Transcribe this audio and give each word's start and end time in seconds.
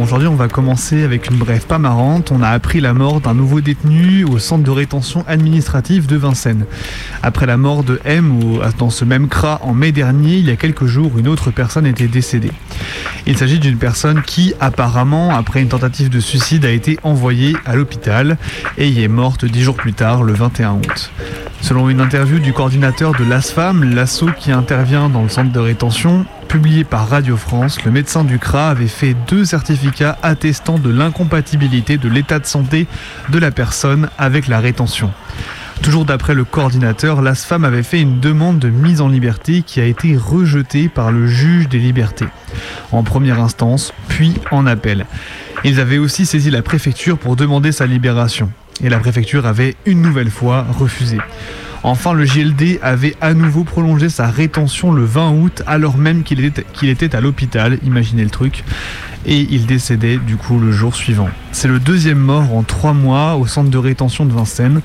Aujourd'hui, 0.00 0.28
on 0.28 0.36
va 0.36 0.48
commencer 0.48 1.02
avec 1.02 1.28
une 1.28 1.36
brève 1.36 1.66
pas 1.66 1.78
marrante. 1.78 2.32
On 2.32 2.40
a 2.42 2.48
appris 2.48 2.80
la 2.80 2.94
mort 2.94 3.20
d'un 3.20 3.34
nouveau 3.34 3.60
détenu 3.60 4.24
au 4.24 4.38
centre 4.38 4.64
de 4.64 4.70
rétention 4.70 5.22
administrative 5.28 6.06
de 6.06 6.16
Vincennes. 6.16 6.64
Après 7.22 7.44
la 7.44 7.58
mort 7.58 7.84
de 7.84 8.00
M 8.06 8.32
ou 8.32 8.60
dans 8.78 8.88
ce 8.88 9.04
même 9.04 9.28
CRA 9.28 9.60
en 9.62 9.74
mai 9.74 9.92
dernier, 9.92 10.36
il 10.36 10.46
y 10.46 10.50
a 10.50 10.56
quelques 10.56 10.86
jours, 10.86 11.18
une 11.18 11.28
autre 11.28 11.50
personne 11.50 11.84
était 11.84 12.08
décédée. 12.08 12.52
Il 13.26 13.36
s'agit 13.36 13.58
d'une 13.58 13.76
personne 13.76 14.22
qui, 14.22 14.54
apparemment, 14.60 15.36
après 15.36 15.60
une 15.60 15.68
tentative 15.68 16.08
de 16.08 16.20
suicide, 16.20 16.64
a 16.64 16.70
été 16.70 16.98
envoyée 17.02 17.54
à 17.66 17.76
l'hôpital 17.76 18.38
et 18.78 18.88
y 18.88 19.04
est 19.04 19.08
morte 19.08 19.44
dix 19.44 19.62
jours 19.62 19.76
plus 19.76 19.92
tard, 19.92 20.22
le 20.22 20.32
21 20.32 20.72
août. 20.72 21.12
Selon 21.60 21.90
une 21.90 22.00
interview 22.00 22.38
du 22.38 22.52
coordinateur 22.52 23.12
de 23.12 23.24
l'ASFAM, 23.24 23.94
l'assaut 23.94 24.30
qui 24.36 24.52
intervient 24.52 25.08
dans 25.08 25.22
le 25.22 25.28
centre 25.28 25.52
de 25.52 25.60
rétention, 25.60 26.24
publié 26.52 26.84
par 26.84 27.08
Radio 27.08 27.38
France, 27.38 27.82
le 27.82 27.90
médecin 27.90 28.24
du 28.24 28.38
CRA 28.38 28.68
avait 28.68 28.86
fait 28.86 29.16
deux 29.26 29.46
certificats 29.46 30.18
attestant 30.22 30.78
de 30.78 30.90
l'incompatibilité 30.90 31.96
de 31.96 32.10
l'état 32.10 32.38
de 32.40 32.44
santé 32.44 32.86
de 33.30 33.38
la 33.38 33.50
personne 33.50 34.10
avec 34.18 34.48
la 34.48 34.60
rétention. 34.60 35.10
Toujours 35.82 36.04
d'après 36.04 36.34
le 36.34 36.44
coordinateur, 36.44 37.22
l'ASFAM 37.22 37.64
avait 37.64 37.82
fait 37.82 38.02
une 38.02 38.20
demande 38.20 38.58
de 38.58 38.68
mise 38.68 39.00
en 39.00 39.08
liberté 39.08 39.62
qui 39.62 39.80
a 39.80 39.86
été 39.86 40.14
rejetée 40.14 40.90
par 40.90 41.10
le 41.10 41.26
juge 41.26 41.70
des 41.70 41.78
libertés, 41.78 42.28
en 42.92 43.02
première 43.02 43.40
instance, 43.40 43.94
puis 44.08 44.34
en 44.50 44.66
appel. 44.66 45.06
Ils 45.64 45.80
avaient 45.80 45.96
aussi 45.96 46.26
saisi 46.26 46.50
la 46.50 46.60
préfecture 46.60 47.16
pour 47.16 47.34
demander 47.34 47.72
sa 47.72 47.86
libération, 47.86 48.52
et 48.82 48.88
la 48.88 48.98
préfecture 48.98 49.46
avait 49.46 49.76
une 49.86 50.02
nouvelle 50.02 50.30
fois 50.30 50.66
refusé. 50.78 51.18
Enfin, 51.84 52.12
le 52.12 52.24
JLD 52.24 52.78
avait 52.80 53.16
à 53.20 53.34
nouveau 53.34 53.64
prolongé 53.64 54.08
sa 54.08 54.28
rétention 54.28 54.92
le 54.92 55.04
20 55.04 55.32
août, 55.32 55.62
alors 55.66 55.96
même 55.98 56.22
qu'il 56.22 56.44
était, 56.44 57.16
à 57.16 57.20
l'hôpital, 57.20 57.78
imaginez 57.84 58.22
le 58.22 58.30
truc, 58.30 58.62
et 59.26 59.40
il 59.50 59.66
décédait 59.66 60.18
du 60.18 60.36
coup 60.36 60.60
le 60.60 60.70
jour 60.70 60.94
suivant. 60.94 61.28
C'est 61.50 61.68
le 61.68 61.80
deuxième 61.80 62.18
mort 62.18 62.54
en 62.54 62.62
trois 62.62 62.92
mois 62.92 63.34
au 63.34 63.46
centre 63.46 63.70
de 63.70 63.78
rétention 63.78 64.26
de 64.26 64.32
Vincennes. 64.32 64.80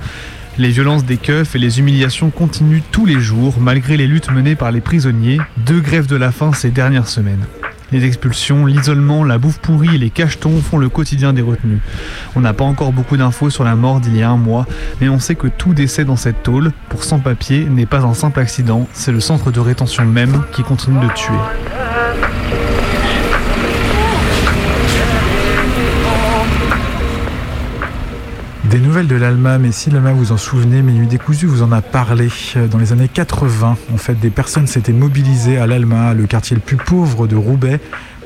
Les 0.57 0.69
violences 0.69 1.05
des 1.05 1.17
keufs 1.17 1.55
et 1.55 1.59
les 1.59 1.77
humiliations 1.77 2.31
continuent 2.31 2.81
tous 2.91 3.05
les 3.05 3.19
jours, 3.19 3.59
malgré 3.59 3.95
les 3.95 4.07
luttes 4.07 4.31
menées 4.31 4.55
par 4.55 4.71
les 4.71 4.81
prisonniers, 4.81 5.37
deux 5.57 5.81
grèves 5.81 6.07
de 6.07 6.15
la 6.15 6.31
faim 6.31 6.51
ces 6.51 6.71
dernières 6.71 7.07
semaines. 7.07 7.45
Les 7.91 8.03
expulsions, 8.03 8.65
l'isolement, 8.65 9.23
la 9.23 9.37
bouffe 9.37 9.59
pourrie 9.59 9.95
et 9.95 9.97
les 9.97 10.09
cachetons 10.09 10.61
font 10.61 10.77
le 10.77 10.89
quotidien 10.89 11.31
des 11.31 11.41
retenus. 11.41 11.79
On 12.35 12.41
n'a 12.41 12.53
pas 12.53 12.65
encore 12.65 12.91
beaucoup 12.91 13.15
d'infos 13.15 13.49
sur 13.49 13.63
la 13.63 13.75
mort 13.75 14.01
d'il 14.01 14.17
y 14.17 14.23
a 14.23 14.29
un 14.29 14.37
mois, 14.37 14.65
mais 14.99 15.07
on 15.07 15.19
sait 15.19 15.35
que 15.35 15.47
tout 15.47 15.73
décès 15.73 16.03
dans 16.03 16.17
cette 16.17 16.43
tôle, 16.43 16.71
pour 16.89 17.03
sans-papiers, 17.03 17.65
n'est 17.65 17.85
pas 17.85 18.01
un 18.01 18.13
simple 18.13 18.39
accident, 18.39 18.87
c'est 18.91 19.11
le 19.13 19.21
centre 19.21 19.51
de 19.51 19.59
rétention 19.59 20.05
même 20.05 20.43
qui 20.51 20.63
continue 20.63 20.99
de 20.99 21.13
tuer. 21.13 21.86
Des 28.77 28.83
nouvelles 28.83 29.07
de 29.07 29.15
l'Alma, 29.15 29.57
mais 29.57 29.71
si 29.71 29.89
l'Alma 29.89 30.11
vous 30.11 30.31
en 30.31 30.37
souvenez, 30.37 30.83
Minuit 30.83 31.07
décousu 31.07 31.47
vous 31.47 31.63
en 31.63 31.71
a 31.71 31.81
parlé. 31.81 32.29
Dans 32.69 32.77
les 32.77 32.93
années 32.93 33.07
80, 33.11 33.75
en 33.91 33.97
fait, 33.97 34.13
des 34.19 34.29
personnes 34.29 34.67
s'étaient 34.67 34.93
mobilisées 34.93 35.57
à 35.57 35.65
l'Alma, 35.65 36.13
le 36.13 36.27
quartier 36.27 36.53
le 36.55 36.61
plus 36.61 36.77
pauvre 36.77 37.25
de 37.25 37.35
Roubaix, 37.35 37.79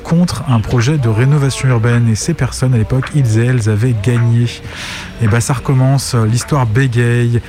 contre 0.04 0.44
un 0.50 0.60
projet 0.60 0.98
de 0.98 1.08
rénovation 1.08 1.70
urbaine. 1.70 2.06
Et 2.06 2.14
ces 2.16 2.34
personnes, 2.34 2.74
à 2.74 2.76
l'époque, 2.76 3.12
ils 3.14 3.38
et 3.38 3.46
elles 3.46 3.70
avaient 3.70 3.94
gagné. 4.02 4.44
Et 5.22 5.26
bah 5.26 5.40
ça 5.40 5.54
recommence, 5.54 6.14
l'histoire 6.14 6.66
bégaye. 6.66 7.40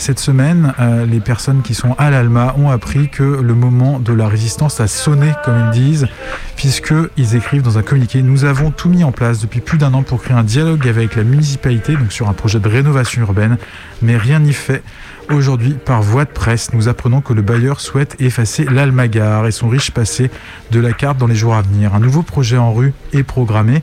Cette 0.00 0.18
semaine, 0.18 0.72
euh, 0.80 1.04
les 1.04 1.20
personnes 1.20 1.60
qui 1.60 1.74
sont 1.74 1.94
à 1.98 2.08
l'Alma 2.08 2.54
ont 2.56 2.70
appris 2.70 3.10
que 3.10 3.22
le 3.22 3.54
moment 3.54 3.98
de 3.98 4.14
la 4.14 4.28
résistance 4.28 4.80
a 4.80 4.86
sonné, 4.86 5.34
comme 5.44 5.62
ils 5.66 5.78
disent, 5.78 6.08
puisqu'ils 6.56 7.36
écrivent 7.36 7.60
dans 7.60 7.76
un 7.76 7.82
communiqué 7.82 8.22
Nous 8.22 8.46
avons 8.46 8.70
tout 8.70 8.88
mis 8.88 9.04
en 9.04 9.12
place 9.12 9.40
depuis 9.40 9.60
plus 9.60 9.76
d'un 9.76 9.92
an 9.92 10.02
pour 10.02 10.22
créer 10.22 10.34
un 10.34 10.42
dialogue 10.42 10.88
avec 10.88 11.16
la 11.16 11.22
municipalité, 11.22 11.96
donc 11.96 12.12
sur 12.12 12.30
un 12.30 12.32
projet 12.32 12.60
de 12.60 12.66
rénovation 12.66 13.20
urbaine, 13.20 13.58
mais 14.00 14.16
rien 14.16 14.38
n'y 14.38 14.54
fait. 14.54 14.82
Aujourd'hui, 15.30 15.74
par 15.74 16.02
voie 16.02 16.24
de 16.24 16.30
presse, 16.30 16.72
nous 16.72 16.88
apprenons 16.88 17.20
que 17.20 17.34
le 17.34 17.42
bailleur 17.42 17.80
souhaite 17.80 18.16
effacer 18.20 18.64
l'Almagar 18.64 19.46
et 19.46 19.52
son 19.52 19.68
riche 19.68 19.90
passé 19.90 20.30
de 20.70 20.80
la 20.80 20.94
carte 20.94 21.18
dans 21.18 21.26
les 21.26 21.36
jours 21.36 21.54
à 21.54 21.62
venir. 21.62 21.94
Un 21.94 22.00
nouveau 22.00 22.22
projet 22.22 22.56
en 22.56 22.72
rue 22.72 22.94
est 23.12 23.22
programmé 23.22 23.82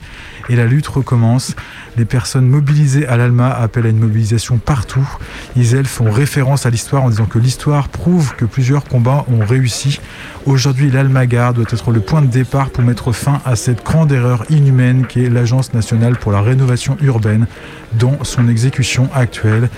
et 0.50 0.56
la 0.56 0.66
lutte 0.66 0.88
recommence. 0.88 1.56
Les 1.98 2.06
personnes 2.06 2.48
mobilisées 2.48 3.08
à 3.08 3.18
l'Alma 3.18 3.50
appellent 3.50 3.86
à 3.86 3.90
une 3.90 4.00
mobilisation 4.00 4.58
partout. 4.58 5.08
Ils, 5.56 5.76
elles, 5.76 5.86
font 5.86 6.12
référence 6.12 6.66
à 6.66 6.70
l'histoire 6.70 7.04
en 7.04 7.10
disant 7.10 7.26
que 7.26 7.40
l'histoire 7.40 7.90
prouve 7.90 8.36
que 8.36 8.46
plusieurs 8.46 8.84
combats 8.84 9.26
ont 9.32 9.46
réussi. 9.46 10.00
Aujourd'hui, 10.46 10.92
l'Almagar 10.92 11.54
doit 11.54 11.66
être 11.72 11.92
le 11.92 12.00
point 12.00 12.22
de 12.22 12.28
départ 12.28 12.70
pour 12.70 12.84
mettre 12.84 13.12
fin 13.12 13.42
à 13.46 13.56
cette 13.56 13.84
grande 13.84 14.12
erreur 14.12 14.46
inhumaine 14.50 15.06
qu'est 15.06 15.30
l'Agence 15.30 15.74
nationale 15.74 16.18
pour 16.18 16.32
la 16.32 16.42
rénovation 16.42 16.98
urbaine 17.02 17.48
dans 17.94 18.24
son 18.24 18.48
exécution 18.48 19.10
actuelle. 19.14 19.70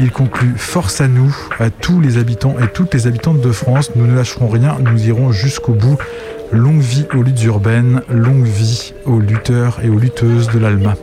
Il 0.00 0.10
conclut 0.10 0.54
Force 0.56 1.00
à 1.00 1.08
nous, 1.08 1.34
à 1.58 1.70
tous 1.70 2.00
les 2.00 2.18
habitants 2.18 2.56
et 2.62 2.68
toutes 2.68 2.94
les 2.94 3.06
habitantes 3.06 3.40
de 3.40 3.52
France. 3.52 3.90
Nous 3.96 4.06
ne 4.06 4.14
lâcherons 4.14 4.48
rien, 4.48 4.76
nous 4.80 5.06
irons 5.06 5.32
jusqu'au 5.32 5.72
bout. 5.72 5.98
Longue 6.52 6.80
vie 6.80 7.06
aux 7.14 7.22
luttes 7.22 7.44
urbaines, 7.44 8.02
longue 8.10 8.44
vie 8.44 8.92
aux 9.06 9.20
lutteurs 9.20 9.80
et 9.82 9.88
aux 9.88 9.98
lutteuses 9.98 10.48
de 10.50 10.58
l'ALMA. 10.58 10.96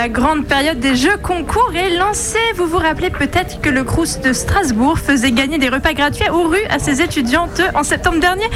La 0.00 0.08
grande 0.08 0.46
période 0.46 0.80
des 0.80 0.96
jeux 0.96 1.18
concours 1.18 1.72
est 1.74 1.94
lancée. 1.98 2.38
Vous 2.56 2.66
vous 2.66 2.78
rappelez 2.78 3.10
peut-être 3.10 3.60
que 3.60 3.68
le 3.68 3.84
Crous 3.84 4.18
de 4.24 4.32
Strasbourg 4.32 4.98
faisait 4.98 5.30
gagner 5.30 5.58
des 5.58 5.68
repas 5.68 5.92
gratuits 5.92 6.30
aux 6.30 6.44
rues 6.44 6.64
à 6.70 6.78
ses 6.78 7.02
étudiantes 7.02 7.60
en 7.74 7.82
septembre 7.82 8.18
dernier. 8.18 8.48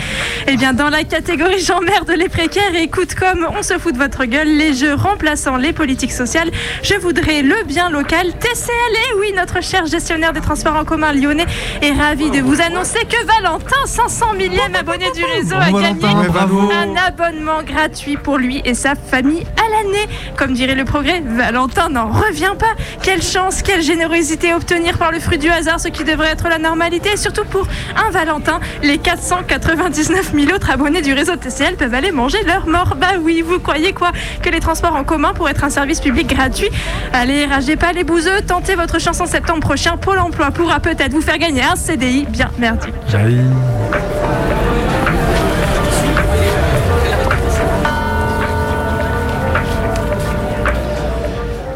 Eh 0.47 0.57
bien, 0.57 0.73
dans 0.73 0.89
la 0.89 1.05
catégorie 1.05 1.59
j'emmerde 1.63 2.11
les 2.17 2.31
précaires 2.31 2.75
et 2.75 2.85
écoute 2.85 3.15
comme 3.15 3.47
on 3.59 3.63
se 3.63 3.75
fout 3.75 3.93
de 3.93 3.99
votre 3.99 4.25
gueule, 4.25 4.57
les 4.57 4.73
jeux 4.73 4.95
remplaçant 4.95 5.59
les 5.59 5.75
politiques 5.75 6.13
sociales, 6.13 6.51
je 6.83 6.95
voudrais 6.95 7.43
le 7.43 7.63
bien 7.67 7.91
local 7.91 8.33
TCL. 8.41 8.95
Et 8.95 9.21
oui, 9.21 9.35
notre 9.37 9.63
cher 9.63 9.85
gestionnaire 9.85 10.33
des 10.33 10.41
transports 10.41 10.77
en 10.77 10.87
commun 10.87 11.13
lyonnais 11.13 11.45
est 11.83 11.93
ravi 11.93 12.31
de 12.31 12.41
vous 12.41 12.63
annoncer 12.63 13.01
que 13.01 13.23
Valentin, 13.27 13.85
500 13.85 14.33
millième 14.33 14.75
abonné 14.75 15.11
du 15.15 15.23
réseau, 15.23 15.57
a 15.57 15.71
gagné 15.71 16.07
un 16.07 16.97
abonnement 16.97 17.63
gratuit 17.63 18.17
pour 18.17 18.39
lui 18.39 18.63
et 18.65 18.73
sa 18.73 18.95
famille 18.95 19.45
à 19.59 19.69
l'année. 19.69 20.09
Comme 20.39 20.55
dirait 20.55 20.75
le 20.75 20.87
progrès, 20.87 21.23
Valentin 21.35 21.89
n'en 21.89 22.07
revient 22.07 22.55
pas. 22.59 22.75
Quelle 23.03 23.23
chance, 23.23 23.63
quelle 23.63 23.83
générosité 23.83 24.55
obtenir 24.55 24.99
par 24.99 25.13
le 25.13 25.21
fruit 25.21 25.39
du 25.39 25.49
hasard, 25.51 25.81
ce 25.81 25.89
qui 25.89 26.05
devrait 26.05 26.29
être 26.29 26.49
la 26.49 26.59
normalité. 26.59 27.11
Et 27.15 27.17
surtout 27.17 27.45
pour 27.45 27.67
un 27.97 28.11
Valentin, 28.11 28.61
les 28.83 28.99
499 28.99 30.33
000 30.35 30.53
autres 30.53 30.71
abonnés 30.71 31.03
du 31.03 31.13
réseau 31.13 31.37
TCL 31.37 31.77
peuvent 31.77 31.95
aller 31.95 32.13
manger 32.13 32.39
leur 32.47 32.67
mort. 32.67 32.95
Bah 32.97 33.19
oui, 33.21 33.43
vous 33.43 33.59
croyez 33.59 33.93
quoi? 33.93 34.13
Que 34.43 34.51
les 34.51 34.61
transports 34.61 34.95
en 34.95 35.05
commun 35.05 35.33
pourraient 35.35 35.53
être 35.53 35.65
un 35.65 35.71
service 35.71 36.01
public 36.01 36.29
gratuit? 36.29 36.71
Allez, 37.13 37.47
ragez 37.47 37.77
pas 37.77 37.93
les 37.93 38.05
bouseux, 38.05 38.41
tentez 38.47 38.75
votre 38.75 39.01
chance 39.01 39.21
en 39.21 39.27
septembre 39.27 39.61
prochain. 39.61 39.97
Pôle 39.97 40.19
emploi 40.19 40.51
pourra 40.51 40.81
peut-être 40.81 41.13
vous 41.13 41.23
faire 41.23 41.39
gagner 41.39 41.63
un 41.63 41.77
CDI 41.77 42.27
bien 42.29 42.51
merdique. 42.59 42.95
J'arrive. 43.09 43.45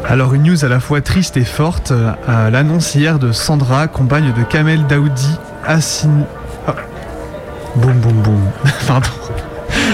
Alors 0.09 0.33
une 0.33 0.41
news 0.41 0.65
à 0.65 0.69
la 0.69 0.79
fois 0.79 1.01
triste 1.01 1.37
et 1.37 1.43
forte, 1.43 1.91
euh, 1.91 2.49
l'annonce 2.49 2.95
hier 2.95 3.19
de 3.19 3.31
Sandra, 3.31 3.87
compagne 3.87 4.33
de 4.33 4.41
Kamel 4.41 4.87
Daoudi, 4.87 5.37
assigné... 5.63 6.23
Oh. 6.67 6.71
Boum 7.75 7.93
boum 7.99 8.21
boum, 8.23 8.41
pardon. 8.87 9.07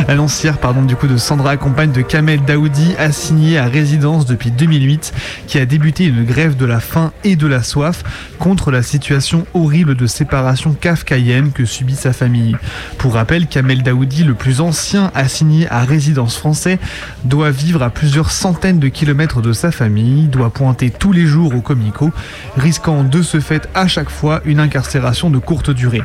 L'annonce 0.07 0.43
hier, 0.43 0.57
pardon, 0.57 0.81
du 0.83 0.95
coup 0.95 1.07
de 1.07 1.17
Sandra, 1.17 1.57
compagne 1.57 1.91
de 1.91 2.01
Kamel 2.01 2.43
Daoudi, 2.43 2.95
assignée 2.97 3.57
à 3.57 3.65
résidence 3.65 4.25
depuis 4.25 4.51
2008, 4.51 5.13
qui 5.47 5.57
a 5.57 5.65
débuté 5.65 6.05
une 6.05 6.23
grève 6.25 6.55
de 6.55 6.65
la 6.65 6.79
faim 6.79 7.11
et 7.23 7.35
de 7.35 7.47
la 7.47 7.63
soif 7.63 8.03
contre 8.37 8.71
la 8.71 8.83
situation 8.83 9.45
horrible 9.53 9.95
de 9.95 10.05
séparation 10.05 10.73
kafkaïenne 10.73 11.51
que 11.51 11.65
subit 11.65 11.95
sa 11.95 12.13
famille. 12.13 12.55
Pour 12.97 13.13
rappel, 13.13 13.47
Kamel 13.47 13.83
Daoudi, 13.83 14.23
le 14.23 14.33
plus 14.33 14.61
ancien 14.61 15.11
assigné 15.15 15.67
à 15.69 15.83
résidence 15.83 16.37
français, 16.37 16.77
doit 17.23 17.51
vivre 17.51 17.81
à 17.81 17.89
plusieurs 17.89 18.31
centaines 18.31 18.79
de 18.79 18.89
kilomètres 18.89 19.41
de 19.41 19.53
sa 19.53 19.71
famille, 19.71 20.27
doit 20.27 20.51
pointer 20.51 20.89
tous 20.89 21.13
les 21.13 21.25
jours 21.25 21.55
au 21.55 21.61
comico, 21.61 22.11
risquant 22.57 23.03
de 23.03 23.21
ce 23.21 23.39
fait 23.39 23.67
à 23.73 23.87
chaque 23.87 24.09
fois 24.09 24.41
une 24.45 24.59
incarcération 24.59 25.29
de 25.29 25.39
courte 25.39 25.69
durée. 25.69 26.03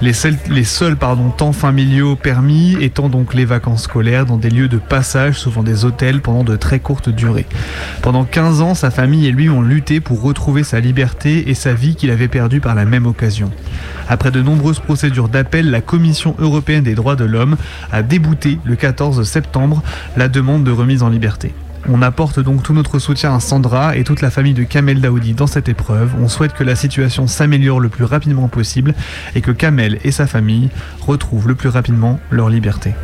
Les 0.00 0.12
seuls, 0.12 0.38
les 0.48 0.64
seuls 0.64 0.96
pardon, 0.96 1.30
temps 1.30 1.52
familiaux 1.52 2.16
permis 2.16 2.76
étant 2.80 3.08
donc 3.08 3.25
les 3.34 3.44
vacances 3.44 3.84
scolaires 3.84 4.26
dans 4.26 4.36
des 4.36 4.50
lieux 4.50 4.68
de 4.68 4.78
passage, 4.78 5.38
souvent 5.38 5.62
des 5.62 5.84
hôtels, 5.84 6.20
pendant 6.20 6.44
de 6.44 6.56
très 6.56 6.80
courtes 6.80 7.08
durées. 7.08 7.46
Pendant 8.02 8.24
15 8.24 8.60
ans, 8.60 8.74
sa 8.74 8.90
famille 8.90 9.26
et 9.26 9.32
lui 9.32 9.48
ont 9.48 9.62
lutté 9.62 10.00
pour 10.00 10.22
retrouver 10.22 10.62
sa 10.62 10.80
liberté 10.80 11.48
et 11.50 11.54
sa 11.54 11.74
vie 11.74 11.96
qu'il 11.96 12.10
avait 12.10 12.28
perdue 12.28 12.60
par 12.60 12.74
la 12.74 12.84
même 12.84 13.06
occasion. 13.06 13.50
Après 14.08 14.30
de 14.30 14.42
nombreuses 14.42 14.80
procédures 14.80 15.28
d'appel, 15.28 15.70
la 15.70 15.80
Commission 15.80 16.34
européenne 16.38 16.84
des 16.84 16.94
droits 16.94 17.16
de 17.16 17.24
l'homme 17.24 17.56
a 17.92 18.02
débouté 18.02 18.58
le 18.64 18.76
14 18.76 19.22
septembre 19.28 19.82
la 20.16 20.28
demande 20.28 20.64
de 20.64 20.70
remise 20.70 21.02
en 21.02 21.08
liberté. 21.08 21.54
On 21.88 22.02
apporte 22.02 22.40
donc 22.40 22.64
tout 22.64 22.72
notre 22.72 22.98
soutien 22.98 23.34
à 23.34 23.40
Sandra 23.40 23.96
et 23.96 24.02
toute 24.02 24.20
la 24.20 24.30
famille 24.30 24.54
de 24.54 24.64
Kamel 24.64 25.00
Daoudi 25.00 25.34
dans 25.34 25.46
cette 25.46 25.68
épreuve. 25.68 26.10
On 26.20 26.28
souhaite 26.28 26.52
que 26.52 26.64
la 26.64 26.74
situation 26.74 27.28
s'améliore 27.28 27.78
le 27.78 27.88
plus 27.88 28.04
rapidement 28.04 28.48
possible 28.48 28.92
et 29.36 29.40
que 29.40 29.52
Kamel 29.52 29.98
et 30.02 30.10
sa 30.10 30.26
famille 30.26 30.68
retrouvent 31.06 31.46
le 31.46 31.54
plus 31.54 31.68
rapidement 31.68 32.18
leur 32.30 32.48
liberté. 32.48 32.94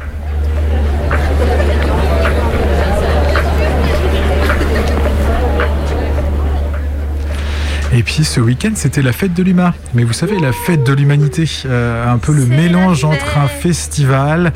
Et 7.94 8.02
puis 8.02 8.24
ce 8.24 8.40
week-end, 8.40 8.72
c'était 8.74 9.02
la 9.02 9.12
fête 9.12 9.34
de 9.34 9.42
l'humain. 9.42 9.74
Mais 9.94 10.02
vous 10.02 10.14
savez, 10.14 10.38
la 10.40 10.52
fête 10.52 10.82
de 10.82 10.92
l'humanité, 10.92 11.44
euh, 11.66 12.10
un 12.10 12.18
peu 12.18 12.32
le 12.32 12.46
mélange 12.46 13.04
entre 13.04 13.38
un 13.38 13.48
festival, 13.48 14.52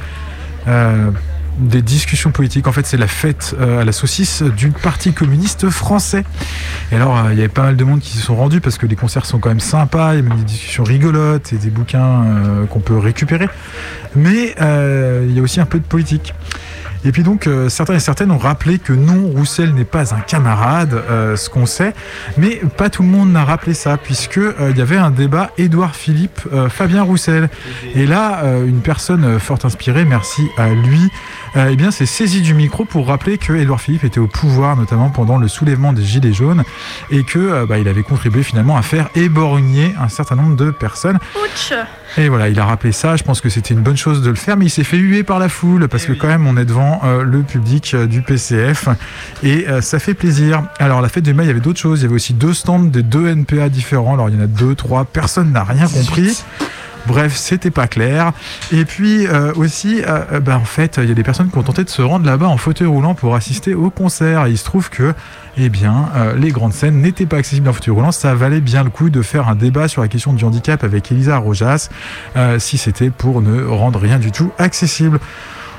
euh, 0.66 1.10
des 1.58 1.82
discussions 1.82 2.30
politiques. 2.30 2.66
En 2.66 2.72
fait, 2.72 2.86
c'est 2.86 2.96
la 2.96 3.06
fête 3.06 3.54
euh, 3.60 3.80
à 3.80 3.84
la 3.84 3.92
saucisse 3.92 4.42
du 4.42 4.70
Parti 4.70 5.12
communiste 5.12 5.68
français. 5.70 6.24
Et 6.92 6.96
alors, 6.96 7.16
euh, 7.16 7.32
il 7.32 7.36
y 7.36 7.40
avait 7.40 7.48
pas 7.48 7.62
mal 7.62 7.76
de 7.76 7.84
monde 7.84 8.00
qui 8.00 8.10
s'y 8.10 8.18
sont 8.18 8.36
rendus 8.36 8.60
parce 8.60 8.78
que 8.78 8.86
les 8.86 8.96
concerts 8.96 9.26
sont 9.26 9.38
quand 9.38 9.48
même 9.48 9.60
sympas, 9.60 10.14
il 10.14 10.16
y 10.16 10.20
a 10.20 10.22
même 10.22 10.38
des 10.38 10.44
discussions 10.44 10.84
rigolotes 10.84 11.52
et 11.52 11.56
des 11.56 11.70
bouquins 11.70 12.24
euh, 12.24 12.66
qu'on 12.66 12.80
peut 12.80 12.98
récupérer. 12.98 13.48
Mais 14.14 14.54
il 14.58 15.32
y 15.32 15.38
a 15.38 15.42
aussi 15.42 15.60
un 15.60 15.66
peu 15.66 15.78
de 15.78 15.84
politique. 15.84 16.32
Et 17.04 17.12
puis 17.12 17.22
donc, 17.22 17.46
euh, 17.46 17.68
certains 17.68 17.94
et 17.94 18.00
certaines 18.00 18.30
ont 18.30 18.38
rappelé 18.38 18.78
que 18.78 18.92
non, 18.92 19.28
Roussel 19.28 19.74
n'est 19.74 19.84
pas 19.84 20.14
un 20.14 20.20
camarade, 20.20 20.94
euh, 20.94 21.36
ce 21.36 21.50
qu'on 21.50 21.66
sait, 21.66 21.94
mais 22.36 22.60
pas 22.76 22.90
tout 22.90 23.02
le 23.02 23.08
monde 23.08 23.30
n'a 23.30 23.44
rappelé 23.44 23.74
ça, 23.74 23.96
puisque 23.96 24.38
euh, 24.38 24.70
il 24.70 24.78
y 24.78 24.80
avait 24.80 24.96
un 24.96 25.10
débat 25.10 25.50
Édouard 25.58 25.94
Philippe, 25.94 26.40
Fabien 26.68 27.02
Roussel. 27.02 27.48
Et 27.94 28.06
là, 28.06 28.42
une 28.66 28.80
personne 28.80 29.38
fort 29.38 29.58
inspirée, 29.64 30.04
merci 30.04 30.42
à 30.56 30.68
lui, 30.68 31.10
eh 31.56 31.76
bien, 31.76 31.90
s'est 31.90 32.06
saisi 32.06 32.40
du 32.40 32.54
micro 32.54 32.84
pour 32.84 33.08
rappeler 33.08 33.38
que 33.38 33.52
Édouard 33.52 33.80
Philippe 33.80 34.04
était 34.04 34.20
au 34.20 34.26
pouvoir, 34.26 34.76
notamment 34.76 35.10
pendant 35.10 35.38
le 35.38 35.48
soulèvement 35.48 35.92
des 35.92 36.04
Gilets 36.04 36.32
jaunes, 36.32 36.62
et 37.10 37.24
que 37.24 37.64
bah, 37.66 37.78
il 37.78 37.88
avait 37.88 38.02
contribué 38.02 38.42
finalement 38.42 38.76
à 38.76 38.82
faire 38.82 39.08
éborgner 39.14 39.94
un 40.00 40.08
certain 40.08 40.36
nombre 40.36 40.56
de 40.56 40.70
personnes. 40.70 41.18
Ouch 41.42 41.72
et 42.18 42.30
voilà, 42.30 42.48
il 42.48 42.58
a 42.58 42.64
rappelé 42.64 42.92
ça. 42.92 43.16
Je 43.16 43.22
pense 43.22 43.42
que 43.42 43.50
c'était 43.50 43.74
une 43.74 43.82
bonne 43.82 43.96
chose 43.96 44.22
de 44.22 44.30
le 44.30 44.36
faire, 44.36 44.56
mais 44.56 44.66
il 44.66 44.70
s'est 44.70 44.84
fait 44.84 44.96
huer 44.96 45.22
par 45.22 45.38
la 45.38 45.50
foule 45.50 45.86
parce 45.88 46.06
que 46.06 46.12
quand 46.12 46.28
même, 46.28 46.46
on 46.46 46.56
est 46.56 46.64
devant 46.64 46.85
euh, 47.04 47.22
le 47.22 47.42
public 47.42 47.92
euh, 47.94 48.06
du 48.06 48.22
PCF 48.22 48.88
et 49.42 49.68
euh, 49.68 49.80
ça 49.80 49.98
fait 49.98 50.14
plaisir. 50.14 50.62
Alors, 50.78 51.00
la 51.00 51.08
fête 51.08 51.24
de 51.24 51.32
mai, 51.32 51.44
il 51.44 51.48
y 51.48 51.50
avait 51.50 51.60
d'autres 51.60 51.80
choses. 51.80 52.00
Il 52.00 52.02
y 52.04 52.06
avait 52.06 52.14
aussi 52.14 52.34
deux 52.34 52.54
stands 52.54 52.78
des 52.78 53.02
deux 53.02 53.28
NPA 53.28 53.68
différents. 53.68 54.14
Alors, 54.14 54.28
il 54.28 54.36
y 54.36 54.38
en 54.38 54.44
a 54.44 54.46
deux, 54.46 54.74
trois. 54.74 55.04
Personne 55.04 55.52
n'a 55.52 55.64
rien 55.64 55.86
compris. 55.86 56.42
Bref, 57.06 57.36
c'était 57.36 57.70
pas 57.70 57.86
clair. 57.86 58.32
Et 58.72 58.84
puis 58.84 59.28
aussi, 59.54 60.02
bah, 60.42 60.58
en 60.58 60.64
fait, 60.64 60.98
il 61.00 61.08
y 61.08 61.12
a 61.12 61.14
des 61.14 61.22
personnes 61.22 61.50
qui 61.50 61.56
ont 61.56 61.62
tenté 61.62 61.84
de 61.84 61.88
se 61.88 62.02
rendre 62.02 62.26
là-bas 62.26 62.48
en 62.48 62.56
fauteuil 62.56 62.88
roulant 62.88 63.14
pour 63.14 63.36
assister 63.36 63.74
au 63.74 63.90
concert. 63.90 64.46
Et 64.46 64.50
il 64.50 64.58
se 64.58 64.64
trouve 64.64 64.90
que 64.90 65.14
eh 65.56 65.68
bien, 65.68 66.08
les 66.36 66.50
grandes 66.50 66.72
scènes 66.72 67.00
n'étaient 67.00 67.26
pas 67.26 67.36
accessibles 67.36 67.68
en 67.68 67.72
fauteuil 67.72 67.94
roulant. 67.94 68.10
Ça 68.10 68.34
valait 68.34 68.60
bien 68.60 68.82
le 68.82 68.90
coup 68.90 69.08
de 69.08 69.22
faire 69.22 69.48
un 69.48 69.54
débat 69.54 69.86
sur 69.86 70.02
la 70.02 70.08
question 70.08 70.32
du 70.32 70.44
handicap 70.44 70.82
avec 70.82 71.12
Elisa 71.12 71.38
Rojas, 71.38 71.90
si 72.58 72.76
c'était 72.76 73.10
pour 73.10 73.40
ne 73.40 73.64
rendre 73.64 74.00
rien 74.00 74.18
du 74.18 74.32
tout 74.32 74.50
accessible. 74.58 75.20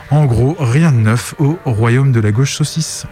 En 0.09 0.25
gros, 0.25 0.55
rien 0.59 0.91
de 0.91 0.97
neuf 0.97 1.35
au 1.37 1.57
royaume 1.65 2.11
de 2.11 2.21
la 2.21 2.31
gauche 2.31 2.55
saucisse. 2.55 3.05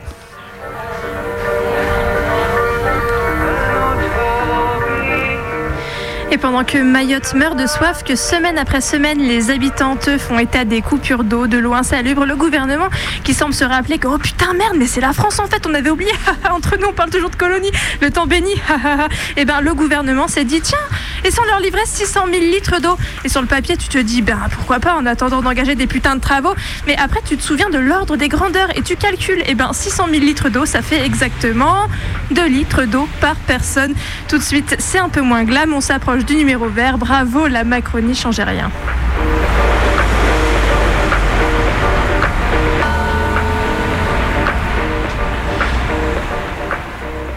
Et 6.35 6.37
pendant 6.37 6.65
que 6.65 6.77
Mayotte 6.77 7.33
meurt 7.33 7.57
de 7.57 7.65
soif, 7.65 8.03
que 8.03 8.17
semaine 8.17 8.57
après 8.57 8.81
semaine, 8.81 9.19
les 9.19 9.51
habitantes 9.51 10.17
font 10.17 10.37
état 10.37 10.65
des 10.65 10.81
coupures 10.81 11.23
d'eau, 11.23 11.47
de 11.47 11.57
l'eau 11.57 11.73
insalubre, 11.73 12.25
le 12.25 12.35
gouvernement 12.35 12.89
qui 13.23 13.33
semble 13.33 13.53
se 13.53 13.63
rappeler 13.63 13.99
que, 13.99 14.07
oh 14.09 14.17
putain, 14.17 14.51
merde, 14.51 14.73
mais 14.75 14.85
c'est 14.85 14.99
la 14.99 15.13
France 15.13 15.39
en 15.39 15.47
fait, 15.47 15.65
on 15.65 15.73
avait 15.73 15.89
oublié, 15.89 16.11
entre 16.51 16.77
nous, 16.77 16.87
on 16.89 16.91
parle 16.93 17.09
toujours 17.09 17.29
de 17.29 17.37
colonie, 17.37 17.71
le 18.01 18.11
temps 18.11 18.27
béni, 18.27 18.54
et 19.37 19.45
ben 19.45 19.61
le 19.61 19.73
gouvernement 19.73 20.27
s'est 20.27 20.44
dit, 20.44 20.59
tiens, 20.59 20.77
et 21.23 21.31
sans 21.31 21.45
leur 21.45 21.61
livrer 21.61 21.83
600 21.85 22.25
000 22.30 22.44
litres 22.51 22.81
d'eau. 22.81 22.97
Et 23.23 23.30
sur 23.30 23.39
le 23.39 23.47
papier, 23.47 23.77
tu 23.77 23.87
te 23.87 23.97
dis, 23.97 24.21
ben 24.21 24.39
pourquoi 24.51 24.80
pas 24.80 24.94
en 24.95 25.06
attendant 25.06 25.42
d'engager 25.42 25.75
des 25.75 25.87
putains 25.87 26.18
de 26.18 26.21
travaux, 26.21 26.54
mais 26.85 26.97
après, 26.97 27.21
tu 27.25 27.37
te 27.37 27.44
souviens 27.44 27.69
de 27.69 27.80
l'ordre 27.80 28.18
des 28.18 28.27
grandeurs 28.27 28.75
et 28.75 28.81
tu 28.81 28.97
calcules, 28.97 29.42
et 29.45 29.56
ben 29.56 29.71
600 29.71 30.07
000 30.11 30.21
litres 30.21 30.49
d'eau, 30.49 30.65
ça 30.65 30.81
fait 30.81 31.06
exactement 31.06 31.87
2 32.31 32.45
litres 32.45 32.83
d'eau 32.83 33.07
par 33.21 33.35
personne. 33.35 33.94
Tout 34.27 34.37
de 34.37 34.44
suite, 34.44 34.75
c'est 34.80 34.99
un 34.99 35.07
peu 35.07 35.21
moins 35.21 35.45
glam, 35.45 35.73
on 35.73 35.80
s'approche 35.80 36.24
du 36.25 36.35
numéro 36.35 36.67
vert. 36.67 36.97
Bravo, 36.97 37.47
la 37.47 37.63
Macronie 37.63 38.15
changeait 38.15 38.44
rien. 38.44 38.71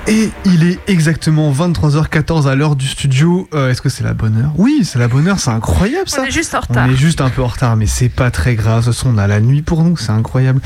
Et 0.08 0.30
il 0.46 0.64
est 0.66 0.78
exactement 0.86 1.52
23h14 1.52 2.48
à 2.48 2.54
l'heure 2.54 2.76
du 2.76 2.86
studio. 2.86 3.46
Euh, 3.52 3.70
Est-ce 3.70 3.82
que 3.82 3.90
c'est 3.90 4.04
la 4.04 4.14
bonne 4.14 4.38
heure? 4.38 4.52
Oui, 4.56 4.80
c'est 4.82 4.98
la 4.98 5.06
bonne 5.06 5.28
heure, 5.28 5.38
c'est 5.38 5.50
incroyable 5.50 6.08
ça. 6.08 6.22
On 6.22 6.24
est 6.24 6.30
juste 6.30 6.54
en 6.54 6.60
retard. 6.60 6.88
On 6.88 6.90
est 6.90 6.96
juste 6.96 7.20
un 7.20 7.28
peu 7.28 7.42
en 7.42 7.46
retard, 7.46 7.76
mais 7.76 7.84
c'est 7.84 8.08
pas 8.08 8.30
très 8.30 8.54
grave. 8.54 8.80
De 8.80 8.84
toute 8.86 8.94
façon, 8.94 9.10
on 9.14 9.18
a 9.18 9.26
la 9.26 9.42
nuit 9.42 9.60
pour 9.60 9.84
nous, 9.84 9.98
c'est 9.98 10.10
incroyable. 10.10 10.62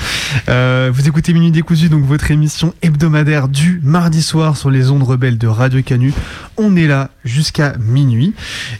Euh, 0.48 0.92
vous 0.94 1.08
écoutez 1.08 1.32
Minuit 1.32 1.50
Décousu, 1.50 1.88
donc 1.88 2.04
votre 2.04 2.30
émission 2.30 2.72
hebdomadaire 2.82 3.48
du 3.48 3.80
mardi 3.82 4.22
soir 4.22 4.56
sur 4.56 4.70
les 4.70 4.90
ondes 4.90 5.02
rebelles 5.02 5.38
de 5.38 5.48
Radio 5.48 5.82
Canu. 5.82 6.14
On 6.56 6.76
est 6.76 6.86
là 6.86 7.10
jusqu'à 7.24 7.72
minuit 7.78 8.34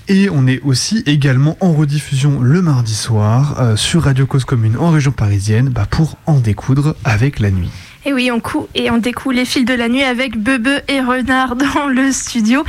et 0.07 0.31
on 0.31 0.47
est 0.47 0.61
aussi 0.61 1.03
également 1.07 1.57
en 1.61 1.73
rediffusion 1.73 2.41
le 2.41 2.63
mardi 2.63 2.95
soir 2.95 3.57
euh, 3.59 3.75
sur 3.75 4.05
Radio 4.05 4.27
Cause 4.27 4.45
Commune 4.45 4.77
en 4.79 4.91
région 4.91 5.11
parisienne 5.11 5.71
bah, 5.71 5.89
pour 5.91 6.19
en 6.27 6.39
découdre 6.39 6.95
avec 7.05 7.41
la 7.41 7.51
nuit. 7.51 7.71
Et 8.05 8.13
oui, 8.13 8.31
on 8.33 8.41
coud 8.41 8.67
et 8.75 8.91
on 8.91 8.99
découle 8.99 9.37
les 9.37 9.45
fils 9.45 9.65
de 9.65 9.75
la 9.75 9.89
nuit 9.89 10.03
avec 10.03 10.37
Bebe 10.37 10.83
et 10.89 11.01
Renard 11.01 11.55
dans 11.57 11.87
le 11.87 12.11
studio. 12.11 12.65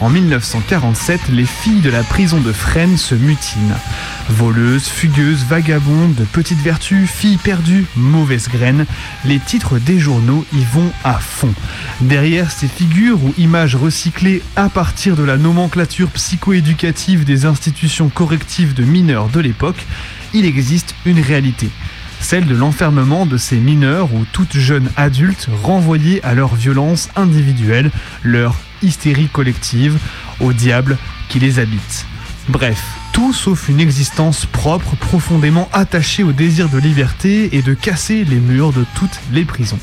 En 0.00 0.10
1947, 0.10 1.28
les 1.30 1.46
filles 1.46 1.80
de 1.80 1.90
la 1.90 2.02
prison 2.02 2.40
de 2.40 2.52
Fresnes 2.52 2.98
se 2.98 3.14
mutinent. 3.14 3.78
Voleuses, 4.28 4.88
fugueuses, 4.88 5.44
vagabondes, 5.44 6.14
de 6.14 6.24
petites 6.24 6.60
vertus, 6.60 7.08
filles 7.10 7.36
perdues, 7.36 7.86
mauvaises 7.96 8.48
graines, 8.48 8.86
les 9.24 9.38
titres 9.38 9.78
des 9.78 9.98
journaux 9.98 10.44
y 10.52 10.64
vont 10.64 10.90
à 11.04 11.14
fond. 11.14 11.52
Derrière 12.00 12.50
ces 12.50 12.68
figures 12.68 13.22
ou 13.22 13.34
images 13.38 13.76
recyclées 13.76 14.42
à 14.56 14.68
partir 14.68 15.16
de 15.16 15.22
la 15.22 15.36
nomenclature 15.36 16.10
psychoéducative 16.10 17.24
des 17.24 17.44
institutions 17.44 18.08
correctives 18.08 18.74
de 18.74 18.84
mineurs 18.84 19.28
de 19.28 19.40
l'époque, 19.40 19.86
il 20.32 20.46
existe 20.46 20.94
une 21.04 21.20
réalité 21.20 21.70
celle 22.24 22.46
de 22.46 22.56
l'enfermement 22.56 23.26
de 23.26 23.36
ces 23.36 23.56
mineurs 23.56 24.14
ou 24.14 24.24
toutes 24.32 24.56
jeunes 24.56 24.88
adultes 24.96 25.48
renvoyées 25.62 26.24
à 26.24 26.32
leur 26.32 26.54
violence 26.54 27.10
individuelle, 27.16 27.90
leur 28.22 28.56
hystérie 28.82 29.28
collective, 29.28 29.98
au 30.40 30.54
diable 30.54 30.96
qui 31.28 31.38
les 31.38 31.58
habite. 31.58 32.06
Bref, 32.48 32.82
tout 33.14 33.32
sauf 33.32 33.68
une 33.68 33.80
existence 33.80 34.44
propre, 34.44 34.96
profondément 34.96 35.68
attachée 35.72 36.24
au 36.24 36.32
désir 36.32 36.68
de 36.68 36.78
liberté 36.78 37.56
et 37.56 37.62
de 37.62 37.72
casser 37.72 38.24
les 38.24 38.40
murs 38.40 38.72
de 38.72 38.84
toutes 38.96 39.20
les 39.32 39.44
prisons. 39.44 39.78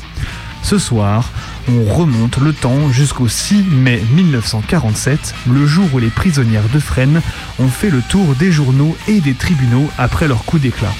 Ce 0.62 0.78
soir, 0.78 1.30
on 1.66 1.82
remonte 1.84 2.36
le 2.36 2.52
temps 2.52 2.92
jusqu'au 2.92 3.28
6 3.28 3.64
mai 3.70 4.02
1947, 4.14 5.34
le 5.50 5.66
jour 5.66 5.86
où 5.94 5.98
les 5.98 6.10
prisonnières 6.10 6.68
de 6.74 6.78
Fresnes 6.78 7.22
ont 7.58 7.68
fait 7.68 7.90
le 7.90 8.02
tour 8.02 8.34
des 8.34 8.52
journaux 8.52 8.94
et 9.08 9.20
des 9.20 9.34
tribunaux 9.34 9.88
après 9.96 10.28
leur 10.28 10.44
coup 10.44 10.58
d'éclat. 10.58 10.92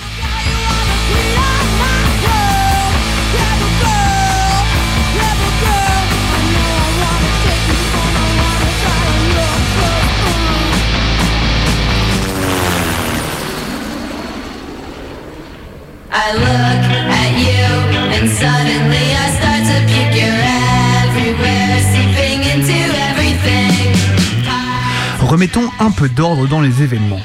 Remettons 25.21 25.71
un 25.81 25.91
peu 25.91 26.11
d'ordre 26.11 26.47
dans 26.47 26.61
les 26.61 26.83
événements. 26.83 27.21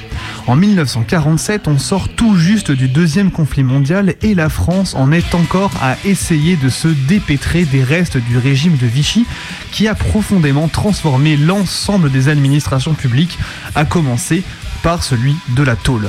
En 0.47 0.55
1947, 0.55 1.67
on 1.67 1.77
sort 1.77 2.07
tout 2.07 2.37
juste 2.37 2.71
du 2.71 2.87
deuxième 2.87 3.31
conflit 3.31 3.63
mondial 3.63 4.15
et 4.21 4.33
la 4.33 4.47
France 4.47 4.95
en 4.95 5.11
est 5.11 5.35
encore 5.35 5.71
à 5.81 5.97
essayer 6.05 6.55
de 6.55 6.69
se 6.69 6.87
dépêtrer 6.87 7.65
des 7.65 7.83
restes 7.83 8.15
du 8.15 8.37
régime 8.37 8.77
de 8.77 8.87
Vichy 8.87 9.25
qui 9.73 9.89
a 9.89 9.95
profondément 9.95 10.69
transformé 10.69 11.35
l'ensemble 11.35 12.09
des 12.09 12.29
administrations 12.29 12.93
publiques, 12.93 13.37
à 13.75 13.83
commencer 13.83 14.41
par 14.83 15.03
celui 15.03 15.35
de 15.49 15.63
la 15.63 15.75
tôle. 15.75 16.07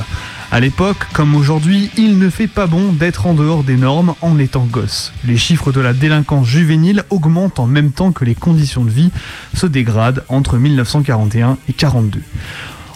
À 0.50 0.60
l'époque, 0.60 1.04
comme 1.12 1.34
aujourd'hui, 1.34 1.90
il 1.98 2.18
ne 2.18 2.30
fait 2.30 2.46
pas 2.46 2.66
bon 2.66 2.92
d'être 2.92 3.26
en 3.26 3.34
dehors 3.34 3.64
des 3.64 3.76
normes 3.76 4.14
en 4.22 4.38
étant 4.38 4.64
gosse. 4.64 5.12
Les 5.26 5.36
chiffres 5.36 5.72
de 5.72 5.80
la 5.80 5.92
délinquance 5.92 6.46
juvénile 6.46 7.04
augmentent 7.10 7.60
en 7.60 7.66
même 7.66 7.90
temps 7.90 8.12
que 8.12 8.24
les 8.24 8.34
conditions 8.34 8.82
de 8.82 8.90
vie 8.90 9.10
se 9.54 9.66
dégradent 9.66 10.24
entre 10.28 10.56
1941 10.56 11.58
et 11.68 11.74
42. 11.74 12.20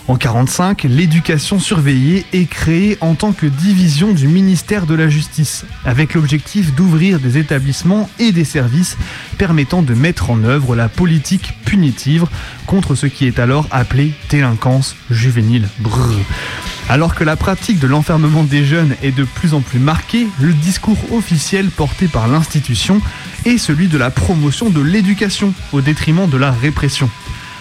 En 0.09 0.15
1945, 0.15 0.85
l'éducation 0.85 1.61
surveillée 1.61 2.25
est 2.33 2.49
créée 2.49 2.97
en 3.03 3.15
tant 3.15 3.33
que 3.33 3.47
division 3.47 4.13
du 4.13 4.29
ministère 4.29 4.87
de 4.87 4.95
la 4.95 5.09
Justice, 5.09 5.67
avec 5.85 6.15
l'objectif 6.15 6.75
d'ouvrir 6.75 7.21
des 7.21 7.37
établissements 7.37 8.09
et 8.19 8.33
des 8.33 8.45
services 8.45 8.97
permettant 9.37 9.83
de 9.83 9.93
mettre 9.93 10.31
en 10.31 10.43
œuvre 10.43 10.75
la 10.75 10.89
politique 10.89 11.53
punitive 11.67 12.27
contre 12.67 12.95
ce 12.95 13.07
qui 13.07 13.27
est 13.27 13.39
alors 13.39 13.69
appelé 13.71 14.13
délinquance 14.31 14.97
juvénile. 15.11 15.69
Alors 16.89 17.15
que 17.15 17.25
la 17.25 17.37
pratique 17.37 17.79
de 17.79 17.87
l'enfermement 17.87 18.45
des 18.45 18.65
jeunes 18.65 18.97
est 19.03 19.13
de 19.13 19.25
plus 19.25 19.55
en 19.55 19.61
plus 19.61 19.79
marquée, 19.79 20.27
le 20.41 20.53
discours 20.53 20.99
officiel 21.13 21.71
porté 21.71 22.07
par 22.07 22.29
l'institution 22.29 23.01
est 23.45 23.59
celui 23.59 23.89
de 23.89 23.99
la 23.99 24.11
promotion 24.11 24.69
de 24.69 24.81
l'éducation 24.81 25.55
au 25.73 25.81
détriment 25.81 26.29
de 26.29 26.37
la 26.37 26.51
répression. 26.51 27.09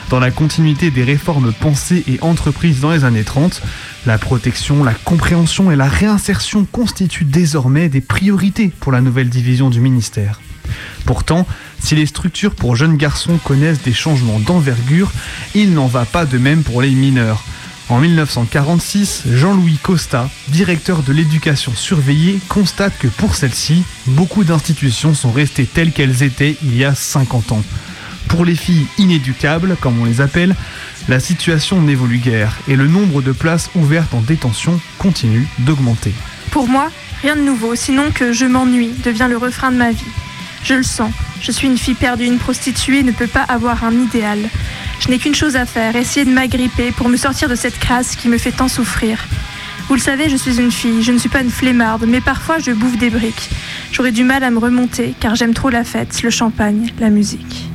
Dans 0.10 0.20
la 0.20 0.32
continuité 0.32 0.92
des 0.92 1.06
réformes 1.06 1.54
pensées 1.54 2.04
et 2.08 2.18
entreprises 2.22 2.82
dans 2.82 2.92
les 2.92 3.06
années 3.06 3.24
30, 3.24 3.62
la 4.06 4.18
protection, 4.18 4.84
la 4.84 4.94
compréhension 4.94 5.72
et 5.72 5.78
la 5.78 5.88
réinsertion 5.88 6.66
constituent 6.66 7.24
désormais 7.24 7.88
des 7.88 8.02
priorités 8.02 8.74
pour 8.82 8.92
la 8.92 9.00
nouvelle 9.00 9.30
division 9.30 9.70
du 9.70 9.80
ministère. 9.80 10.42
Pourtant, 11.06 11.48
si 11.80 11.96
les 11.96 12.06
structures 12.06 12.56
pour 12.56 12.76
jeunes 12.76 12.98
garçons 12.98 13.40
connaissent 13.44 13.84
des 13.84 13.94
changements 13.94 14.40
d'envergure, 14.40 15.12
il 15.56 15.74
n'en 15.74 15.88
va 15.88 16.04
pas 16.04 16.26
de 16.26 16.38
même 16.38 16.64
pour 16.64 16.82
les 16.82 16.92
mineurs. 16.92 17.44
En 17.92 18.00
1946, 18.00 19.24
Jean-Louis 19.34 19.78
Costa, 19.84 20.30
directeur 20.48 21.04
de 21.04 21.12
l'éducation 21.12 21.74
surveillée, 21.76 22.40
constate 22.48 22.98
que 22.98 23.10
pour 23.10 23.36
celle-ci, 23.36 23.84
beaucoup 24.08 24.46
d'institutions 24.46 25.14
sont 25.14 25.34
restées 25.34 25.66
telles 25.66 25.92
qu'elles 25.92 26.24
étaient 26.24 26.56
il 26.64 26.78
y 26.78 26.86
a 26.86 26.96
50 26.96 27.52
ans. 27.52 27.64
Pour 28.30 28.46
les 28.46 28.56
filles 28.56 28.88
inéducables, 28.98 29.76
comme 29.82 30.00
on 30.00 30.06
les 30.06 30.22
appelle, 30.22 30.56
la 31.10 31.20
situation 31.20 31.82
n'évolue 31.82 32.20
guère 32.20 32.56
et 32.70 32.78
le 32.78 32.88
nombre 32.88 33.22
de 33.22 33.34
places 33.34 33.70
ouvertes 33.76 34.14
en 34.14 34.22
détention 34.22 34.80
continue 34.98 35.46
d'augmenter. 35.60 36.14
Pour 36.52 36.70
moi, 36.70 36.90
rien 37.22 37.36
de 37.36 37.42
nouveau, 37.42 37.76
sinon 37.76 38.12
que 38.12 38.32
je 38.32 38.46
m'ennuie 38.46 38.94
devient 39.04 39.28
le 39.30 39.36
refrain 39.36 39.70
de 39.70 39.78
ma 39.78 39.92
vie. 39.92 40.06
Je 40.64 40.76
le 40.76 40.84
sens, 40.84 41.12
je 41.42 41.52
suis 41.52 41.68
une 41.68 41.78
fille 41.78 41.96
perdue, 41.96 42.26
une 42.26 42.38
prostituée 42.38 43.04
ne 43.04 43.12
peut 43.12 43.28
pas 43.28 43.42
avoir 43.42 43.84
un 43.84 43.94
idéal. 43.94 44.40
Je 45.00 45.10
n'ai 45.10 45.18
qu'une 45.18 45.34
chose 45.34 45.56
à 45.56 45.66
faire, 45.66 45.96
essayer 45.96 46.26
de 46.26 46.32
m'agripper 46.32 46.92
pour 46.92 47.10
me 47.10 47.18
sortir 47.18 47.50
de 47.50 47.56
cette 47.56 47.80
crasse 47.80 48.16
qui 48.16 48.28
me 48.28 48.38
fait 48.38 48.52
tant 48.52 48.68
souffrir. 48.68 49.18
Vous 49.88 49.96
le 49.96 50.02
savez, 50.02 50.30
je 50.30 50.38
suis 50.38 50.60
une 50.60 50.72
fille, 50.72 51.02
je 51.02 51.12
ne 51.12 51.18
suis 51.18 51.30
pas 51.30 51.42
une 51.42 51.50
flemmarde, 51.50 52.06
mais 52.08 52.22
parfois 52.22 52.60
je 52.60 52.72
bouffe 52.72 52.98
des 52.98 53.10
briques. 53.10 53.50
J'aurais 53.92 54.12
du 54.12 54.24
mal 54.24 54.44
à 54.44 54.52
me 54.52 54.60
remonter 54.60 55.16
car 55.20 55.36
j'aime 55.36 55.54
trop 55.54 55.70
la 55.70 55.84
fête, 55.84 56.22
le 56.22 56.30
champagne, 56.30 56.92
la 57.00 57.10
musique. 57.10 57.71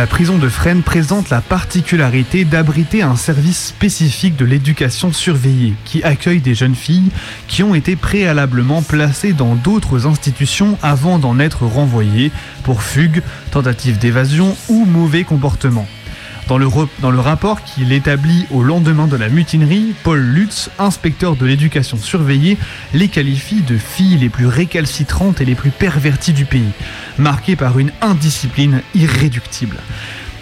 La 0.00 0.06
prison 0.06 0.38
de 0.38 0.48
Fresnes 0.48 0.80
présente 0.80 1.28
la 1.28 1.42
particularité 1.42 2.46
d'abriter 2.46 3.02
un 3.02 3.16
service 3.16 3.66
spécifique 3.66 4.34
de 4.34 4.46
l'éducation 4.46 5.12
surveillée 5.12 5.74
qui 5.84 6.02
accueille 6.02 6.40
des 6.40 6.54
jeunes 6.54 6.74
filles 6.74 7.10
qui 7.48 7.62
ont 7.62 7.74
été 7.74 7.96
préalablement 7.96 8.80
placées 8.80 9.34
dans 9.34 9.56
d'autres 9.56 10.06
institutions 10.06 10.78
avant 10.80 11.18
d'en 11.18 11.38
être 11.38 11.66
renvoyées 11.66 12.32
pour 12.62 12.82
fugue, 12.82 13.20
tentative 13.50 13.98
d'évasion 13.98 14.56
ou 14.70 14.86
mauvais 14.86 15.24
comportement. 15.24 15.86
Dans 16.50 16.58
le, 16.58 17.20
rapport 17.20 17.62
qu'il 17.62 17.92
établit 17.92 18.44
au 18.50 18.64
lendemain 18.64 19.06
de 19.06 19.14
la 19.14 19.28
mutinerie, 19.28 19.94
Paul 20.02 20.18
Lutz, 20.18 20.68
inspecteur 20.80 21.36
de 21.36 21.46
l'éducation 21.46 21.96
surveillée, 21.96 22.58
les 22.92 23.06
qualifie 23.06 23.62
de 23.62 23.78
filles 23.78 24.16
les 24.16 24.30
plus 24.30 24.48
récalcitrantes 24.48 25.40
et 25.40 25.44
les 25.44 25.54
plus 25.54 25.70
perverties 25.70 26.32
du 26.32 26.46
pays, 26.46 26.72
marquées 27.18 27.54
par 27.54 27.78
une 27.78 27.92
indiscipline 28.02 28.82
irréductible. 28.96 29.76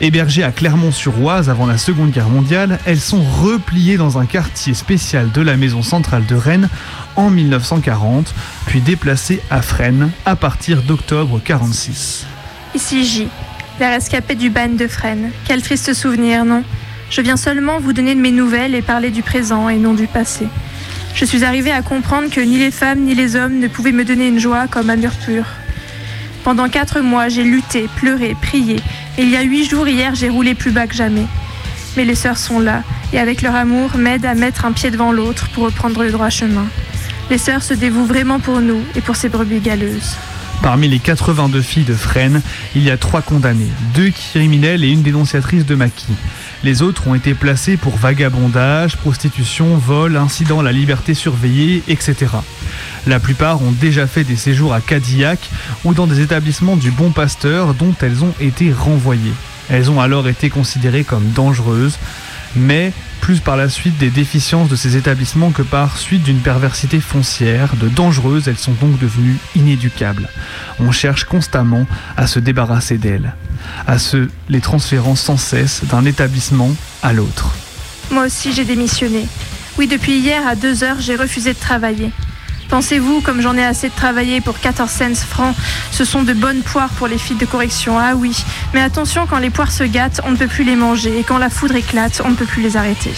Hébergées 0.01 0.45
à 0.45 0.51
Clermont-sur-Oise 0.51 1.51
avant 1.51 1.67
la 1.67 1.77
Seconde 1.77 2.11
Guerre 2.11 2.31
mondiale, 2.31 2.79
elles 2.87 3.01
sont 3.01 3.23
repliées 3.23 3.99
dans 3.99 4.17
un 4.17 4.25
quartier 4.25 4.73
spécial 4.73 5.31
de 5.31 5.43
la 5.43 5.59
maison 5.59 5.83
centrale 5.83 6.25
de 6.25 6.37
Rennes 6.37 6.71
en 7.17 7.29
1940, 7.29 8.35
puis 8.65 8.81
déplacées 8.81 9.43
à 9.51 9.61
Fresnes 9.61 10.09
à 10.25 10.37
partir 10.37 10.81
d'octobre 10.81 11.35
1946. 11.35 12.25
Ici 12.75 13.05
J, 13.05 13.29
la 13.81 13.91
rescapée 13.91 14.35
du 14.35 14.51
ban 14.51 14.69
de 14.69 14.89
Fresnes. 14.89 15.31
Quel 15.47 15.63
triste 15.63 15.95
souvenir, 15.95 16.45
non? 16.45 16.65
Je 17.11 17.21
viens 17.21 17.37
seulement 17.37 17.79
vous 17.79 17.93
donner 17.93 18.15
de 18.15 18.21
mes 18.21 18.33
nouvelles 18.33 18.75
et 18.75 18.83
parler 18.83 19.11
du 19.11 19.23
présent 19.23 19.69
et 19.69 19.77
non 19.77 19.95
du 19.95 20.07
passé. 20.07 20.47
Je 21.15 21.25
suis 21.25 21.45
arrivée 21.45 21.71
à 21.71 21.83
comprendre 21.83 22.29
que 22.31 22.41
ni 22.41 22.59
les 22.59 22.71
femmes 22.71 23.01
ni 23.01 23.15
les 23.15 23.37
hommes 23.37 23.59
ne 23.59 23.69
pouvaient 23.69 23.93
me 23.93 24.05
donner 24.05 24.29
une 24.29 24.39
joie 24.39 24.67
comme 24.69 24.95
mur 24.95 25.13
pur. 25.25 25.45
Pendant 26.45 26.69
quatre 26.69 27.01
mois, 27.01 27.29
j'ai 27.29 27.45
lutté, 27.45 27.89
pleuré, 27.97 28.37
prié, 28.41 28.77
et 29.17 29.23
il 29.23 29.31
y 29.31 29.37
a 29.37 29.43
huit 29.43 29.69
jours 29.69 29.89
hier, 29.89 30.15
j'ai 30.15 30.29
roulé 30.29 30.55
plus 30.55 30.71
bas 30.71 30.87
que 30.87 30.95
jamais. 30.95 31.27
Mais 31.97 32.05
les 32.05 32.15
sœurs 32.15 32.39
sont 32.39 32.61
là, 32.61 32.83
et 33.13 33.19
avec 33.19 33.43
leur 33.43 33.55
amour, 33.55 33.97
m'aident 33.97 34.27
à 34.27 34.35
mettre 34.35 34.65
un 34.65 34.73
pied 34.73 34.91
devant 34.91 35.13
l'autre 35.13 35.49
pour 35.51 35.65
reprendre 35.65 36.03
le 36.03 36.11
droit 36.11 36.31
chemin. 36.31 36.67
Les 37.31 37.39
sœurs 37.39 37.63
se 37.63 37.75
dévouent 37.75 38.07
vraiment 38.07 38.39
pour 38.39 38.61
nous 38.61 38.81
et 38.97 39.01
pour 39.01 39.17
ces 39.17 39.29
brebis 39.29 39.61
galeuses. 39.61 40.17
Parmi 40.63 40.89
les 40.89 40.99
82 40.99 41.63
filles 41.63 41.85
de 41.85 41.95
Fresnes, 41.95 42.43
il 42.75 42.83
y 42.83 42.91
a 42.91 42.97
trois 42.97 43.23
condamnées, 43.23 43.71
deux 43.95 44.11
criminels 44.11 44.85
et 44.85 44.89
une 44.89 45.03
dénonciatrice 45.03 45.65
de 45.65 45.75
maquis. 45.75 46.15
Les 46.65 46.83
autres 46.83 47.07
ont 47.07 47.15
été 47.15 47.35
placées 47.35 47.77
pour 47.77 47.97
vagabondage, 47.97 48.97
prostitution, 48.97 49.77
vol, 49.77 50.17
incident 50.17 50.61
à 50.61 50.63
la 50.65 50.73
liberté 50.73 51.15
surveillée, 51.15 51.83
etc. 51.87 52.27
La 53.07 53.21
plupart 53.21 53.63
ont 53.63 53.71
déjà 53.71 54.07
fait 54.07 54.25
des 54.25 54.37
séjours 54.37 54.75
à 54.75 54.81
Cadillac 54.81 55.39
ou 55.85 55.95
dans 55.95 56.09
des 56.09 56.21
établissements 56.21 56.77
du 56.77 56.91
Bon 56.91 57.11
Pasteur 57.11 57.75
dont 57.75 57.95
elles 58.03 58.25
ont 58.25 58.35
été 58.41 58.73
renvoyées. 58.73 59.33
Elles 59.71 59.91
ont 59.91 60.01
alors 60.01 60.29
été 60.29 60.51
considérées 60.51 61.05
comme 61.05 61.31
dangereuses, 61.31 61.99
mais 62.57 62.93
plus 63.29 63.41
par 63.41 63.59
la 63.59 63.69
suite 63.69 63.99
des 63.99 64.09
déficiences 64.09 64.71
de 64.71 64.75
ces 64.75 64.97
établissements 64.97 65.51
que 65.51 65.61
par 65.61 65.99
suite 65.99 66.23
d'une 66.23 66.39
perversité 66.39 66.99
foncière. 66.99 67.77
De 67.77 67.91
dangereuses, 67.91 68.49
elles 68.49 68.57
sont 68.57 68.73
donc 68.73 68.99
devenues 68.99 69.37
inéducables. 69.55 70.31
On 70.81 70.93
cherche 70.93 71.25
constamment 71.25 71.87
à 72.17 72.27
se 72.27 72.39
débarrasser 72.39 72.97
d'elles, 72.97 73.35
à 73.87 73.99
se 73.99 74.31
les 74.49 74.63
transférant 74.63 75.15
sans 75.15 75.37
cesse 75.37 75.85
d'un 75.85 76.07
établissement 76.07 76.75
à 77.03 77.13
l'autre. 77.13 77.55
Moi 78.11 78.25
aussi, 78.25 78.55
j'ai 78.55 78.65
démissionné. 78.65 79.29
Oui, 79.77 79.87
depuis 79.89 80.21
hier 80.21 80.41
à 80.49 80.55
2 80.55 80.83
heures, 80.83 81.01
j'ai 81.01 81.15
refusé 81.15 81.53
de 81.53 81.59
travailler. 81.59 82.11
Pensez-vous, 82.69 83.23
comme 83.23 83.41
j'en 83.41 83.57
ai 83.57 83.65
assez 83.65 83.89
de 83.89 83.95
travailler 83.95 84.41
pour 84.41 84.61
14 84.61 84.91
cents 84.91 85.15
francs, 85.15 85.55
ce 85.91 86.05
sont 86.05 86.23
de 86.23 86.35
bonnes 86.35 86.61
poires 86.61 86.91
pour 86.91 87.07
les 87.07 87.19
filles 87.19 87.37
de 87.37 87.47
correction? 87.47 87.99
Ah 87.99 88.15
oui, 88.15 88.45
mais 88.75 88.81
attention, 88.81 89.27
quand 89.27 89.39
les 89.39 89.51
poires 89.51 89.73
se 89.73 89.85
gâtent, 89.85 90.21
on 90.25 90.33
ne 90.33 90.37
peut 90.37 90.47
plus 90.47 90.65
les 90.65 90.77
manger. 90.77 91.19
Et 91.19 91.23
quand 91.23 91.39
la 91.39 91.51
foudre 91.51 91.77
éclate, 91.77 92.21
on 92.25 92.31
ne 92.31 92.35
peut 92.35 92.47
plus 92.47 92.63
les 92.63 92.77
arrêter. 92.77 93.15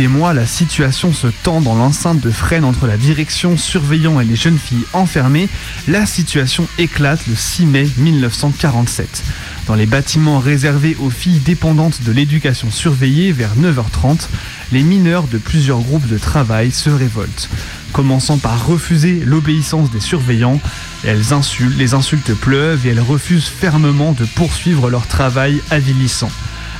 Des 0.00 0.08
mois, 0.08 0.32
la 0.32 0.46
situation 0.46 1.12
se 1.12 1.26
tend 1.26 1.60
dans 1.60 1.74
l'enceinte 1.74 2.20
de 2.20 2.30
Fresnes 2.30 2.64
entre 2.64 2.86
la 2.86 2.96
direction 2.96 3.58
surveillant 3.58 4.18
et 4.18 4.24
les 4.24 4.34
jeunes 4.34 4.56
filles 4.56 4.86
enfermées, 4.94 5.50
la 5.88 6.06
situation 6.06 6.66
éclate 6.78 7.26
le 7.26 7.34
6 7.34 7.66
mai 7.66 7.86
1947. 7.98 9.22
Dans 9.66 9.74
les 9.74 9.84
bâtiments 9.84 10.38
réservés 10.38 10.96
aux 11.00 11.10
filles 11.10 11.40
dépendantes 11.40 12.00
de 12.02 12.12
l'éducation 12.12 12.70
surveillée 12.70 13.30
vers 13.32 13.54
9h30, 13.56 14.28
les 14.72 14.82
mineurs 14.82 15.24
de 15.24 15.36
plusieurs 15.36 15.80
groupes 15.80 16.08
de 16.08 16.16
travail 16.16 16.70
se 16.70 16.88
révoltent. 16.88 17.50
Commençant 17.92 18.38
par 18.38 18.66
refuser 18.66 19.20
l'obéissance 19.26 19.90
des 19.90 20.00
surveillants, 20.00 20.62
elles 21.04 21.34
insultent, 21.34 21.76
les 21.76 21.92
insultes 21.92 22.32
pleuvent 22.32 22.86
et 22.86 22.90
elles 22.90 23.00
refusent 23.00 23.48
fermement 23.48 24.12
de 24.12 24.24
poursuivre 24.24 24.88
leur 24.88 25.06
travail 25.06 25.60
avilissant. 25.70 26.30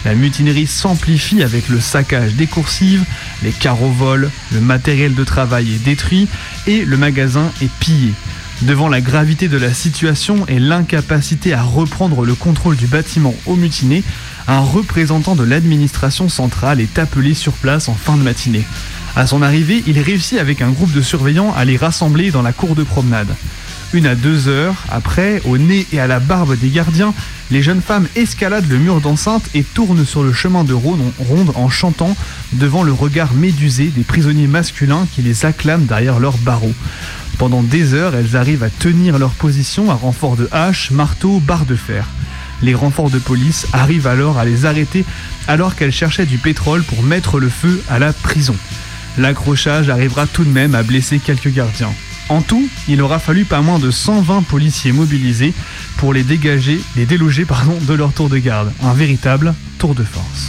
La 0.05 0.15
mutinerie 0.15 0.67
s'amplifie 0.67 1.43
avec 1.43 1.69
le 1.69 1.79
saccage 1.79 2.35
des 2.35 2.47
coursives, 2.47 3.05
les 3.43 3.51
carreaux 3.51 3.91
volent, 3.91 4.29
le 4.53 4.61
matériel 4.61 5.15
de 5.15 5.25
travail 5.25 5.75
est 5.75 5.85
détruit 5.85 6.27
et 6.67 6.85
le 6.85 6.97
magasin 6.97 7.51
est 7.61 7.71
pillé. 7.81 8.13
Devant 8.63 8.89
la 8.89 9.01
gravité 9.01 9.49
de 9.49 9.57
la 9.57 9.73
situation 9.73 10.47
et 10.47 10.59
l'incapacité 10.59 11.53
à 11.53 11.63
reprendre 11.63 12.25
le 12.25 12.35
contrôle 12.35 12.77
du 12.77 12.87
bâtiment 12.87 13.35
aux 13.47 13.57
mutinés, 13.57 14.03
un 14.49 14.61
représentant 14.61 15.35
de 15.35 15.45
l'administration 15.45 16.29
centrale 16.29 16.81
est 16.81 16.99
appelé 16.99 17.35
sur 17.35 17.53
place 17.53 17.89
en 17.89 17.95
fin 17.95 18.17
de 18.17 18.23
matinée. 18.23 18.65
À 19.17 19.27
son 19.27 19.43
arrivée, 19.43 19.83
il 19.87 19.99
réussit 19.99 20.39
avec 20.39 20.63
un 20.63 20.71
groupe 20.71 20.93
de 20.93 21.03
surveillants 21.03 21.53
à 21.55 21.65
les 21.65 21.77
rassembler 21.77 22.31
dans 22.31 22.43
la 22.43 22.53
cour 22.53 22.75
de 22.75 22.85
promenade. 22.85 23.35
Une 23.93 24.07
à 24.07 24.15
deux 24.15 24.47
heures 24.47 24.85
après, 24.89 25.43
au 25.45 25.59
nez 25.59 25.85
et 25.93 25.99
à 25.99 26.07
la 26.07 26.21
barbe 26.21 26.57
des 26.57 26.69
gardiens, 26.69 27.13
les 27.51 27.61
jeunes 27.61 27.83
femmes 27.83 28.07
escaladent 28.15 28.69
le 28.69 28.79
mur 28.79 29.01
d'enceinte 29.01 29.43
et 29.53 29.65
tournent 29.65 30.07
sur 30.07 30.23
le 30.23 30.33
chemin 30.33 30.63
de 30.63 30.73
ronde 30.73 31.53
en 31.57 31.69
chantant 31.69 32.17
devant 32.53 32.85
le 32.85 32.93
regard 32.93 33.35
médusé 33.35 33.87
des 33.87 34.05
prisonniers 34.05 34.47
masculins 34.47 35.09
qui 35.13 35.23
les 35.23 35.45
acclament 35.45 35.87
derrière 35.87 36.21
leurs 36.21 36.39
barreaux. 36.39 36.75
Pendant 37.37 37.65
des 37.65 37.93
heures, 37.95 38.15
elles 38.15 38.37
arrivent 38.37 38.63
à 38.63 38.71
tenir 38.71 39.19
leur 39.19 39.33
position 39.33 39.91
à 39.91 39.95
renfort 39.95 40.37
de 40.37 40.49
haches, 40.53 40.93
marteaux, 40.93 41.41
barres 41.41 41.67
de 41.67 41.75
fer. 41.75 42.07
Les 42.63 42.75
renforts 42.75 43.11
de 43.11 43.19
police 43.19 43.67
arrivent 43.73 44.07
alors 44.07 44.39
à 44.39 44.45
les 44.45 44.67
arrêter 44.67 45.05
alors 45.49 45.75
qu'elles 45.75 45.91
cherchaient 45.91 46.27
du 46.27 46.39
pétrole 46.39 46.85
pour 46.85 47.03
mettre 47.03 47.41
le 47.41 47.49
feu 47.49 47.83
à 47.89 47.99
la 47.99 48.13
prison. 48.13 48.55
L'accrochage 49.19 49.89
arrivera 49.89 50.29
tout 50.29 50.45
de 50.45 50.51
même 50.51 50.77
à 50.77 50.85
blesser 50.85 51.19
quelques 51.19 51.53
gardiens. 51.53 51.93
En 52.31 52.43
tout, 52.43 52.69
il 52.87 53.03
aura 53.03 53.19
fallu 53.19 53.45
pas 53.45 53.61
moins 53.61 53.81
de 53.81 53.91
120 53.91 54.43
policiers 54.43 54.93
mobilisés 54.93 55.53
pour 55.97 56.15
les 56.15 56.23
dégager, 56.23 56.81
les 56.95 57.05
déloger 57.05 57.45
pardon, 57.45 57.77
de 57.81 57.93
leur 57.93 58.13
tour 58.13 58.29
de 58.29 58.39
garde. 58.39 58.73
Un 58.85 58.95
véritable 58.95 59.53
tour 59.79 59.97
de 59.97 60.05
force. 60.05 60.49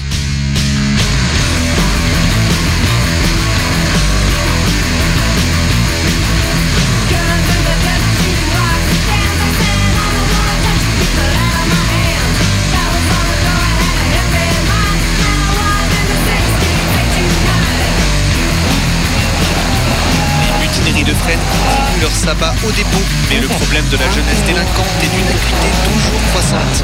Sabbat 22.32 22.54
au 22.66 22.72
dépôt, 22.72 23.04
mais 23.30 23.42
le 23.42 23.48
problème 23.48 23.84
de 23.92 23.98
la 23.98 24.10
jeunesse 24.10 24.44
délinquante 24.46 24.88
et 25.04 25.08
d'une 25.08 25.28
acuité 25.28 25.68
toujours 25.84 26.22
croissante. 26.30 26.84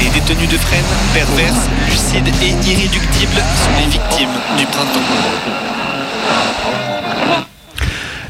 Les 0.00 0.08
détenus 0.18 0.48
de 0.48 0.56
Fresnes, 0.56 0.84
perverses, 1.12 1.68
lucides 1.86 2.28
et 2.42 2.70
irréductibles, 2.70 3.42
sont 3.62 3.76
les 3.78 3.90
victimes 3.90 4.36
du 4.56 4.64
printemps. 4.64 5.00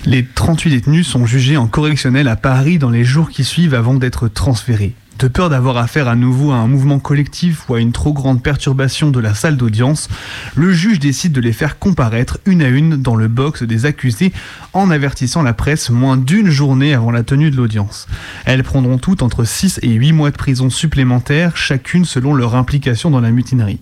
Les 0.06 0.24
38 0.24 0.70
détenus 0.70 1.06
sont 1.06 1.26
jugés 1.26 1.56
en 1.56 1.68
correctionnel 1.68 2.26
à 2.26 2.34
Paris 2.34 2.78
dans 2.78 2.90
les 2.90 3.04
jours 3.04 3.30
qui 3.30 3.44
suivent 3.44 3.74
avant 3.74 3.94
d'être 3.94 4.26
transférés. 4.26 4.94
De 5.18 5.28
peur 5.28 5.48
d'avoir 5.48 5.78
affaire 5.78 6.08
à 6.08 6.14
nouveau 6.14 6.52
à 6.52 6.56
un 6.56 6.66
mouvement 6.66 6.98
collectif 6.98 7.70
ou 7.70 7.74
à 7.74 7.80
une 7.80 7.92
trop 7.92 8.12
grande 8.12 8.42
perturbation 8.42 9.10
de 9.10 9.18
la 9.18 9.32
salle 9.32 9.56
d'audience, 9.56 10.10
le 10.54 10.72
juge 10.72 10.98
décide 10.98 11.32
de 11.32 11.40
les 11.40 11.54
faire 11.54 11.78
comparaître 11.78 12.38
une 12.44 12.60
à 12.60 12.68
une 12.68 12.96
dans 12.96 13.16
le 13.16 13.26
box 13.26 13.62
des 13.62 13.86
accusés 13.86 14.34
en 14.74 14.90
avertissant 14.90 15.42
la 15.42 15.54
presse 15.54 15.88
moins 15.88 16.18
d'une 16.18 16.50
journée 16.50 16.92
avant 16.92 17.10
la 17.10 17.22
tenue 17.22 17.50
de 17.50 17.56
l'audience. 17.56 18.06
Elles 18.44 18.62
prendront 18.62 18.98
toutes 18.98 19.22
entre 19.22 19.44
6 19.44 19.80
et 19.82 19.92
8 19.92 20.12
mois 20.12 20.30
de 20.30 20.36
prison 20.36 20.68
supplémentaires, 20.68 21.56
chacune 21.56 22.04
selon 22.04 22.34
leur 22.34 22.54
implication 22.54 23.10
dans 23.10 23.20
la 23.20 23.30
mutinerie. 23.30 23.80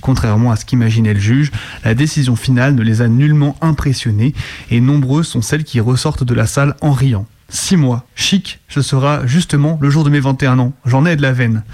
Contrairement 0.00 0.50
à 0.50 0.56
ce 0.56 0.64
qu'imaginait 0.64 1.14
le 1.14 1.20
juge, 1.20 1.52
la 1.84 1.94
décision 1.94 2.34
finale 2.34 2.74
ne 2.74 2.82
les 2.82 3.02
a 3.02 3.08
nullement 3.08 3.56
impressionnés 3.60 4.34
et 4.72 4.80
nombreuses 4.80 5.28
sont 5.28 5.42
celles 5.42 5.62
qui 5.62 5.78
ressortent 5.78 6.24
de 6.24 6.34
la 6.34 6.46
salle 6.46 6.74
en 6.80 6.90
riant. 6.90 7.26
Six 7.52 7.76
mois, 7.76 8.06
chic, 8.14 8.60
ce 8.66 8.80
sera 8.80 9.26
justement 9.26 9.78
le 9.82 9.90
jour 9.90 10.04
de 10.04 10.10
mes 10.10 10.20
21 10.20 10.58
ans, 10.58 10.72
j'en 10.86 11.04
ai 11.04 11.16
de 11.16 11.22
la 11.22 11.32
veine. 11.32 11.64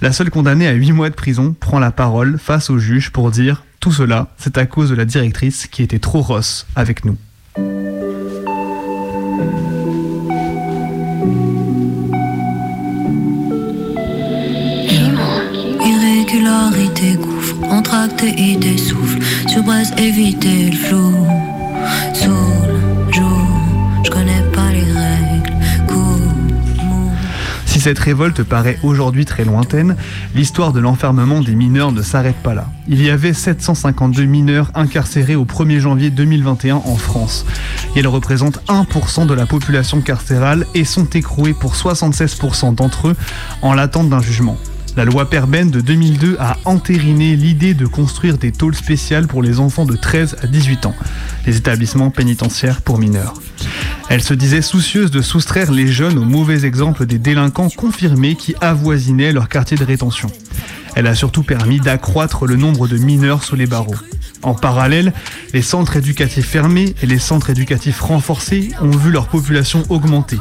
La 0.00 0.10
seule 0.12 0.30
condamnée 0.30 0.66
à 0.66 0.72
8 0.72 0.92
mois 0.92 1.10
de 1.10 1.14
prison 1.14 1.54
prend 1.60 1.78
la 1.78 1.90
parole 1.90 2.38
face 2.38 2.70
au 2.70 2.78
juge 2.78 3.10
pour 3.10 3.30
dire 3.30 3.62
tout 3.78 3.92
cela, 3.92 4.28
c'est 4.38 4.56
à 4.56 4.64
cause 4.64 4.88
de 4.88 4.94
la 4.94 5.04
directrice 5.04 5.66
qui 5.66 5.82
était 5.82 5.98
trop 5.98 6.22
rosse 6.22 6.66
avec 6.74 7.04
nous. 7.04 7.18
Irrégularité, 15.84 17.16
gouffre, 17.16 17.62
entracté 17.64 18.30
idée 18.30 18.78
souffle. 18.78 19.18
Sur 19.46 19.62
Brest, 19.62 19.92
éviter 19.98 20.70
le 20.70 20.76
Si 27.78 27.84
cette 27.84 28.00
révolte 28.00 28.42
paraît 28.42 28.76
aujourd'hui 28.82 29.24
très 29.24 29.44
lointaine, 29.44 29.94
l'histoire 30.34 30.72
de 30.72 30.80
l'enfermement 30.80 31.42
des 31.42 31.54
mineurs 31.54 31.92
ne 31.92 32.02
s'arrête 32.02 32.42
pas 32.42 32.52
là. 32.52 32.66
Il 32.88 33.00
y 33.00 33.08
avait 33.08 33.32
752 33.32 34.24
mineurs 34.24 34.72
incarcérés 34.74 35.36
au 35.36 35.44
1er 35.44 35.78
janvier 35.78 36.10
2021 36.10 36.74
en 36.74 36.96
France. 36.96 37.46
Ils 37.94 38.08
représentent 38.08 38.60
1% 38.66 39.28
de 39.28 39.34
la 39.34 39.46
population 39.46 40.00
carcérale 40.00 40.66
et 40.74 40.84
sont 40.84 41.08
écroués 41.10 41.54
pour 41.54 41.76
76% 41.76 42.74
d'entre 42.74 43.10
eux 43.10 43.16
en 43.62 43.74
l'attente 43.74 44.08
d'un 44.08 44.20
jugement. 44.20 44.56
La 44.96 45.04
loi 45.04 45.30
Perben 45.30 45.70
de 45.70 45.80
2002 45.80 46.36
a 46.40 46.56
entériné 46.64 47.36
l'idée 47.36 47.74
de 47.74 47.86
construire 47.86 48.38
des 48.38 48.52
tôles 48.52 48.74
spéciales 48.74 49.26
pour 49.26 49.42
les 49.42 49.60
enfants 49.60 49.84
de 49.84 49.96
13 49.96 50.36
à 50.42 50.46
18 50.46 50.86
ans, 50.86 50.94
les 51.46 51.56
établissements 51.56 52.10
pénitentiaires 52.10 52.82
pour 52.82 52.98
mineurs. 52.98 53.34
Elle 54.08 54.22
se 54.22 54.34
disait 54.34 54.62
soucieuse 54.62 55.10
de 55.10 55.22
soustraire 55.22 55.70
les 55.70 55.86
jeunes 55.86 56.18
aux 56.18 56.24
mauvais 56.24 56.64
exemples 56.64 57.06
des 57.06 57.18
délinquants 57.18 57.68
confirmés 57.70 58.34
qui 58.34 58.54
avoisinaient 58.60 59.32
leur 59.32 59.48
quartier 59.48 59.76
de 59.76 59.84
rétention. 59.84 60.30
Elle 60.96 61.06
a 61.06 61.14
surtout 61.14 61.42
permis 61.42 61.78
d'accroître 61.78 62.46
le 62.46 62.56
nombre 62.56 62.88
de 62.88 62.98
mineurs 62.98 63.44
sous 63.44 63.54
les 63.54 63.66
barreaux. 63.66 63.94
En 64.42 64.54
parallèle, 64.54 65.12
les 65.52 65.62
centres 65.62 65.96
éducatifs 65.96 66.46
fermés 66.46 66.94
et 67.02 67.06
les 67.06 67.18
centres 67.18 67.50
éducatifs 67.50 68.00
renforcés 68.00 68.70
ont 68.80 68.90
vu 68.90 69.10
leur 69.10 69.28
population 69.28 69.82
augmenter. 69.90 70.38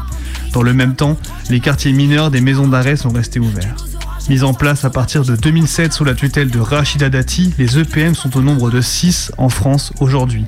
Dans 0.53 0.63
le 0.63 0.73
même 0.73 0.95
temps, 0.95 1.17
les 1.49 1.59
quartiers 1.59 1.93
mineurs 1.93 2.31
des 2.31 2.41
maisons 2.41 2.67
d'arrêt 2.67 2.95
sont 2.95 3.09
restés 3.09 3.39
ouverts. 3.39 3.75
Mis 4.29 4.43
en 4.43 4.53
place 4.53 4.83
à 4.83 4.89
partir 4.89 5.23
de 5.23 5.35
2007 5.35 5.93
sous 5.93 6.03
la 6.03 6.13
tutelle 6.13 6.49
de 6.51 6.59
Rachida 6.59 7.09
Dati, 7.09 7.53
les 7.57 7.79
EPM 7.79 8.13
sont 8.13 8.35
au 8.35 8.41
nombre 8.41 8.69
de 8.69 8.81
6 8.81 9.31
en 9.37 9.47
France 9.49 9.93
aujourd'hui. 10.01 10.45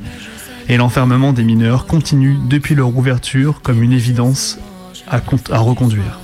Et 0.68 0.76
l'enfermement 0.78 1.32
des 1.34 1.44
mineurs 1.44 1.86
continue 1.88 2.38
depuis 2.50 2.76
leur 2.76 2.96
ouverture 2.96 3.62
comme 3.62 3.82
une 3.82 3.94
évidence 3.94 4.60
à, 5.08 5.20
con- 5.22 5.40
à 5.52 5.60
reconduire. 5.60 6.20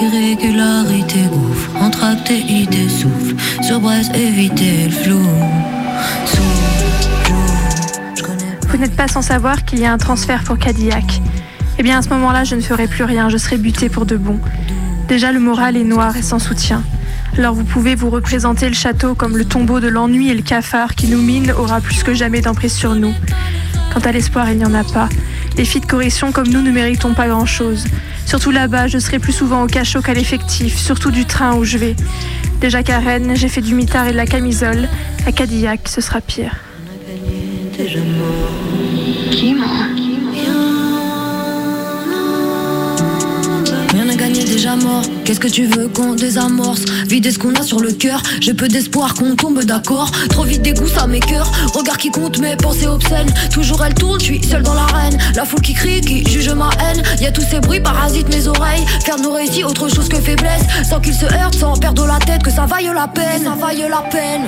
Irrégularité, 0.00 1.20
gouffre, 1.30 1.70
entracté 1.80 2.38
idée 2.38 2.88
souffle. 2.88 3.34
Sur 3.62 3.78
Brest, 3.80 4.14
éviter 4.16 4.84
le 4.86 4.90
flou. 4.90 5.20
Sous 6.26 6.42
le 6.42 7.28
jour, 7.28 7.44
je 8.16 8.22
connais 8.22 8.58
Vous 8.70 8.78
n'êtes 8.78 8.96
pas 8.96 9.06
sans 9.06 9.22
savoir 9.22 9.64
qu'il 9.66 9.80
y 9.80 9.84
a 9.84 9.92
un 9.92 9.98
transfert 9.98 10.42
pour 10.44 10.58
Cadillac. 10.58 11.20
Eh 11.78 11.82
bien, 11.82 11.98
à 11.98 12.02
ce 12.02 12.08
moment-là, 12.08 12.42
je 12.44 12.54
ne 12.56 12.60
ferai 12.62 12.88
plus 12.88 13.04
rien, 13.04 13.28
je 13.28 13.36
serai 13.36 13.58
buté 13.58 13.88
pour 13.90 14.06
de 14.06 14.16
bon. 14.16 14.38
Déjà, 15.08 15.32
le 15.32 15.40
moral 15.40 15.76
est 15.76 15.84
noir 15.84 16.16
et 16.16 16.22
sans 16.22 16.38
soutien. 16.38 16.82
Alors 17.38 17.54
vous 17.54 17.64
pouvez 17.64 17.94
vous 17.94 18.10
représenter 18.10 18.68
le 18.68 18.74
château 18.74 19.14
comme 19.14 19.38
le 19.38 19.46
tombeau 19.46 19.80
de 19.80 19.88
l'ennui 19.88 20.28
et 20.28 20.34
le 20.34 20.42
cafard 20.42 20.94
qui 20.94 21.06
nous 21.08 21.20
mine 21.20 21.50
aura 21.52 21.80
plus 21.80 22.02
que 22.02 22.12
jamais 22.12 22.42
d'emprise 22.42 22.74
sur 22.74 22.94
nous. 22.94 23.14
Quant 23.92 24.00
à 24.00 24.12
l'espoir, 24.12 24.50
il 24.50 24.58
n'y 24.58 24.66
en 24.66 24.74
a 24.74 24.84
pas. 24.84 25.08
Les 25.56 25.64
filles 25.64 25.80
de 25.80 25.86
correction 25.86 26.30
comme 26.30 26.48
nous 26.48 26.60
ne 26.60 26.70
méritons 26.70 27.14
pas 27.14 27.28
grand-chose. 27.28 27.86
Surtout 28.26 28.50
là-bas, 28.50 28.86
je 28.86 28.98
serai 28.98 29.18
plus 29.18 29.32
souvent 29.32 29.62
au 29.62 29.66
cachot 29.66 30.02
qu'à 30.02 30.14
l'effectif, 30.14 30.78
surtout 30.78 31.10
du 31.10 31.24
train 31.24 31.54
où 31.56 31.64
je 31.64 31.78
vais. 31.78 31.96
Déjà 32.60 32.82
qu'à 32.82 32.98
Rennes, 32.98 33.32
j'ai 33.34 33.48
fait 33.48 33.60
du 33.60 33.74
mitard 33.74 34.06
et 34.06 34.12
de 34.12 34.16
la 34.16 34.26
camisole. 34.26 34.88
À 35.26 35.32
Cadillac, 35.32 35.88
ce 35.88 36.00
sera 36.00 36.20
pire. 36.20 36.54
Qu'est-ce 45.24 45.40
que 45.40 45.48
tu 45.48 45.66
veux 45.66 45.88
qu'on 45.88 46.14
désamorce? 46.14 46.84
Vider 47.08 47.32
ce 47.32 47.38
qu'on 47.40 47.52
a 47.54 47.64
sur 47.64 47.80
le 47.80 47.90
cœur. 47.90 48.22
J'ai 48.40 48.54
peu 48.54 48.68
d'espoir 48.68 49.14
qu'on 49.14 49.34
tombe 49.34 49.64
d'accord. 49.64 50.08
Trop 50.28 50.44
vite 50.44 50.62
des 50.62 50.72
goûts, 50.72 50.86
ça 50.86 51.08
m'écœure. 51.08 51.50
Regard 51.74 51.96
qui 51.96 52.10
compte, 52.10 52.38
mes 52.38 52.54
pensées 52.54 52.86
obscènes. 52.86 53.32
Toujours 53.52 53.84
elle 53.84 53.94
tourne, 53.94 54.20
je 54.20 54.26
suis 54.26 54.44
seule 54.44 54.62
dans 54.62 54.74
l'arène. 54.74 55.18
La 55.34 55.44
foule 55.44 55.62
qui 55.62 55.74
crie, 55.74 56.00
qui 56.00 56.24
juge 56.30 56.50
ma 56.50 56.70
haine. 56.78 57.02
Y 57.20 57.26
a 57.26 57.32
tous 57.32 57.42
ces 57.42 57.58
bruits, 57.58 57.80
parasitent 57.80 58.28
mes 58.28 58.46
oreilles. 58.46 58.84
Faire 59.04 59.18
nos 59.18 59.32
récits 59.32 59.64
autre 59.64 59.88
chose 59.88 60.08
que 60.08 60.20
faiblesse. 60.20 60.62
Sans 60.88 61.00
qu'ils 61.00 61.14
se 61.14 61.24
heurtent, 61.24 61.58
sans 61.58 61.76
perdre 61.76 62.06
la 62.06 62.20
tête. 62.20 62.44
Que 62.44 62.52
ça 62.52 62.64
vaille 62.64 62.88
la 62.94 63.08
peine, 63.08 63.42
ça 63.42 63.56
vaille 63.60 63.84
la 63.90 64.02
peine. 64.10 64.42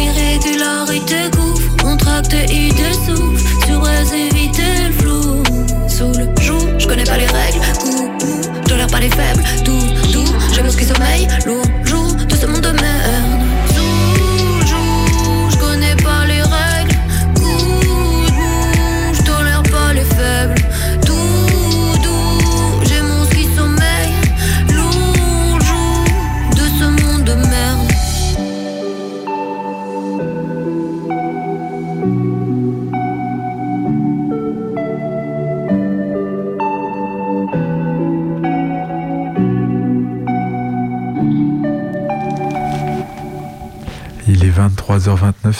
Irrégularité, 0.00 1.28
gouffre. 1.32 1.76
Contracté, 1.82 2.44
idée 2.44 2.92
souffle. 3.04 3.66
Sur 3.66 3.88
éviter 4.14 4.62
le 4.86 4.92
flou. 4.92 5.42
Sous 5.88 6.16
le 6.16 6.28
joug, 6.40 6.68
je 6.78 6.86
connais 6.86 7.04
pas 7.04 7.16
les 7.16 7.26
règles. 7.26 8.09
Je 8.70 8.74
tolère 8.74 8.86
pas 8.86 9.00
les 9.00 9.10
faibles. 9.10 9.42
Tout, 9.64 10.12
tout, 10.12 10.32
j'aime 10.54 10.70
ce 10.70 10.76
qui 10.76 10.84
sommeille. 10.84 11.26
Lourd, 11.44 11.64
joue 11.82 12.09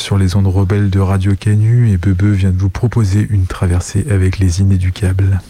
sur 0.01 0.19
les 0.19 0.35
ondes 0.35 0.47
rebelles 0.47 0.91
de 0.91 0.99
Radio 0.99 1.35
Canu 1.35 1.91
et 1.91 1.97
Bebe 1.97 2.33
vient 2.33 2.51
de 2.51 2.59
vous 2.59 2.71
proposer 2.71 3.27
une 3.31 3.47
traversée 3.47 4.07
avec 4.11 4.39
les 4.39 4.61
inéducables. 4.61 5.41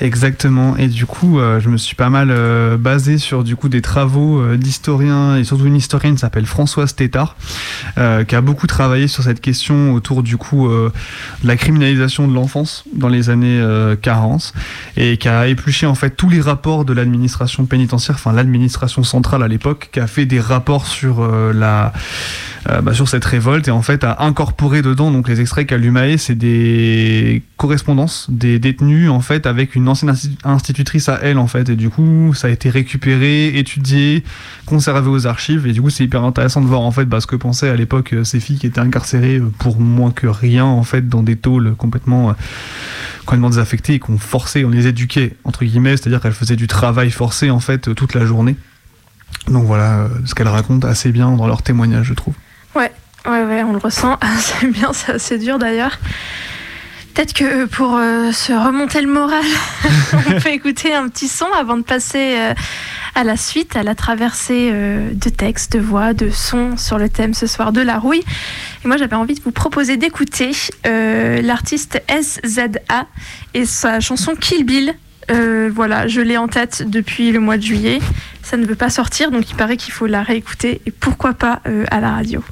Exactement. 0.00 0.78
Et 0.78 0.88
du 0.88 1.04
coup, 1.04 1.38
euh, 1.38 1.60
je 1.60 1.68
me 1.68 1.76
suis 1.76 1.94
pas 1.94 2.08
mal 2.08 2.30
euh, 2.30 2.78
basé 2.78 3.18
sur 3.18 3.44
du 3.44 3.54
coup 3.54 3.68
des 3.68 3.82
travaux 3.82 4.40
euh, 4.40 4.56
d'historiens 4.56 5.36
et 5.36 5.44
surtout 5.44 5.66
une 5.66 5.76
historienne 5.76 6.14
qui 6.14 6.20
s'appelle 6.20 6.46
Françoise 6.46 6.94
Tétard, 6.94 7.36
euh, 7.98 8.24
qui 8.24 8.34
a 8.34 8.40
beaucoup 8.40 8.66
travaillé 8.66 9.08
sur 9.08 9.22
cette 9.22 9.42
question 9.42 9.92
autour 9.92 10.22
du 10.22 10.38
coup 10.38 10.68
euh, 10.68 10.90
de 11.42 11.48
la 11.48 11.56
criminalisation 11.56 12.26
de 12.26 12.34
l'enfance 12.34 12.84
dans 12.94 13.08
les 13.08 13.28
années 13.28 13.60
euh, 13.60 13.94
40 13.94 14.54
et 14.96 15.18
qui 15.18 15.28
a 15.28 15.48
épluché 15.48 15.84
en 15.84 15.94
fait 15.94 16.10
tous 16.10 16.30
les 16.30 16.40
rapports 16.40 16.86
de 16.86 16.94
l'administration 16.94 17.66
pénitentiaire, 17.66 18.16
enfin 18.16 18.32
l'administration 18.32 19.04
centrale 19.04 19.42
à 19.42 19.48
l'époque, 19.48 19.90
qui 19.92 20.00
a 20.00 20.06
fait 20.06 20.24
des 20.24 20.40
rapports 20.40 20.86
sur 20.86 21.26
la 21.52 21.92
euh, 22.68 22.82
bah, 22.82 22.92
sur 22.92 23.08
cette 23.08 23.24
révolte 23.24 23.68
et 23.68 23.70
en 23.70 23.80
fait 23.80 24.04
a 24.04 24.22
incorporé 24.22 24.82
dedans 24.82 25.10
donc 25.10 25.30
les 25.30 25.40
extraits 25.40 25.66
qu'a 25.66 25.78
c'est 26.18 26.34
des 26.34 27.42
correspondances 27.56 28.26
des 28.28 28.58
détenus 28.58 29.08
en 29.08 29.20
fait 29.20 29.46
avec 29.46 29.74
une 29.76 29.88
ancienne 29.88 30.10
insti- 30.10 30.36
institutrice 30.44 31.08
à 31.08 31.20
elle 31.22 31.38
en 31.38 31.46
fait 31.46 31.70
et 31.70 31.76
du 31.76 31.88
coup 31.88 32.34
ça 32.34 32.48
a 32.48 32.50
été 32.50 32.68
récupéré, 32.68 33.58
étudié, 33.58 34.24
conservé 34.66 35.08
aux 35.08 35.26
archives 35.26 35.66
et 35.66 35.72
du 35.72 35.80
coup 35.80 35.88
c'est 35.88 36.04
hyper 36.04 36.22
intéressant 36.22 36.60
de 36.60 36.66
voir 36.66 36.82
en 36.82 36.90
fait 36.90 37.06
bah, 37.06 37.22
ce 37.22 37.26
que 37.26 37.36
pensaient 37.36 37.70
à 37.70 37.76
l'époque 37.76 38.12
euh, 38.12 38.24
ces 38.24 38.40
filles 38.40 38.58
qui 38.58 38.66
étaient 38.66 38.80
incarcérées 38.80 39.38
euh, 39.38 39.50
pour 39.58 39.80
moins 39.80 40.10
que 40.10 40.26
rien 40.26 40.66
en 40.66 40.82
fait 40.82 41.08
dans 41.08 41.22
des 41.22 41.36
tôles 41.36 41.74
complètement 41.76 42.34
complètement 43.24 43.48
désaffectées 43.50 43.94
et 43.94 43.98
qu'on 44.00 44.18
forçait, 44.18 44.66
on 44.66 44.70
les 44.70 44.86
éduquait 44.86 45.34
entre 45.44 45.64
guillemets, 45.64 45.96
c'est-à-dire 45.96 46.20
qu'elles 46.20 46.32
faisaient 46.32 46.56
du 46.56 46.66
travail 46.66 47.10
forcé 47.10 47.48
en 47.48 47.60
fait 47.60 47.94
toute 47.94 48.14
la 48.14 48.26
journée. 48.26 48.56
Donc 49.48 49.64
voilà 49.64 50.08
ce 50.26 50.34
qu'elles 50.34 50.48
racontent 50.48 50.86
assez 50.86 51.10
bien 51.10 51.34
dans 51.36 51.46
leurs 51.46 51.62
témoignages 51.62 52.06
je 52.06 52.14
trouve. 52.14 52.34
Ouais, 52.74 52.92
ouais, 53.26 53.42
ouais, 53.44 53.62
on 53.62 53.72
le 53.72 53.78
ressent. 53.78 54.18
C'est 54.38 54.66
bien, 54.66 54.92
c'est 54.92 55.12
assez 55.12 55.38
dur 55.38 55.58
d'ailleurs. 55.58 55.98
Peut-être 57.14 57.32
que 57.32 57.64
pour 57.66 57.96
euh, 57.96 58.30
se 58.30 58.52
remonter 58.52 59.00
le 59.00 59.08
moral, 59.08 59.44
on 60.12 60.40
peut 60.40 60.50
écouter 60.50 60.94
un 60.94 61.08
petit 61.08 61.26
son 61.26 61.46
avant 61.58 61.76
de 61.76 61.82
passer 61.82 62.36
euh, 62.38 62.54
à 63.14 63.24
la 63.24 63.36
suite, 63.36 63.76
à 63.76 63.82
la 63.82 63.94
traversée 63.94 64.70
euh, 64.72 65.10
de 65.12 65.28
textes, 65.28 65.72
de 65.72 65.80
voix, 65.80 66.12
de 66.12 66.30
sons 66.30 66.76
sur 66.76 66.98
le 66.98 67.08
thème 67.08 67.34
ce 67.34 67.46
soir 67.46 67.72
de 67.72 67.80
la 67.80 67.98
rouille. 67.98 68.22
Et 68.84 68.88
moi, 68.88 68.96
j'avais 68.96 69.16
envie 69.16 69.34
de 69.34 69.42
vous 69.42 69.50
proposer 69.50 69.96
d'écouter 69.96 70.52
euh, 70.86 71.42
l'artiste 71.42 72.00
SZA 72.08 73.06
et 73.54 73.66
sa 73.66 74.00
chanson 74.00 74.34
Kill 74.34 74.64
Bill. 74.64 74.94
Euh, 75.30 75.70
voilà, 75.72 76.08
je 76.08 76.20
l'ai 76.20 76.36
en 76.36 76.48
tête 76.48 76.84
depuis 76.88 77.30
le 77.30 77.40
mois 77.40 77.56
de 77.56 77.62
juillet. 77.62 78.00
Ça 78.42 78.56
ne 78.56 78.66
veut 78.66 78.74
pas 78.74 78.90
sortir, 78.90 79.30
donc 79.30 79.50
il 79.50 79.56
paraît 79.56 79.76
qu'il 79.76 79.92
faut 79.92 80.06
la 80.06 80.22
réécouter 80.22 80.80
et 80.86 80.90
pourquoi 80.90 81.34
pas 81.34 81.60
euh, 81.66 81.84
à 81.90 82.00
la 82.00 82.10
radio. 82.10 82.42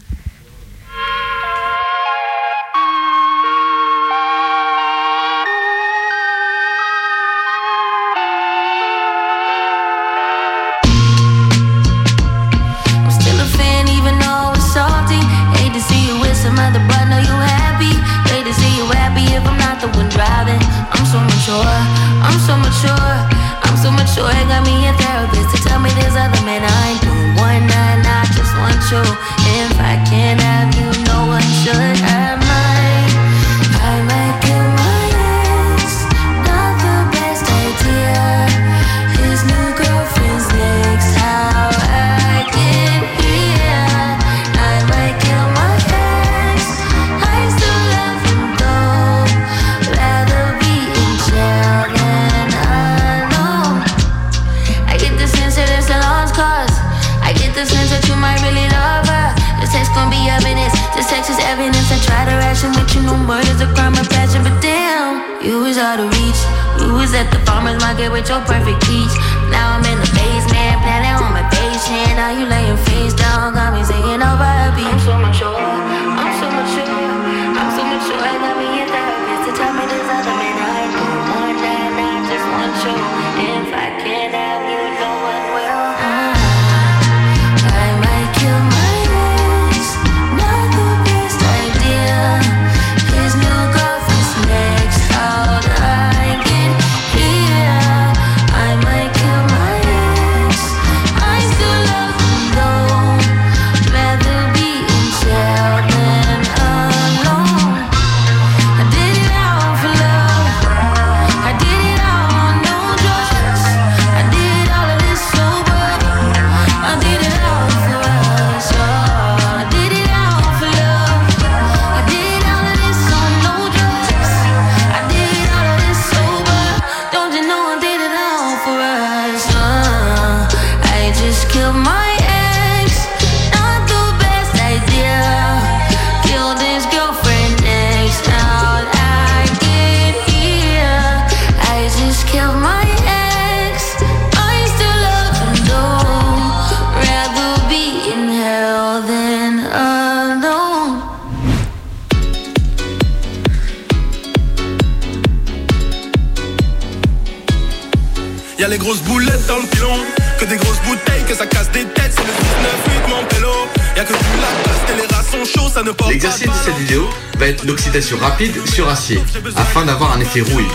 Être 167.48 167.64
l'oxydation 167.64 168.18
rapide 168.18 168.54
sur 168.68 168.88
acier, 168.88 169.20
afin 169.56 169.84
d'avoir 169.84 170.12
un 170.16 170.20
effet 170.20 170.40
rouille. 170.40 170.66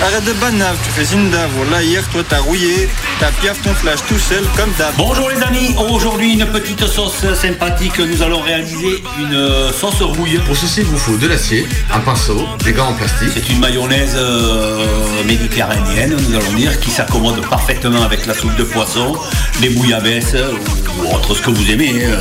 Arrête 0.00 0.24
de 0.24 0.32
banave, 0.34 0.76
tu 0.84 0.90
fais 0.90 1.04
Zinda. 1.04 1.48
Voilà, 1.56 1.82
hier, 1.82 2.02
toi, 2.12 2.22
t'as 2.28 2.38
rouillé, 2.38 2.88
t'as 3.18 3.32
piaf 3.32 3.60
ton 3.62 3.74
flash 3.74 3.98
tout 4.08 4.18
seul, 4.18 4.44
comme 4.56 4.70
d'hab. 4.78 4.94
Bonjour 4.96 5.28
les 5.28 5.42
amis, 5.42 5.74
aujourd'hui 5.90 6.34
une 6.34 6.46
petite 6.46 6.86
sauce 6.86 7.24
sympathique, 7.34 7.98
nous 7.98 8.22
allons 8.22 8.40
réaliser 8.40 9.02
une 9.18 9.34
euh, 9.34 9.72
sauce 9.72 10.00
rouille. 10.02 10.38
Pour 10.46 10.56
ceci, 10.56 10.80
il 10.82 10.86
vous 10.86 10.98
faut 10.98 11.16
de 11.16 11.26
l'acier, 11.26 11.66
un 11.92 11.98
pinceau, 11.98 12.46
des 12.64 12.72
gants 12.72 12.88
en 12.88 12.92
plastique. 12.92 13.30
C'est 13.34 13.48
une 13.50 13.58
mayonnaise 13.58 14.14
euh, 14.16 15.24
méditerranéenne, 15.26 16.16
nous 16.16 16.36
allons 16.36 16.52
dire, 16.52 16.78
qui 16.78 16.90
s'accommode 16.90 17.44
parfaitement 17.48 18.02
avec 18.02 18.26
la 18.26 18.34
soupe 18.34 18.54
de 18.54 18.64
poisson, 18.64 19.16
les 19.60 19.70
bouillabaisse 19.70 20.34
euh, 20.34 20.52
ou 21.00 21.12
autre 21.12 21.34
ce 21.34 21.42
que 21.42 21.50
vous 21.50 21.70
aimez. 21.72 22.04
euh. 22.04 22.18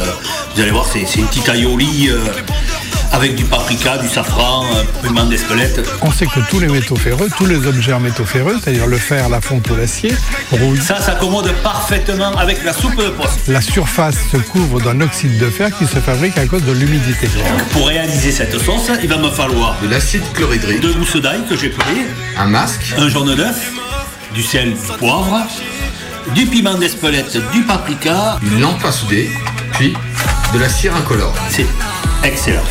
vous 0.56 0.62
allez 0.62 0.72
voir, 0.72 0.88
c'est 0.92 1.06
c'est 1.06 1.20
une 1.20 1.28
petite 1.28 1.48
aioli 1.50 2.10
euh, 2.10 2.18
avec 3.12 3.36
du 3.36 3.44
paprika, 3.46 3.98
du 3.98 4.08
safran, 4.08 4.66
un 4.66 4.86
piment 5.02 5.26
d'espelette. 5.26 5.82
On 6.02 6.12
sait 6.12 6.26
que 6.26 6.40
tous 6.50 6.60
les 6.60 6.68
métaux 6.68 6.96
ferreux, 6.96 7.30
tous 7.38 7.46
les 7.46 7.66
objets 7.68 7.94
en 7.94 8.00
métaux 8.00 8.26
ferreux, 8.26 8.58
c'est-à-dire 8.62 8.88
le 8.88 8.98
fer, 8.98 9.30
la 9.30 9.42
fonte 9.42 9.70
ou 9.70 9.76
l'acier, 9.76 10.14
rouillent. 10.52 10.82
Ça 10.82 11.02
s'accommode 11.02 11.52
parfaitement 11.64 12.36
avec 12.38 12.64
la 12.64 12.74
soupe 12.74 12.96
de 12.98 13.10
poisson. 13.10 13.38
La 13.48 13.62
surface 13.62 14.18
se 14.32 14.38
couvre 14.38 14.82
d'un 14.82 15.02
oxyde 15.02 15.38
de 15.40 15.50
fer 15.50 15.70
qui 15.78 15.86
se 15.86 16.00
fabrique 16.00 16.38
à 16.38 16.46
cause 16.46 16.64
de 16.64 16.72
l'humidité. 16.72 17.28
Pour 17.72 17.88
réaliser 17.88 18.32
cette 18.32 18.58
sauce, 18.60 18.92
il 19.02 19.10
va 19.10 19.18
me 19.18 19.30
falloir 19.30 19.78
de 19.82 19.88
l'acide 19.88 20.24
chlorhydrique, 20.34 20.82
deux 20.82 20.94
gousses 20.94 21.18
d'ail 21.18 21.42
que 21.50 21.56
j'ai 21.56 21.70
pris, 21.70 22.06
un 22.38 22.48
masque, 22.48 22.94
un 22.98 23.10
jaune 23.10 23.36
d'œuf, 23.36 23.72
du 24.34 24.44
sel, 24.44 24.74
du 24.74 24.98
poivre, 25.00 25.48
du 26.36 26.46
piment 26.46 26.76
d'Espelette, 26.76 27.38
du 27.52 27.62
paprika. 27.64 28.38
Une 28.42 28.62
lampe 28.62 28.84
à 28.86 28.92
souder, 28.92 29.30
puis 29.74 29.94
de 30.54 30.60
la 30.60 30.70
cire 30.70 30.96
incolore. 30.96 31.34
C'est 31.50 31.66
excellent. 32.24 32.64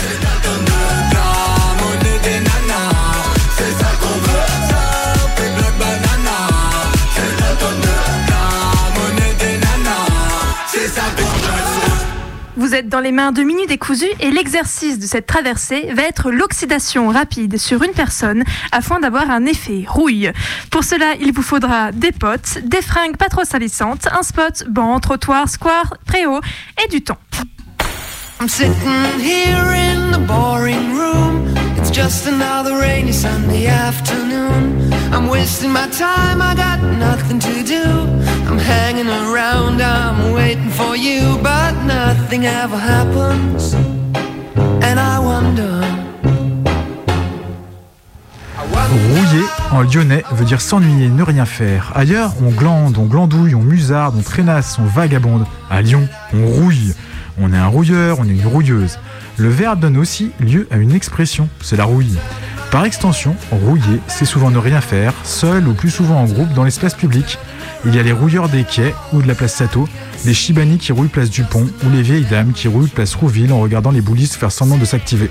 Vous 12.56 12.74
êtes 12.74 12.88
dans 12.88 13.00
les 13.00 13.12
mains 13.12 13.32
de 13.32 13.42
Minute 13.42 13.68
Décousu 13.68 14.06
et 14.18 14.30
l'exercice 14.30 14.98
de 14.98 15.06
cette 15.06 15.26
traversée 15.26 15.88
va 15.92 16.02
être 16.02 16.32
l'oxydation 16.32 17.08
rapide 17.10 17.58
sur 17.58 17.82
une 17.82 17.92
personne 17.92 18.42
afin 18.72 18.98
d'avoir 18.98 19.30
un 19.30 19.46
effet 19.46 19.84
rouille. 19.86 20.32
Pour 20.70 20.82
cela, 20.82 21.14
il 21.20 21.32
vous 21.32 21.42
faudra 21.42 21.92
des 21.92 22.12
potes, 22.12 22.58
des 22.64 22.82
fringues 22.82 23.16
pas 23.16 23.28
trop 23.28 23.44
salissantes, 23.44 24.08
un 24.10 24.22
spot, 24.22 24.64
banc, 24.68 24.98
trottoir, 25.00 25.48
square, 25.48 25.94
préau 26.06 26.40
et 26.84 26.88
du 26.88 27.02
temps. 27.02 27.18
I'm 28.38 28.48
sitting 28.48 29.18
here 29.18 29.72
in 29.72 30.10
the 30.10 30.18
boring 30.18 30.94
room. 30.94 31.54
It's 31.78 31.90
just 31.90 32.26
another 32.26 32.76
rainy 32.78 33.12
Sunday 33.12 33.66
afternoon. 33.66 34.92
I'm 35.12 35.28
wasting 35.28 35.72
my 35.72 35.88
time, 35.88 36.42
I 36.42 36.54
got 36.54 36.82
nothing 36.82 37.38
to 37.40 37.62
do. 37.64 37.82
I'm 38.46 38.58
hanging 38.58 39.08
around, 39.08 39.80
I'm 39.80 40.34
waiting 40.34 40.68
for 40.68 40.96
you, 40.96 41.38
but 41.42 41.72
nothing 41.84 42.44
ever 42.44 42.76
happens. 42.76 43.74
And 44.82 45.00
I 45.00 45.18
wonder. 45.18 45.82
Rouiller 48.88 49.46
en 49.72 49.82
lyonnais 49.82 50.24
veut 50.32 50.44
dire 50.44 50.60
s'ennuyer, 50.60 51.08
ne 51.08 51.22
rien 51.22 51.44
faire. 51.44 51.92
Ailleurs, 51.94 52.32
on 52.42 52.50
glande, 52.50 52.98
on 52.98 53.06
glandouille, 53.06 53.54
on 53.54 53.62
musarde, 53.62 54.14
on 54.16 54.22
traînasse, 54.22 54.78
on 54.78 54.84
vagabonde. 54.84 55.46
À 55.70 55.82
Lyon, 55.82 56.06
on 56.34 56.46
rouille. 56.46 56.94
On 57.38 57.52
est 57.52 57.56
un 57.56 57.66
rouilleur, 57.66 58.18
on 58.18 58.24
est 58.24 58.32
une 58.32 58.46
rouilleuse. 58.46 58.98
Le 59.36 59.48
verbe 59.48 59.80
donne 59.80 59.98
aussi 59.98 60.30
lieu 60.40 60.66
à 60.70 60.76
une 60.76 60.92
expression, 60.92 61.48
c'est 61.60 61.76
la 61.76 61.84
rouille. 61.84 62.16
Par 62.70 62.84
extension, 62.84 63.36
rouiller, 63.50 64.00
c'est 64.08 64.24
souvent 64.24 64.50
ne 64.50 64.58
rien 64.58 64.80
faire, 64.80 65.12
seul 65.22 65.68
ou 65.68 65.74
plus 65.74 65.90
souvent 65.90 66.20
en 66.20 66.24
groupe 66.24 66.52
dans 66.54 66.64
l'espace 66.64 66.94
public. 66.94 67.38
Il 67.84 67.94
y 67.94 67.98
a 67.98 68.02
les 68.02 68.12
rouilleurs 68.12 68.48
des 68.48 68.64
quais 68.64 68.94
ou 69.12 69.22
de 69.22 69.28
la 69.28 69.34
place 69.34 69.54
Sato, 69.54 69.86
les 70.24 70.34
chibani 70.34 70.78
qui 70.78 70.92
rouillent 70.92 71.08
place 71.08 71.30
du 71.30 71.42
pont 71.42 71.66
ou 71.84 71.90
les 71.90 72.02
vieilles 72.02 72.24
dames 72.24 72.52
qui 72.52 72.68
rouillent 72.68 72.88
place 72.88 73.14
Rouville 73.14 73.52
en 73.52 73.60
regardant 73.60 73.90
les 73.90 74.00
boulistes 74.00 74.34
faire 74.34 74.50
semblant 74.50 74.78
de 74.78 74.84
s'activer. 74.84 75.30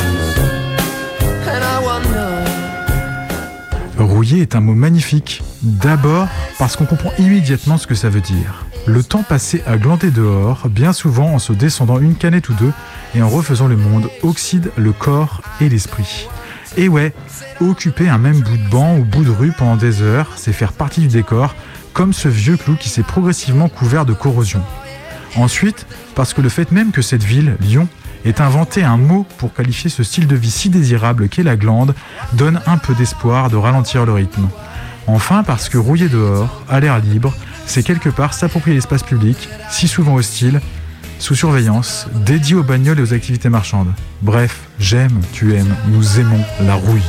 Est 4.41 4.55
un 4.55 4.59
mot 4.59 4.73
magnifique. 4.73 5.43
D'abord 5.61 6.27
parce 6.57 6.75
qu'on 6.75 6.85
comprend 6.85 7.11
immédiatement 7.19 7.77
ce 7.77 7.85
que 7.85 7.93
ça 7.93 8.09
veut 8.09 8.21
dire. 8.21 8.65
Le 8.87 9.03
temps 9.03 9.21
passé 9.21 9.61
à 9.67 9.77
glander 9.77 10.09
dehors, 10.09 10.67
bien 10.67 10.93
souvent 10.93 11.27
en 11.27 11.37
se 11.37 11.53
descendant 11.53 11.99
une 11.99 12.15
canette 12.15 12.49
ou 12.49 12.53
deux 12.55 12.71
et 13.13 13.21
en 13.21 13.29
refaisant 13.29 13.67
le 13.67 13.77
monde, 13.77 14.09
oxyde 14.23 14.71
le 14.77 14.93
corps 14.93 15.43
et 15.59 15.69
l'esprit. 15.69 16.27
Et 16.75 16.87
ouais, 16.87 17.13
occuper 17.59 18.09
un 18.09 18.17
même 18.17 18.39
bout 18.39 18.57
de 18.57 18.69
banc 18.69 18.97
ou 18.97 19.03
bout 19.03 19.23
de 19.23 19.29
rue 19.29 19.51
pendant 19.51 19.75
des 19.75 20.01
heures, 20.01 20.31
c'est 20.37 20.53
faire 20.53 20.73
partie 20.73 21.01
du 21.01 21.07
décor, 21.07 21.53
comme 21.93 22.11
ce 22.11 22.27
vieux 22.27 22.57
clou 22.57 22.75
qui 22.75 22.89
s'est 22.89 23.03
progressivement 23.03 23.69
couvert 23.69 24.07
de 24.07 24.13
corrosion. 24.13 24.63
Ensuite, 25.35 25.85
parce 26.15 26.33
que 26.33 26.41
le 26.41 26.49
fait 26.49 26.71
même 26.71 26.91
que 26.91 27.03
cette 27.03 27.23
ville, 27.23 27.57
Lyon, 27.61 27.87
ait 28.25 28.41
inventé 28.41 28.83
un 28.83 28.97
mot 28.97 29.25
pour 29.37 29.53
qualifier 29.53 29.89
ce 29.89 30.03
style 30.03 30.27
de 30.27 30.35
vie 30.35 30.51
si 30.51 30.69
désirable 30.69 31.29
qu'est 31.29 31.43
la 31.43 31.55
glande, 31.55 31.93
donne 32.33 32.61
un 32.65 32.77
peu 32.77 32.93
d'espoir 32.93 33.49
de 33.49 33.57
ralentir 33.57 34.05
le 34.05 34.13
rythme. 34.13 34.47
Enfin, 35.07 35.43
parce 35.43 35.69
que 35.69 35.77
rouiller 35.77 36.09
dehors, 36.09 36.63
à 36.69 36.79
l'air 36.79 36.99
libre, 36.99 37.33
c'est 37.65 37.83
quelque 37.83 38.09
part 38.09 38.33
s'approprier 38.33 38.75
l'espace 38.75 39.03
public, 39.03 39.49
si 39.69 39.87
souvent 39.87 40.15
hostile, 40.15 40.61
sous 41.19 41.35
surveillance, 41.35 42.07
dédié 42.25 42.55
aux 42.55 42.63
bagnoles 42.63 42.99
et 42.99 43.03
aux 43.03 43.13
activités 43.13 43.49
marchandes. 43.49 43.93
Bref, 44.21 44.61
j'aime, 44.79 45.21
tu 45.33 45.55
aimes, 45.55 45.75
nous 45.87 46.19
aimons 46.19 46.43
la 46.61 46.75
rouille. 46.75 47.01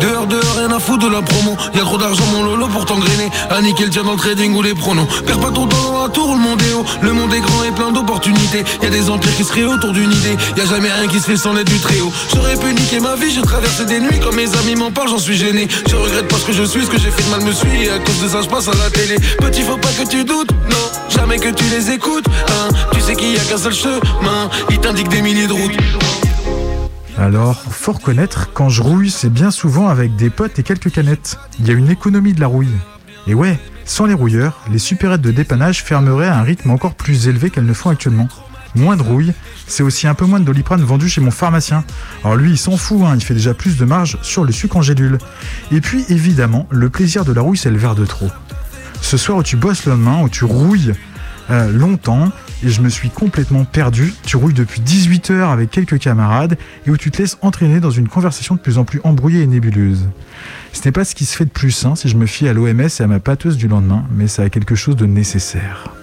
Dehors, 0.00 0.26
dehors, 0.26 0.56
rien 0.58 0.70
à 0.70 0.78
foutre 0.78 1.06
de 1.06 1.12
la 1.12 1.22
promo. 1.22 1.56
Y'a 1.74 1.80
trop 1.80 1.96
d'argent 1.96 2.24
mon 2.32 2.42
lolo 2.42 2.66
pour 2.68 2.84
t'engrainer. 2.84 3.30
À 3.50 3.62
niquer 3.62 3.84
le 3.84 3.90
tien 3.90 4.02
dans 4.02 4.12
le 4.12 4.18
trading 4.18 4.54
ou 4.54 4.62
les 4.62 4.74
pronos. 4.74 5.06
Perds 5.26 5.38
pas 5.38 5.50
ton 5.50 5.66
temps 5.66 5.92
dans 5.92 6.02
la 6.02 6.08
tour, 6.08 6.34
le 6.34 6.40
monde 6.40 6.60
est 6.62 6.72
haut 6.74 6.84
Le 7.00 7.12
monde 7.12 7.32
est 7.32 7.40
grand 7.40 7.64
et 7.64 7.70
plein 7.70 7.90
d'opportunités. 7.90 8.64
Y'a 8.82 8.90
des 8.90 9.08
empires 9.08 9.34
qui 9.36 9.44
se 9.44 9.50
créent 9.52 9.64
autour 9.64 9.92
d'une 9.92 10.12
idée. 10.12 10.36
Y'a 10.56 10.66
jamais 10.66 10.90
rien 10.90 11.08
qui 11.08 11.18
se 11.18 11.24
fait 11.24 11.36
sans 11.36 11.54
l'aide 11.54 11.68
du 11.68 11.78
très 11.78 12.00
haut 12.00 12.12
J'aurais 12.34 12.56
pu 12.56 12.74
niquer 12.74 13.00
ma 13.00 13.14
vie, 13.16 13.30
j'ai 13.30 13.42
traversé 13.42 13.86
des 13.86 14.00
nuits 14.00 14.20
Quand 14.22 14.34
mes 14.34 14.54
amis 14.58 14.74
m'en 14.74 14.90
parlent, 14.90 15.08
j'en 15.08 15.18
suis 15.18 15.36
gêné. 15.36 15.66
Je 15.88 15.96
regrette 15.96 16.28
pas 16.28 16.36
ce 16.36 16.44
que 16.44 16.52
je 16.52 16.64
suis, 16.64 16.84
ce 16.84 16.90
que 16.90 16.98
j'ai 16.98 17.10
fait 17.10 17.22
de 17.22 17.30
mal 17.30 17.42
me 17.42 17.52
suit 17.52 17.84
Et 17.84 17.90
à 17.90 17.98
cause 17.98 18.20
de 18.22 18.28
ça 18.28 18.42
je 18.42 18.48
passe 18.48 18.68
à 18.68 18.74
la 18.74 18.90
télé. 18.90 19.16
Petit 19.38 19.62
faut 19.62 19.78
pas 19.78 19.88
que 19.88 20.06
tu 20.06 20.24
doutes, 20.24 20.50
non 20.68 20.76
Jamais 21.08 21.38
que 21.38 21.48
tu 21.48 21.64
les 21.64 21.90
écoutes, 21.90 22.26
hein. 22.48 22.68
Tu 22.92 23.00
sais 23.00 23.14
qu'il 23.14 23.32
y 23.32 23.36
a 23.38 23.44
qu'un 23.44 23.58
seul 23.58 23.72
chemin. 23.72 24.50
Ils 24.70 24.78
t'indiquent 24.78 25.08
des 25.08 25.22
milliers 25.22 25.46
de 25.46 25.52
routes 25.52 25.72
Alors, 27.16 27.62
faut 27.62 27.92
reconnaître, 27.92 28.52
quand 28.52 28.68
je 28.68 28.82
rouille, 28.82 29.10
c'est 29.10 29.30
bien 29.30 29.52
souvent 29.52 29.88
avec 29.88 30.16
des 30.16 30.30
potes 30.30 30.58
et 30.58 30.64
quelques 30.64 30.90
canettes. 30.90 31.38
Il 31.60 31.68
y 31.68 31.70
a 31.70 31.74
une 31.74 31.90
économie 31.90 32.32
de 32.32 32.40
la 32.40 32.48
rouille. 32.48 32.74
Et 33.28 33.34
ouais, 33.34 33.58
sans 33.84 34.06
les 34.06 34.14
rouilleurs, 34.14 34.60
les 34.70 34.80
supérettes 34.80 35.20
de 35.20 35.30
dépannage 35.30 35.84
fermeraient 35.84 36.26
à 36.26 36.38
un 36.38 36.42
rythme 36.42 36.70
encore 36.70 36.94
plus 36.94 37.28
élevé 37.28 37.50
qu'elles 37.50 37.66
ne 37.66 37.72
font 37.72 37.90
actuellement. 37.90 38.28
Moins 38.74 38.96
de 38.96 39.02
rouille, 39.02 39.32
c'est 39.68 39.84
aussi 39.84 40.08
un 40.08 40.14
peu 40.14 40.24
moins 40.24 40.40
de 40.40 40.44
doliprane 40.44 40.82
vendu 40.82 41.08
chez 41.08 41.20
mon 41.20 41.30
pharmacien. 41.30 41.84
Alors 42.24 42.36
lui, 42.36 42.50
il 42.50 42.58
s'en 42.58 42.76
fout, 42.76 43.02
hein, 43.04 43.14
il 43.14 43.22
fait 43.22 43.34
déjà 43.34 43.54
plus 43.54 43.76
de 43.76 43.84
marge 43.84 44.18
sur 44.22 44.44
le 44.44 44.50
sucre 44.50 44.76
en 44.76 44.82
gélule. 44.82 45.18
Et 45.70 45.80
puis, 45.80 46.04
évidemment, 46.08 46.66
le 46.70 46.90
plaisir 46.90 47.24
de 47.24 47.32
la 47.32 47.42
rouille, 47.42 47.56
c'est 47.56 47.70
le 47.70 47.78
verre 47.78 47.94
de 47.94 48.04
trop. 48.04 48.30
Ce 49.00 49.16
soir 49.16 49.38
où 49.38 49.42
tu 49.44 49.56
bosses 49.56 49.86
le 49.86 49.92
lendemain, 49.92 50.22
où 50.22 50.28
tu 50.28 50.44
rouilles 50.44 50.94
euh, 51.50 51.70
longtemps, 51.70 52.32
et 52.64 52.70
je 52.70 52.80
me 52.80 52.88
suis 52.88 53.10
complètement 53.10 53.64
perdu. 53.64 54.12
Tu 54.24 54.36
rouilles 54.36 54.54
depuis 54.54 54.80
18 54.80 55.30
heures 55.30 55.50
avec 55.50 55.70
quelques 55.70 55.98
camarades 55.98 56.56
et 56.86 56.90
où 56.90 56.96
tu 56.96 57.10
te 57.10 57.18
laisses 57.18 57.36
entraîner 57.42 57.80
dans 57.80 57.90
une 57.90 58.08
conversation 58.08 58.54
de 58.54 58.60
plus 58.60 58.78
en 58.78 58.84
plus 58.84 59.00
embrouillée 59.04 59.42
et 59.42 59.46
nébuleuse. 59.46 60.08
Ce 60.72 60.80
n'est 60.84 60.92
pas 60.92 61.04
ce 61.04 61.14
qui 61.14 61.26
se 61.26 61.36
fait 61.36 61.44
de 61.44 61.50
plus 61.50 61.70
sain 61.70 61.94
si 61.94 62.08
je 62.08 62.16
me 62.16 62.26
fie 62.26 62.48
à 62.48 62.52
l'OMS 62.52 62.80
et 62.80 63.02
à 63.02 63.06
ma 63.06 63.20
pâteuse 63.20 63.56
du 63.56 63.68
lendemain, 63.68 64.04
mais 64.10 64.28
ça 64.28 64.42
a 64.42 64.50
quelque 64.50 64.74
chose 64.74 64.96
de 64.96 65.06
nécessaire. 65.06 65.94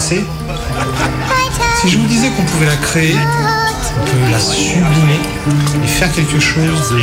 Si 0.00 0.24
je 1.88 1.98
vous 1.98 2.06
disais 2.06 2.28
qu'on 2.30 2.42
pouvait 2.42 2.66
la 2.66 2.76
créer, 2.76 3.14
on 3.14 4.04
peut 4.04 4.32
la 4.32 4.40
sublimer 4.40 5.20
et 5.84 5.86
faire 5.86 6.12
quelque 6.12 6.40
chose 6.40 6.90
de 6.90 6.98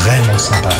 vraiment 0.00 0.38
sympa. 0.38 0.70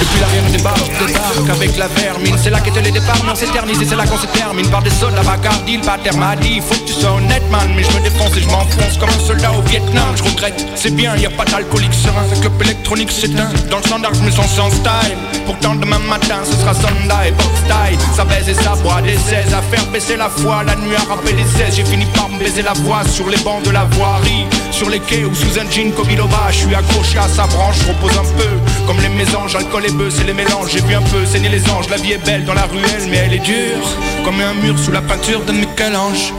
Depuis 0.00 0.20
l'arrière 0.20 0.50
des 0.50 0.58
barres, 0.58 0.74
débarque 1.06 1.48
avec 1.48 1.76
la 1.76 1.86
vermine 1.88 2.36
C'est 2.42 2.50
là 2.50 2.58
qu'étaient 2.60 2.82
les 2.82 2.90
départs, 2.90 3.22
non 3.24 3.36
s'éternise 3.36 3.80
et 3.80 3.84
c'est 3.84 3.94
là 3.94 4.04
qu'on 4.04 4.18
se 4.18 4.26
termine. 4.26 4.68
Par 4.68 4.82
des 4.82 4.90
soldats 4.90 5.22
bagardiles, 5.22 5.82
pas 5.82 5.98
terme 5.98 6.18
m'a 6.18 6.34
dit 6.34 6.60
Faut 6.60 6.74
que 6.74 6.88
tu 6.88 6.92
sois 6.94 7.12
honnête 7.12 7.48
man, 7.52 7.70
mais 7.76 7.84
je 7.84 7.96
me 7.96 8.02
défonce 8.02 8.36
et 8.36 8.40
je 8.40 8.48
m'enfonce 8.48 8.98
Comme 8.98 9.10
un 9.10 9.26
soldat 9.26 9.52
au 9.52 9.62
Vietnam, 9.62 10.08
je 10.16 10.24
regrette. 10.24 10.66
C'est 10.74 10.94
bien, 10.94 11.16
y 11.16 11.26
a 11.26 11.30
pas 11.30 11.44
d'alcoolique 11.44 11.94
serein 11.94 12.24
Le 12.34 12.40
club 12.40 12.60
électronique 12.62 13.12
s'éteint, 13.12 13.50
dans 13.70 13.76
le 13.76 13.84
standard 13.84 14.14
je 14.14 14.22
me 14.22 14.30
sens 14.32 14.50
sans 14.50 14.70
style 14.70 15.29
Pourtant 15.50 15.74
demain 15.74 15.98
matin 15.98 16.38
ce 16.44 16.52
sera 16.52 16.72
Sunday, 16.72 17.32
box 17.32 17.48
style 17.58 17.98
Ça 18.14 18.24
baise 18.24 18.48
et 18.48 18.54
ça 18.54 18.76
boit 18.84 19.02
des 19.02 19.16
16 19.16 19.52
À 19.52 19.60
faire 19.62 19.84
baisser 19.86 20.16
la 20.16 20.28
foi, 20.28 20.62
la 20.62 20.76
nuit 20.76 20.94
à 20.94 21.12
rappeler 21.12 21.32
les 21.32 21.42
16 21.42 21.74
J'ai 21.74 21.84
fini 21.84 22.04
par 22.14 22.28
me 22.28 22.38
baiser 22.38 22.62
la 22.62 22.72
voix 22.72 23.02
sur 23.04 23.28
les 23.28 23.36
bancs 23.38 23.64
de 23.64 23.70
la 23.70 23.82
voirie. 23.82 24.46
Sur 24.70 24.88
les 24.88 25.00
quais 25.00 25.24
ou 25.24 25.34
sous 25.34 25.58
un 25.58 25.68
jean 25.68 25.90
Kobiloba 25.90 26.52
Je 26.52 26.58
suis 26.58 26.74
accroché 26.76 27.18
à 27.18 27.26
sa 27.26 27.48
branche, 27.48 27.82
repose 27.88 28.16
un 28.16 28.38
peu. 28.38 28.48
Comme 28.86 29.00
les 29.00 29.08
mésanges, 29.08 29.56
alcool 29.56 29.86
et 29.86 29.90
bœuf, 29.90 30.14
c'est 30.16 30.24
les 30.24 30.34
mélanges. 30.34 30.70
J'ai 30.70 30.82
vu 30.82 30.94
un 30.94 31.02
peu 31.02 31.26
saigner 31.26 31.48
les 31.48 31.68
anges, 31.68 31.88
la 31.88 31.96
vie 31.96 32.12
est 32.12 32.24
belle 32.24 32.44
dans 32.44 32.54
la 32.54 32.66
ruelle 32.66 33.08
Mais 33.10 33.16
elle 33.16 33.34
est 33.34 33.44
dure, 33.44 33.88
comme 34.24 34.40
un 34.40 34.54
mur 34.54 34.78
sous 34.78 34.92
la 34.92 35.02
peinture 35.02 35.44
de 35.46 35.50
Michel-Ange 35.50 36.32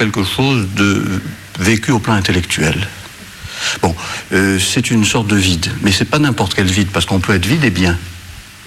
quelque 0.00 0.24
chose 0.24 0.66
de 0.76 1.04
vécu 1.58 1.90
au 1.92 1.98
plan 1.98 2.14
intellectuel. 2.14 2.88
Bon, 3.82 3.94
euh, 4.32 4.58
c'est 4.58 4.90
une 4.90 5.04
sorte 5.04 5.26
de 5.26 5.36
vide, 5.36 5.70
mais 5.82 5.92
c'est 5.92 6.06
pas 6.06 6.18
n'importe 6.18 6.54
quel 6.54 6.68
vide, 6.68 6.88
parce 6.90 7.04
qu'on 7.04 7.20
peut 7.20 7.34
être 7.34 7.44
vide 7.44 7.64
et 7.64 7.70
bien. 7.70 7.98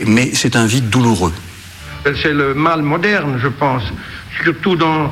Mais 0.05 0.29
c'est 0.35 0.55
un 0.55 0.67
vide 0.67 0.91
douloureux. 0.91 1.33
C'est 2.21 2.33
le 2.33 2.53
mal 2.53 2.83
moderne, 2.83 3.39
je 3.41 3.47
pense, 3.47 3.81
surtout 4.43 4.75
dans, 4.75 5.11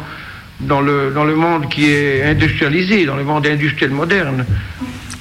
dans, 0.60 0.82
le, 0.82 1.12
dans 1.12 1.24
le 1.24 1.36
monde 1.36 1.68
qui 1.70 1.86
est 1.90 2.24
industrialisé, 2.24 3.08
dans 3.08 3.16
le 3.16 3.24
monde 3.24 3.48
industriel 3.48 3.92
moderne. 3.92 4.46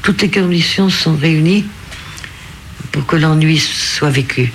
Toutes 0.03 0.21
les 0.21 0.31
conditions 0.31 0.91
sont 0.91 1.17
réunies 1.17 1.65
pour 2.93 3.07
que 3.07 3.17
l'ennui 3.17 3.59
soit 3.59 4.11
vécu 4.11 4.53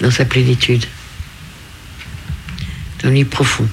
dans 0.00 0.10
sa 0.10 0.24
plénitude. 0.24 0.86
L'ennui 3.04 3.26
profond. 3.26 3.68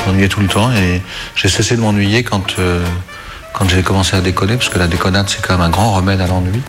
Je 0.00 0.06
m'ennuyais 0.06 0.28
tout 0.28 0.40
le 0.40 0.48
temps 0.48 0.72
et 0.72 1.02
j'ai 1.34 1.48
cessé 1.48 1.76
de 1.76 1.80
m'ennuyer 1.80 2.22
quand, 2.22 2.58
euh, 2.58 2.84
quand 3.52 3.68
j'ai 3.68 3.82
commencé 3.82 4.16
à 4.16 4.20
déconner, 4.20 4.56
parce 4.56 4.70
que 4.70 4.78
la 4.78 4.86
déconnade, 4.86 5.28
c'est 5.28 5.44
quand 5.46 5.54
même 5.54 5.66
un 5.66 5.70
grand 5.70 5.92
remède 5.92 6.20
à 6.20 6.26
l'ennui. 6.26 6.60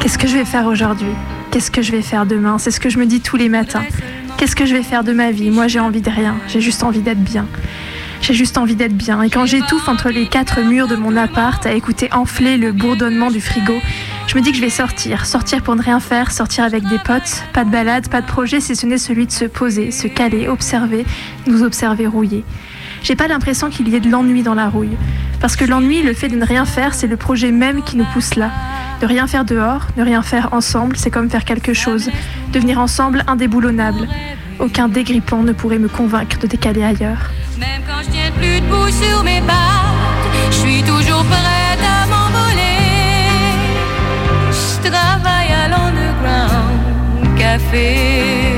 Qu'est-ce 0.00 0.18
que 0.18 0.28
je 0.28 0.36
vais 0.36 0.44
faire 0.44 0.66
aujourd'hui? 0.66 1.08
Qu'est-ce 1.50 1.70
que 1.70 1.80
je 1.80 1.92
vais 1.92 2.02
faire 2.02 2.26
demain? 2.26 2.58
C'est 2.58 2.70
ce 2.70 2.80
que 2.80 2.90
je 2.90 2.98
me 2.98 3.06
dis 3.06 3.20
tous 3.20 3.36
les 3.36 3.48
matins. 3.48 3.84
Qu'est-ce 4.36 4.56
que 4.56 4.66
je 4.66 4.74
vais 4.74 4.82
faire 4.82 5.04
de 5.04 5.12
ma 5.12 5.30
vie? 5.30 5.50
Moi, 5.50 5.68
j'ai 5.68 5.80
envie 5.80 6.00
de 6.00 6.10
rien. 6.10 6.36
J'ai 6.48 6.60
juste 6.60 6.82
envie 6.82 7.00
d'être 7.00 7.22
bien. 7.22 7.46
J'ai 8.26 8.32
juste 8.32 8.56
envie 8.56 8.74
d'être 8.74 8.96
bien. 8.96 9.20
Et 9.20 9.28
quand 9.28 9.44
j'étouffe 9.44 9.86
entre 9.86 10.08
les 10.08 10.26
quatre 10.26 10.62
murs 10.62 10.88
de 10.88 10.96
mon 10.96 11.14
appart 11.14 11.66
à 11.66 11.72
écouter 11.72 12.08
enfler 12.10 12.56
le 12.56 12.72
bourdonnement 12.72 13.30
du 13.30 13.38
frigo, 13.38 13.74
je 14.26 14.34
me 14.34 14.40
dis 14.40 14.50
que 14.50 14.56
je 14.56 14.62
vais 14.62 14.70
sortir. 14.70 15.26
Sortir 15.26 15.62
pour 15.62 15.76
ne 15.76 15.82
rien 15.82 16.00
faire, 16.00 16.32
sortir 16.32 16.64
avec 16.64 16.88
des 16.88 16.96
potes. 17.00 17.44
Pas 17.52 17.66
de 17.66 17.70
balade, 17.70 18.08
pas 18.08 18.22
de 18.22 18.26
projet, 18.26 18.60
si 18.60 18.76
ce 18.76 18.86
n'est 18.86 18.96
celui 18.96 19.26
de 19.26 19.30
se 19.30 19.44
poser, 19.44 19.90
se 19.90 20.06
caler, 20.06 20.48
observer, 20.48 21.04
nous 21.46 21.62
observer 21.62 22.06
rouiller. 22.06 22.46
J'ai 23.02 23.14
pas 23.14 23.28
l'impression 23.28 23.68
qu'il 23.68 23.90
y 23.90 23.94
ait 23.94 24.00
de 24.00 24.08
l'ennui 24.08 24.42
dans 24.42 24.54
la 24.54 24.70
rouille. 24.70 24.96
Parce 25.38 25.54
que 25.54 25.66
l'ennui, 25.66 26.02
le 26.02 26.14
fait 26.14 26.28
de 26.28 26.36
ne 26.36 26.46
rien 26.46 26.64
faire, 26.64 26.94
c'est 26.94 27.06
le 27.06 27.18
projet 27.18 27.52
même 27.52 27.82
qui 27.82 27.98
nous 27.98 28.06
pousse 28.14 28.36
là. 28.36 28.50
Ne 29.02 29.06
rien 29.06 29.26
faire 29.26 29.44
dehors, 29.44 29.88
ne 29.98 30.02
rien 30.02 30.22
faire 30.22 30.54
ensemble, 30.54 30.96
c'est 30.96 31.10
comme 31.10 31.28
faire 31.28 31.44
quelque 31.44 31.74
chose. 31.74 32.08
Devenir 32.54 32.78
ensemble 32.78 33.22
indéboulonnable. 33.26 34.08
Aucun 34.60 34.88
dégrippant 34.88 35.42
ne 35.42 35.52
pourrait 35.52 35.78
me 35.78 35.88
convaincre 35.88 36.38
de 36.38 36.46
décaler 36.46 36.84
ailleurs. 36.84 37.30
Même 37.58 37.82
quand 37.86 38.02
je 38.04 38.10
tiens 38.10 38.32
plus 38.32 38.60
debout 38.60 38.88
sur 38.88 39.22
mes 39.22 39.40
pattes, 39.40 40.26
je 40.50 40.56
suis 40.56 40.82
toujours 40.82 41.24
prête 41.24 41.84
à 41.84 42.06
m'envoler. 42.06 42.80
Je 44.50 44.88
travaille 44.88 45.52
à 45.52 45.68
l'underground 45.68 47.38
café. 47.38 48.53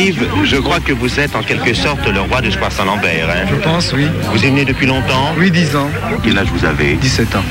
Yves, 0.00 0.24
je 0.44 0.56
crois 0.56 0.80
que 0.80 0.92
vous 0.94 1.20
êtes 1.20 1.36
en 1.36 1.42
quelque 1.42 1.74
sorte 1.74 2.06
le 2.08 2.20
roi 2.22 2.40
du 2.40 2.50
Square 2.50 2.72
Saint-Lambert. 2.72 3.28
Hein 3.28 3.46
Je 3.50 3.56
pense, 3.56 3.92
oui. 3.92 4.06
Vous 4.32 4.38
y 4.42 4.46
venez 4.46 4.64
depuis 4.64 4.86
longtemps? 4.86 5.34
Oui, 5.36 5.50
10 5.50 5.76
ans. 5.76 5.90
Quel 6.22 6.38
âge 6.38 6.48
vous 6.54 6.64
avez? 6.64 6.94
17 6.94 7.36
ans. 7.36 7.44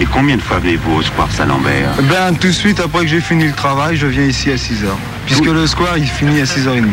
Et 0.00 0.04
combien 0.04 0.36
de 0.36 0.42
fois 0.42 0.58
venez-vous 0.58 0.96
au 0.96 1.02
Square 1.02 1.30
Saint-Lambert 1.30 1.90
Ben, 2.10 2.34
tout 2.34 2.48
de 2.48 2.52
suite, 2.52 2.80
après 2.80 3.02
que 3.02 3.06
j'ai 3.06 3.20
fini 3.20 3.44
le 3.46 3.52
travail, 3.52 3.96
je 3.96 4.06
viens 4.06 4.24
ici 4.24 4.50
à 4.50 4.56
6h. 4.56 4.88
Puisque 5.26 5.44
le 5.46 5.66
square, 5.66 5.96
il 5.96 6.06
finit 6.08 6.40
à 6.40 6.44
6h30. 6.44 6.84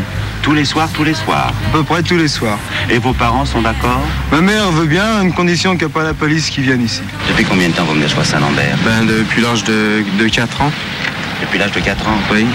Tous 0.44 0.54
les 0.54 0.66
soirs, 0.66 0.90
tous 0.94 1.04
les 1.04 1.14
soirs? 1.14 1.54
À 1.70 1.72
peu 1.72 1.84
près 1.84 2.04
tous 2.04 2.18
les 2.18 2.28
soirs. 2.28 2.60
Et 2.90 3.00
vos 3.00 3.14
parents 3.14 3.46
sont 3.46 3.62
d'accord? 3.62 4.02
Ma 4.32 4.42
mère 4.42 4.70
veut 4.72 4.86
bien, 4.86 5.06
à 5.20 5.24
une 5.24 5.34
condition 5.34 5.72
qu'il 5.72 5.88
n'y 5.88 5.92
a 5.92 5.96
pas 5.96 6.04
la 6.04 6.14
police 6.14 6.50
qui 6.50 6.62
vienne 6.62 6.84
ici. 6.84 7.02
Depuis 7.30 7.46
combien 7.46 7.70
de 7.70 7.74
temps 7.74 7.84
vous 7.86 7.94
venez 7.94 8.06
au 8.06 8.10
Square 8.10 8.26
Saint-Lambert 8.26 8.78
Ben, 8.86 9.06
depuis 9.08 9.42
l'âge 9.42 9.64
de, 9.64 10.04
de 10.20 10.28
4 10.28 10.62
ans. 10.62 10.72
Depuis 11.44 11.60
l'âge 11.60 11.72
de 11.72 11.80
4 11.80 12.08
ans 12.08 12.18
Oui. 12.32 12.46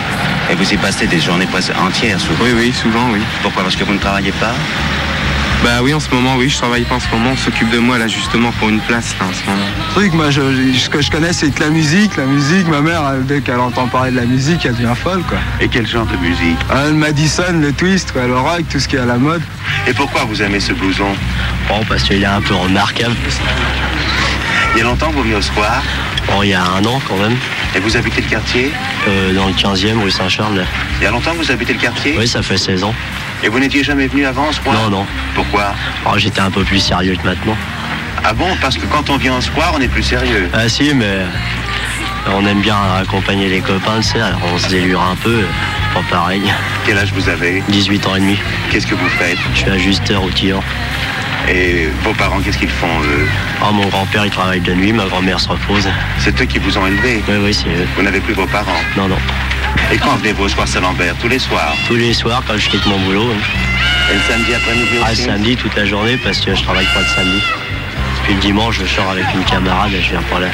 Et 0.51 0.55
vous 0.55 0.72
y 0.72 0.76
passez 0.76 1.07
des 1.07 1.20
journées 1.20 1.47
presque 1.47 1.72
entières 1.78 2.18
souvent 2.20 2.45
Oui, 2.45 2.51
oui, 2.57 2.72
souvent, 2.72 3.09
oui. 3.12 3.20
Pourquoi 3.43 3.62
Parce 3.62 3.76
que 3.76 3.84
vous 3.84 3.93
ne 3.95 3.99
travaillez 3.99 4.32
pas? 4.32 4.53
Bah 5.64 5.80
oui, 5.82 5.93
en 5.93 5.99
ce 5.99 6.09
moment, 6.11 6.36
oui, 6.36 6.49
je 6.49 6.57
travaille 6.57 6.84
pas 6.84 6.95
en 6.95 7.01
ce 7.01 7.09
moment. 7.11 7.30
On 7.32 7.36
s'occupe 7.36 7.68
de 7.70 7.78
moi 7.78 7.99
là 7.99 8.07
justement 8.07 8.53
pour 8.53 8.68
une 8.68 8.78
place 8.80 9.16
là 9.18 9.26
en 9.26 9.32
ce 9.34 9.45
moment. 9.51 9.66
Le 9.89 9.93
truc, 9.95 10.12
moi, 10.14 10.30
je, 10.30 10.41
je- 10.72 10.78
ce 10.78 10.89
que 10.89 11.03
je 11.03 11.11
connais, 11.11 11.32
c'est 11.32 11.51
que 11.51 11.61
la 11.64 11.70
musique, 11.70 12.16
la 12.16 12.26
musique. 12.26 12.68
Ma 12.68 12.80
mère, 12.80 13.03
elle, 13.12 13.26
dès 13.26 13.41
qu'elle 13.41 13.59
entend 13.59 13.89
parler 13.89 14.12
de 14.12 14.16
la 14.16 14.24
musique, 14.24 14.64
elle 14.64 14.74
devient 14.76 14.95
folle, 14.95 15.22
quoi. 15.28 15.39
Et 15.61 15.66
quel 15.68 15.84
genre 15.86 16.07
de 16.07 16.16
musique? 16.18 16.57
Ah, 16.70 16.84
Le 16.86 16.93
Madison, 16.93 17.43
le 17.61 17.72
twist, 17.72 18.12
quoi, 18.12 18.26
le 18.28 18.39
rock, 18.39 18.62
tout 18.70 18.78
ce 18.78 18.86
qui 18.86 18.95
est 18.95 19.01
à 19.01 19.05
la 19.07 19.18
mode. 19.18 19.43
Et 19.89 19.93
pourquoi 19.95 20.24
vous 20.26 20.41
aimez 20.43 20.61
ce 20.61 20.72
blouson? 20.74 21.12
Oh, 21.70 21.80
parce 21.89 22.05
qu'il 22.05 22.22
est 22.22 22.26
un 22.26 22.41
peu 22.41 22.55
remarquable. 22.55 23.16
Il 24.74 24.78
y 24.78 24.80
a 24.82 24.84
longtemps 24.84 25.09
que 25.11 25.14
vous 25.14 25.22
venez 25.24 25.34
au 25.34 25.43
Square? 25.43 25.82
Oh, 26.36 26.43
il 26.45 26.51
y 26.51 26.55
a 26.55 26.62
un 26.62 26.84
an 26.84 27.01
quand 27.09 27.16
même. 27.16 27.36
Et 27.75 27.81
vous 27.81 27.97
habitez 27.97 28.23
le 28.23 28.29
quartier 28.29 28.71
Euh, 29.09 29.33
dans 29.35 29.47
le 29.47 29.53
15e 29.53 30.03
rue 30.03 30.11
Saint-Charles. 30.11 30.64
Il 31.01 31.05
y 31.05 31.07
a 31.07 31.11
longtemps 31.11 31.33
que 31.33 31.39
vous 31.39 31.51
habitez 31.51 31.73
le 31.75 31.79
quartier 31.79 32.14
Oui, 32.19 32.27
ça 32.27 32.43
fait 32.43 32.57
16 32.57 32.85
ans. 32.85 32.95
Et 33.43 33.49
vous 33.49 33.59
n'étiez 33.61 33.85
jamais 33.85 34.07
venu 34.07 34.25
avant 34.27 34.51
ce 34.53 34.59
Non, 34.66 34.91
non. 34.91 35.07
Pourquoi 35.35 35.75
Oh, 36.07 36.14
J'étais 36.16 36.41
un 36.41 36.51
peu 36.51 36.64
plus 36.64 36.81
sérieux 36.81 37.14
que 37.16 37.27
maintenant. 37.27 37.57
Ah 38.25 38.33
bon 38.33 38.49
Parce 38.61 38.77
que 38.77 38.87
quand 38.87 39.11
on 39.11 39.16
vient 39.16 39.35
en 39.35 39.41
square, 39.41 39.73
on 39.77 39.81
est 39.81 39.89
plus 39.89 40.03
sérieux. 40.03 40.49
Ah 40.53 40.69
si, 40.69 40.93
mais 40.95 41.19
on 42.35 42.45
aime 42.47 42.61
bien 42.61 42.77
accompagner 43.01 43.49
les 43.49 43.61
copains, 43.61 43.99
tu 43.99 44.09
sais, 44.09 44.21
alors 44.21 44.41
on 44.53 44.59
se 44.59 44.69
délure 44.69 45.01
un 45.01 45.14
peu, 45.16 45.45
pas 45.95 46.03
pareil. 46.11 46.43
Quel 46.85 46.99
âge 46.99 47.12
vous 47.14 47.29
avez 47.29 47.62
18 47.69 48.07
ans 48.09 48.16
et 48.16 48.21
demi. 48.21 48.37
Qu'est-ce 48.71 48.87
que 48.89 48.95
vous 48.97 49.09
faites 49.09 49.39
Je 49.55 49.59
suis 49.61 49.71
ajusteur 49.71 50.25
outilleur. 50.25 50.62
Et 51.49 51.89
vos 52.05 52.12
parents, 52.14 52.41
qu'est-ce 52.41 52.59
qu'ils 52.59 52.68
font, 52.68 53.01
eux 53.03 53.26
Ah, 53.62 53.70
mon 53.72 53.86
grand-père, 53.89 54.24
il 54.24 54.30
travaille 54.30 54.61
de 54.61 54.74
nuit, 54.74 54.93
ma 54.93 55.05
grand-mère 55.07 55.41
se 55.41 55.49
repose. 55.49 55.89
C'est 56.18 56.39
eux 56.41 56.45
qui 56.45 56.59
vous 56.59 56.76
ont 56.76 56.86
élevé 56.86 57.22
Oui, 57.28 57.34
oui, 57.43 57.55
c'est 57.55 57.68
eux. 57.68 57.86
Vous 57.97 58.03
n'avez 58.03 58.20
plus 58.20 58.34
vos 58.34 58.47
parents 58.47 58.80
Non, 58.97 59.09
non. 59.09 59.18
Et 59.93 59.97
quand 59.99 60.16
venez-vous 60.16 60.45
au 60.45 60.49
soir 60.49 60.68
Saint-Lambert 60.68 61.14
Tous 61.20 61.28
les 61.28 61.39
soirs 61.39 61.74
Tous 61.86 61.95
les 61.95 62.12
soirs, 62.12 62.43
quand 62.47 62.57
je 62.59 62.68
quitte 62.68 62.84
mon 62.86 62.99
boulot. 63.01 63.30
Et 64.11 64.14
le 64.14 64.20
samedi 64.28 64.55
après-midi 64.55 64.89
Ah, 65.03 65.07
le 65.09 65.12
aussi 65.12 65.22
samedi, 65.24 65.57
toute 65.57 65.74
la 65.76 65.86
journée, 65.86 66.18
parce 66.22 66.41
que 66.41 66.55
je 66.55 66.62
travaille 66.62 66.86
pas 66.86 67.01
le 67.01 67.07
samedi. 67.07 67.43
Puis 68.24 68.34
le 68.34 68.41
dimanche, 68.41 68.78
je 68.80 68.86
sors 68.86 69.11
avec 69.11 69.24
une 69.34 69.45
camarade 69.45 69.93
et 69.95 70.03
je 70.03 70.11
viens 70.11 70.22
par 70.22 70.41
là. 70.41 70.49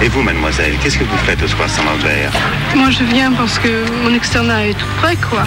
Et 0.00 0.08
vous, 0.08 0.22
mademoiselle, 0.22 0.74
qu'est-ce 0.80 0.98
que 0.98 1.04
vous 1.04 1.16
faites 1.24 1.42
au 1.42 1.48
soir 1.48 1.68
Saint-Lambert 1.68 2.30
Moi, 2.76 2.90
je 2.90 3.02
viens 3.04 3.32
parce 3.32 3.58
que 3.58 3.84
mon 4.04 4.14
externat 4.14 4.68
est 4.68 4.74
tout 4.74 4.86
près, 5.02 5.16
quoi. 5.16 5.42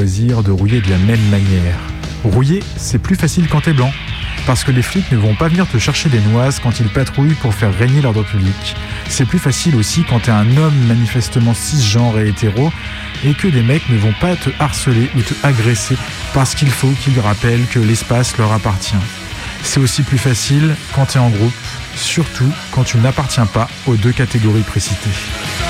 De 0.00 0.50
rouiller 0.50 0.80
de 0.80 0.88
la 0.88 0.96
même 0.96 1.22
manière. 1.30 1.78
Rouiller, 2.24 2.62
c'est 2.76 2.98
plus 2.98 3.16
facile 3.16 3.48
quand 3.48 3.60
t'es 3.60 3.74
blanc. 3.74 3.92
Parce 4.46 4.64
que 4.64 4.70
les 4.70 4.80
flics 4.80 5.12
ne 5.12 5.18
vont 5.18 5.34
pas 5.34 5.48
venir 5.48 5.68
te 5.68 5.76
chercher 5.76 6.08
des 6.08 6.20
noises 6.20 6.58
quand 6.58 6.80
ils 6.80 6.88
patrouillent 6.88 7.34
pour 7.34 7.52
faire 7.52 7.76
régner 7.76 8.00
l'ordre 8.00 8.22
public. 8.22 8.74
C'est 9.10 9.26
plus 9.26 9.38
facile 9.38 9.76
aussi 9.76 10.04
quand 10.08 10.20
t'es 10.20 10.30
un 10.30 10.56
homme 10.56 10.74
manifestement 10.88 11.52
cisgenre 11.52 12.18
et 12.18 12.28
hétéro 12.28 12.72
et 13.24 13.34
que 13.34 13.46
des 13.46 13.62
mecs 13.62 13.86
ne 13.90 13.98
vont 13.98 14.14
pas 14.20 14.36
te 14.36 14.48
harceler 14.58 15.10
ou 15.16 15.20
te 15.20 15.34
agresser 15.42 15.96
parce 16.32 16.54
qu'il 16.54 16.70
faut 16.70 16.92
qu'ils 17.02 17.20
rappellent 17.20 17.66
que 17.66 17.78
l'espace 17.78 18.38
leur 18.38 18.52
appartient. 18.52 18.94
C'est 19.62 19.80
aussi 19.80 20.02
plus 20.02 20.18
facile 20.18 20.76
quand 20.94 21.06
t'es 21.06 21.18
en 21.18 21.28
groupe, 21.28 21.52
surtout 21.94 22.50
quand 22.72 22.84
tu 22.84 22.96
n'appartiens 22.96 23.46
pas 23.46 23.68
aux 23.86 23.96
deux 23.96 24.12
catégories 24.12 24.62
précitées. 24.62 25.69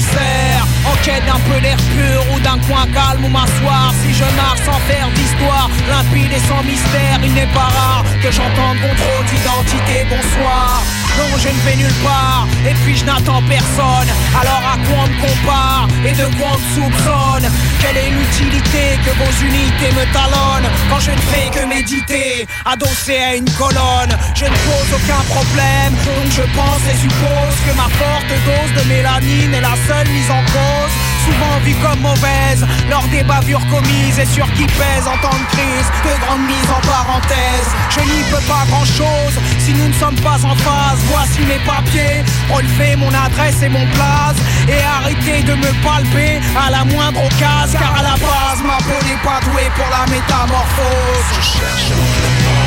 Mon 0.00 0.90
En 0.90 0.96
quête 1.02 1.24
d'un 1.26 1.40
peu 1.48 1.60
d'air 1.60 1.76
pur 1.76 2.24
ou 2.34 2.40
d'un 2.40 2.58
coin 2.66 2.86
calme 2.92 3.24
où 3.24 3.28
m'asseoir. 3.28 3.92
Si 4.02 4.14
je 4.14 4.24
marche 4.36 4.60
sans 4.64 4.80
faire 4.88 5.08
d'histoire, 5.14 5.70
limpide 5.88 6.32
et 6.32 6.48
sans 6.48 6.62
mystère 6.62 7.18
Il 7.22 7.34
n'est 7.34 7.52
pas 7.54 7.68
rare 7.78 8.04
que 8.22 8.30
j'entende 8.30 8.78
contrôle 8.80 9.24
d'identité, 9.26 10.06
bonsoir 10.08 10.99
non, 11.18 11.38
je 11.38 11.48
ne 11.48 11.60
vais 11.64 11.76
nulle 11.76 12.00
part, 12.04 12.46
et 12.68 12.74
puis 12.84 12.96
je 12.96 13.04
n'attends 13.04 13.42
personne. 13.48 14.10
Alors 14.40 14.62
à 14.72 14.76
quoi 14.86 15.04
on 15.04 15.08
me 15.08 15.20
compare 15.20 15.88
et 16.04 16.12
de 16.12 16.26
quoi 16.36 16.48
on 16.54 16.58
me 16.58 16.68
soupçonne? 16.74 17.50
Quelle 17.80 17.96
est 17.96 18.10
l'utilité 18.10 18.98
que 19.04 19.10
vos 19.20 19.32
unités 19.44 19.92
me 19.96 20.04
talonnent 20.12 20.70
Quand 20.90 21.00
je 21.00 21.10
ne 21.12 21.22
fais 21.32 21.48
que 21.50 21.66
méditer, 21.66 22.46
adossé 22.64 23.16
à 23.18 23.36
une 23.36 23.50
colonne? 23.52 24.14
Je 24.34 24.44
ne 24.44 24.58
pose 24.68 24.90
aucun 24.94 25.22
problème, 25.34 25.92
donc 26.04 26.26
je 26.30 26.42
pense 26.56 26.82
et 26.90 26.96
suppose 26.96 27.56
Que 27.66 27.74
ma 27.76 27.88
forte 28.00 28.32
dose 28.46 28.82
de 28.82 28.88
mélanine 28.88 29.54
est 29.54 29.60
la 29.60 29.76
seule 29.86 30.08
mise 30.08 30.30
en 30.30 30.42
cause 30.52 31.09
Souvent 31.24 31.58
vue 31.64 31.74
comme 31.82 32.00
mauvaise, 32.00 32.64
lors 32.88 33.06
des 33.08 33.22
bavures 33.22 33.66
commises 33.68 34.18
Et 34.18 34.26
sur 34.26 34.50
qui 34.54 34.64
pèse 34.64 35.06
en 35.06 35.16
temps 35.18 35.36
de 35.36 35.46
crise, 35.54 35.88
de 36.04 36.20
grandes 36.24 36.46
mises 36.46 36.70
en 36.70 36.80
parenthèse. 36.86 37.68
Je 37.90 38.00
n'y 38.00 38.22
peux 38.30 38.44
pas 38.48 38.64
grand 38.68 38.84
chose, 38.84 39.34
si 39.58 39.72
nous 39.74 39.88
ne 39.88 39.92
sommes 39.94 40.20
pas 40.20 40.38
en 40.44 40.54
phase. 40.56 41.00
Voici 41.12 41.40
mes 41.42 41.60
papiers, 41.64 42.24
relevez 42.48 42.96
mon 42.96 43.12
adresse 43.12 43.62
et 43.62 43.68
mon 43.68 43.86
place. 43.88 44.36
Et 44.68 44.82
arrêtez 44.82 45.42
de 45.42 45.54
me 45.54 45.70
palper 45.82 46.40
à 46.56 46.70
la 46.70 46.84
moindre 46.84 47.24
occasion. 47.24 47.78
Car 47.78 47.96
à 47.98 48.02
la 48.02 48.16
base, 48.16 48.62
ma 48.64 48.78
peau 48.78 49.00
n'est 49.04 49.22
pas 49.22 49.40
douée 49.44 49.70
pour 49.76 49.88
la 49.90 50.06
métamorphose. 50.10 51.26
Je 51.36 51.58
cherche 51.58 52.59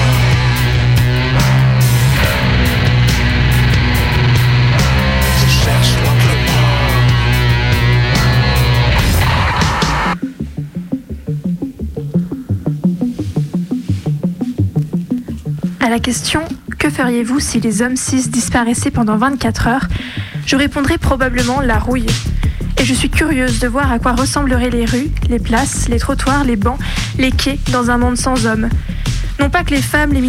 À 15.86 15.90
la 15.90 16.00
question 16.00 16.44
Que 16.80 16.90
feriez-vous 16.90 17.42
si 17.42 17.60
les 17.60 17.82
hommes 17.82 17.98
cis 17.98 18.30
disparaissaient 18.30 18.90
pendant 18.90 19.18
24 19.18 19.68
heures 19.68 19.88
Je 20.46 20.56
répondrais 20.56 20.98
probablement 20.98 21.60
la 21.60 21.78
rouille. 21.78 22.06
Et 22.80 22.86
je 22.86 22.94
suis 22.94 23.10
curieuse 23.10 23.60
de 23.60 23.68
voir 23.68 23.92
à 23.92 24.00
quoi 24.00 24.14
ressembleraient 24.14 24.70
les 24.70 24.86
rues, 24.86 25.12
les 25.30 25.40
places, 25.40 25.90
les 25.90 26.00
trottoirs, 26.00 26.46
les 26.46 26.56
bancs, 26.56 26.80
les 27.18 27.32
quais 27.32 27.60
dans 27.74 27.92
un 27.92 27.98
monde 27.98 28.16
sans 28.16 28.46
hommes. 28.46 28.70
Non 29.42 29.50
pas 29.50 29.64
que 29.64 29.72
les 29.72 29.82
femmes, 29.82 30.14
les, 30.14 30.22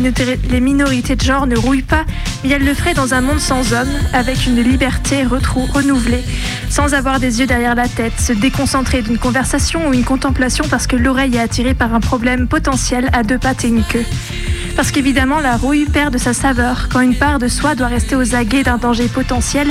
minorités- 0.61 1.15
de 1.15 1.23
genre 1.23 1.47
ne 1.47 1.57
rouillent 1.57 1.83
pas, 1.83 2.05
mais 2.43 2.51
elles 2.51 2.65
le 2.65 2.75
feraient 2.75 2.95
dans 2.95 3.15
un 3.15 3.21
monde 3.21 3.39
sans 3.39 3.73
hommes, 3.73 3.93
avec 4.13 4.47
une 4.47 4.61
liberté 4.61 5.23
renouvelée, 5.25 6.25
sans 6.69 6.95
avoir 6.95 7.21
des 7.21 7.39
yeux 7.39 7.47
derrière 7.47 7.77
la 7.77 7.87
tête, 7.87 8.19
se 8.19 8.33
déconcentrer 8.33 9.03
d'une 9.03 9.19
conversation 9.19 9.89
ou 9.89 9.93
une 9.95 10.05
contemplation 10.05 10.65
parce 10.69 10.89
que 10.89 10.97
l'oreille 10.97 11.37
est 11.37 11.41
attirée 11.41 11.75
par 11.75 11.95
un 11.95 12.01
problème 12.01 12.49
potentiel 12.49 13.09
à 13.13 13.23
deux 13.23 13.39
pattes 13.39 13.65
et 13.65 13.69
une 13.69 13.85
queue. 13.85 14.05
Parce 14.77 14.91
qu'évidemment, 14.91 15.41
la 15.41 15.57
rouille 15.57 15.87
perd 15.87 16.13
de 16.13 16.19
sa 16.19 16.33
saveur 16.33 16.89
quand 16.91 17.01
une 17.01 17.15
part 17.15 17.39
de 17.39 17.49
soi 17.49 17.75
doit 17.75 17.87
rester 17.87 18.17
aux 18.17 18.35
aguets 18.35 18.65
d'un 18.65 18.79
danger 18.79 19.09
potentiel. 19.09 19.69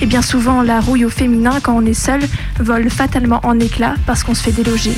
Et 0.00 0.06
bien 0.06 0.22
souvent, 0.22 0.62
la 0.62 0.80
rouille 0.80 1.04
au 1.04 1.10
féminin, 1.10 1.58
quand 1.62 1.74
on 1.76 1.84
est 1.84 1.94
seul, 1.94 2.20
vole 2.60 2.88
fatalement 2.90 3.40
en 3.42 3.58
éclats 3.58 3.94
parce 4.06 4.22
qu'on 4.22 4.34
se 4.34 4.42
fait 4.42 4.52
déloger. 4.52 4.92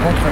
Vous 0.00 0.06
rencontrer. 0.06 0.30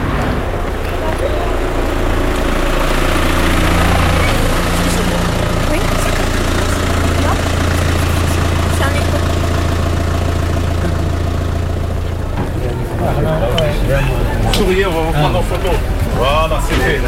Souriez, 14.53 14.87
on 14.87 14.91
va 14.91 15.01
vous 15.01 15.13
prendre 15.13 15.39
en 15.39 15.43
photo. 15.43 15.71
Voilà, 16.17 16.61
c'est 16.69 16.75
fait. 16.75 17.01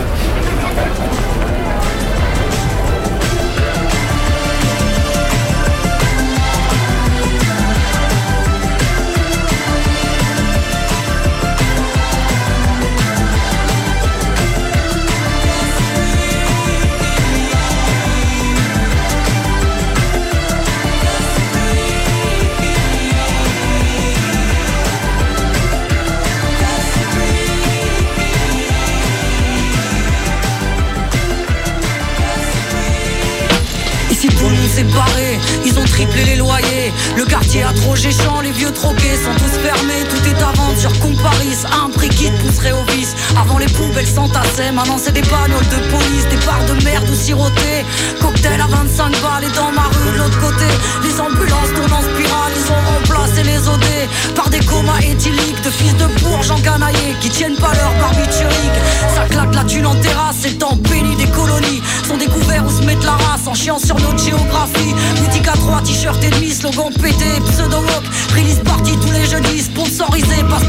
Maintenant 44.80 44.98
c'est 44.98 45.12
des 45.12 45.22
panneaux 45.22 45.60
de 45.60 45.90
police 45.90 46.26
Des 46.30 46.46
barres 46.46 46.64
de 46.66 46.84
merde 46.84 47.08
ou 47.10 47.14
sirotées, 47.14 47.84
cocktail 48.20 48.60
à 48.60 48.66
25 48.66 49.10
balles 49.22 49.44
Et 49.44 49.56
dans 49.56 49.72
ma 49.72 49.88
rue 49.88 50.12
de 50.12 50.18
l'autre 50.18 50.40
côté, 50.40 50.68
les 51.02 51.20
ambulances 51.20 51.72
tournent 51.74 51.92
en 51.92 52.02
spirale 52.02 52.52
Ils 52.56 52.72
ont 52.72 52.82
remplacé 52.94 53.42
les 53.42 53.68
OD 53.68 54.34
par 54.34 54.48
des 54.48 54.60
comas 54.60 55.00
éthyliques 55.00 55.62
De 55.62 55.70
fils 55.70 55.94
de 55.96 56.06
bourges 56.22 56.50
encanaillés 56.50 57.14
qui 57.20 57.28
tiennent 57.28 57.56
pas 57.56 57.72
leur 57.74 57.92
barbiturique. 58.00 58.78
Ça 59.14 59.24
claque 59.28 59.54
la 59.54 59.64
thune 59.64 59.86
en 59.86 59.94
terrasse, 59.96 60.36
c'est 60.40 60.50
le 60.50 60.58
temps 60.58 60.76
béni 60.88 61.16
des 61.16 61.26
colonies. 61.26 61.82
Sont 62.06 62.16
découverts 62.16 62.64
où 62.66 62.70
se 62.70 62.82
mettre 62.84 63.04
la 63.04 63.12
race 63.12 63.46
en 63.46 63.54
chiant 63.54 63.78
sur 63.78 63.96
notre 63.96 64.18
géographie. 64.18 64.94
Boutique 65.16 65.48
à 65.48 65.52
3, 65.52 65.82
t-shirt 65.82 66.22
et 66.24 66.30
demi, 66.30 66.50
slogan 66.50 66.90
pété, 66.94 67.40
pseudo-walk 67.50 68.04
Release 68.34 68.60
party 68.64 68.96
tous 69.00 69.12
les 69.12 69.26
jeudis, 69.26 69.62
sponsorisé 69.62 70.42
par 70.48 70.60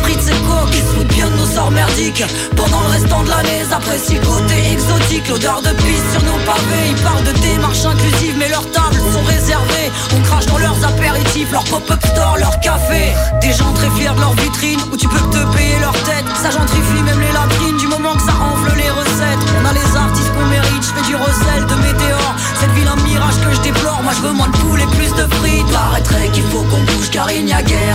sorts 1.53 1.71
merdiques 1.71 2.23
Pendant 2.55 2.81
le 2.81 2.87
restant 2.87 3.23
de 3.23 3.29
l'année, 3.29 3.61
le 3.61 4.19
côté 4.19 4.55
exotique. 4.71 5.27
L'odeur 5.29 5.61
de 5.61 5.69
piste 5.83 6.07
sur 6.11 6.23
nos 6.23 6.39
pavés 6.45 6.87
Ils 6.89 7.01
parlent 7.03 7.23
de 7.23 7.31
démarche 7.39 7.85
inclusive, 7.85 8.35
mais 8.37 8.49
leurs 8.49 8.69
tables 8.71 9.01
sont 9.13 9.23
réservées. 9.23 9.91
On 10.15 10.21
crache 10.21 10.45
dans 10.45 10.57
leurs 10.57 10.79
apéritifs, 10.85 11.51
leur 11.51 11.63
pop-up 11.65 11.99
store, 12.05 12.37
leur 12.39 12.59
café 12.59 13.13
Des 13.41 13.53
gens 13.53 13.73
très 13.73 13.89
fiers 13.91 14.15
de 14.15 14.21
leur 14.21 14.33
vitrine, 14.33 14.79
où 14.91 14.97
tu 14.97 15.07
peux 15.07 15.25
te 15.29 15.41
payer 15.55 15.79
leur 15.79 15.93
tête. 16.03 16.25
Ça 16.41 16.51
gentrifie 16.51 17.03
même 17.03 17.19
les 17.19 17.33
latrines, 17.33 17.77
du 17.77 17.87
moment 17.87 18.13
que 18.13 18.23
ça 18.23 18.35
enfle 18.35 18.71
les 18.77 18.89
recettes. 18.89 19.43
On 19.59 19.65
a 19.65 19.73
les 19.73 19.89
artistes 19.95 20.31
qu'on 20.33 20.47
mérite, 20.47 20.83
je 20.83 20.93
fais 20.95 21.07
du 21.07 21.15
recel 21.15 21.65
de 21.67 21.75
météores. 21.75 22.35
Cette 22.59 22.71
ville 22.71 22.87
un 22.87 23.01
mirage 23.03 23.39
que 23.43 23.53
je 23.55 23.61
déplore, 23.61 24.01
moi 24.03 24.13
je 24.15 24.21
veux 24.21 24.33
moins 24.33 24.47
de 24.47 24.57
poules 24.57 24.81
et 24.81 24.91
plus 24.97 25.11
de 25.13 25.25
frites. 25.35 25.71
Paraîtrait 25.71 26.29
qu'il 26.33 26.43
faut 26.43 26.63
qu'on 26.69 26.83
bouge 26.83 27.09
car 27.11 27.31
il 27.31 27.45
n'y 27.45 27.53
a 27.53 27.61
guère 27.61 27.90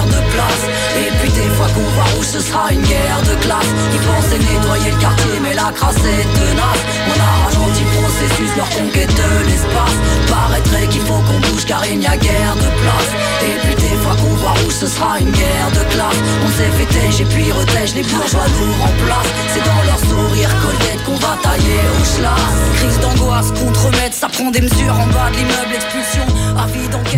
ce 2.37 2.43
sera 2.43 2.71
une 2.71 2.83
guerre 2.83 3.23
de 3.23 3.35
classe. 3.43 3.73
Ils 3.95 4.01
pensaient 4.01 4.39
nettoyer 4.39 4.91
le 4.91 5.01
quartier 5.01 5.41
mais 5.43 5.55
la 5.55 5.73
crasse 5.73 5.97
est 5.97 6.27
tenace 6.37 6.83
On 7.09 7.17
a 7.17 7.33
ralenti 7.45 7.83
le 7.83 7.93
processus, 8.01 8.51
leur 8.57 8.69
conquête 8.69 9.15
de 9.15 9.47
l'espace. 9.49 9.97
Paraîtrait 10.29 10.87
qu'il 10.89 11.01
faut 11.01 11.23
qu'on 11.27 11.41
bouge 11.49 11.65
car 11.67 11.83
il 11.87 11.99
n'y 11.99 12.07
a 12.07 12.17
guère 12.17 12.57
de 12.57 12.71
place. 12.83 13.11
Et 13.49 13.57
puis 13.65 13.75
des 13.77 13.97
fois 14.03 14.15
qu'on 14.17 14.35
voit 14.37 14.57
rouge 14.61 14.77
ce 14.81 14.87
sera 14.87 15.19
une 15.19 15.31
guerre 15.31 15.71
de 15.73 15.85
classe. 15.95 16.21
On 16.45 16.51
s'est 16.57 16.73
fait 16.77 16.91
tège 16.93 17.21
et 17.23 17.25
puis 17.25 17.51
retège, 17.53 17.95
les 17.95 18.03
bourgeois 18.03 18.49
nous 18.61 18.73
remplacent. 18.85 19.35
C'est 19.53 19.65
dans 19.65 19.83
leur 19.89 20.01
sourire 20.01 20.51
colgate 20.61 21.03
qu'on 21.07 21.17
va 21.17 21.39
tailler 21.43 21.81
au 22.01 22.05
schlass 22.05 22.57
Crise 22.77 23.01
d'angoisse 23.01 23.51
contre-maître, 23.53 24.15
ça 24.15 24.29
prend 24.29 24.51
des 24.51 24.61
mesures 24.61 24.93
en 24.93 25.07
bas 25.07 25.31
de 25.31 25.37
l'immeuble, 25.37 25.75
expulsion, 25.75 26.27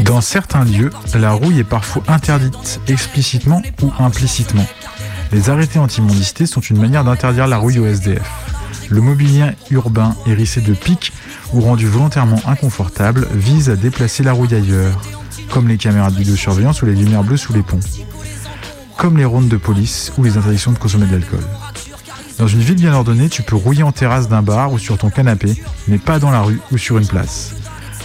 Dans 0.05 0.21
certains 0.21 0.64
lieux, 0.64 0.91
la 1.14 1.33
rouille 1.33 1.61
est 1.61 1.64
parfois 1.64 2.03
interdite 2.07 2.81
explicitement 2.87 3.62
ou 3.83 3.91
implicitement. 3.99 4.66
Les 5.31 5.51
arrêtés 5.51 5.79
anti-mendicité 5.79 6.47
sont 6.47 6.61
une 6.61 6.81
manière 6.81 7.05
d'interdire 7.05 7.47
la 7.47 7.59
rouille 7.59 7.79
au 7.79 7.87
SDF. 7.87 8.29
Le 8.89 9.03
mobilier 9.03 9.51
urbain 9.70 10.14
hérissé 10.26 10.62
de 10.62 10.72
pics 10.72 11.12
ou 11.53 11.61
rendu 11.61 11.87
volontairement 11.87 12.41
inconfortable 12.47 13.29
vise 13.33 13.68
à 13.68 13.76
déplacer 13.76 14.22
la 14.22 14.33
rouille 14.33 14.55
ailleurs, 14.55 14.99
comme 15.51 15.68
les 15.68 15.76
caméras 15.76 16.11
de 16.11 16.16
vidéosurveillance 16.16 16.81
ou 16.81 16.87
les 16.87 16.95
lumières 16.95 17.24
bleues 17.24 17.37
sous 17.37 17.53
les 17.53 17.62
ponts, 17.62 17.81
comme 18.97 19.18
les 19.18 19.26
rondes 19.26 19.49
de 19.49 19.59
police 19.59 20.12
ou 20.16 20.24
les 20.24 20.39
interdictions 20.39 20.72
de 20.72 20.79
consommer 20.79 21.07
de 21.07 21.12
l'alcool. 21.12 21.45
Dans 22.39 22.47
une 22.47 22.61
ville 22.61 22.76
bien 22.76 22.95
ordonnée, 22.95 23.29
tu 23.29 23.43
peux 23.43 23.57
rouiller 23.57 23.83
en 23.83 23.93
terrasse 23.93 24.29
d'un 24.29 24.43
bar 24.43 24.72
ou 24.72 24.79
sur 24.79 24.97
ton 24.97 25.11
canapé, 25.11 25.62
mais 25.89 25.99
pas 25.99 26.18
dans 26.18 26.31
la 26.31 26.41
rue 26.41 26.61
ou 26.72 26.79
sur 26.79 26.97
une 26.97 27.07
place. 27.07 27.55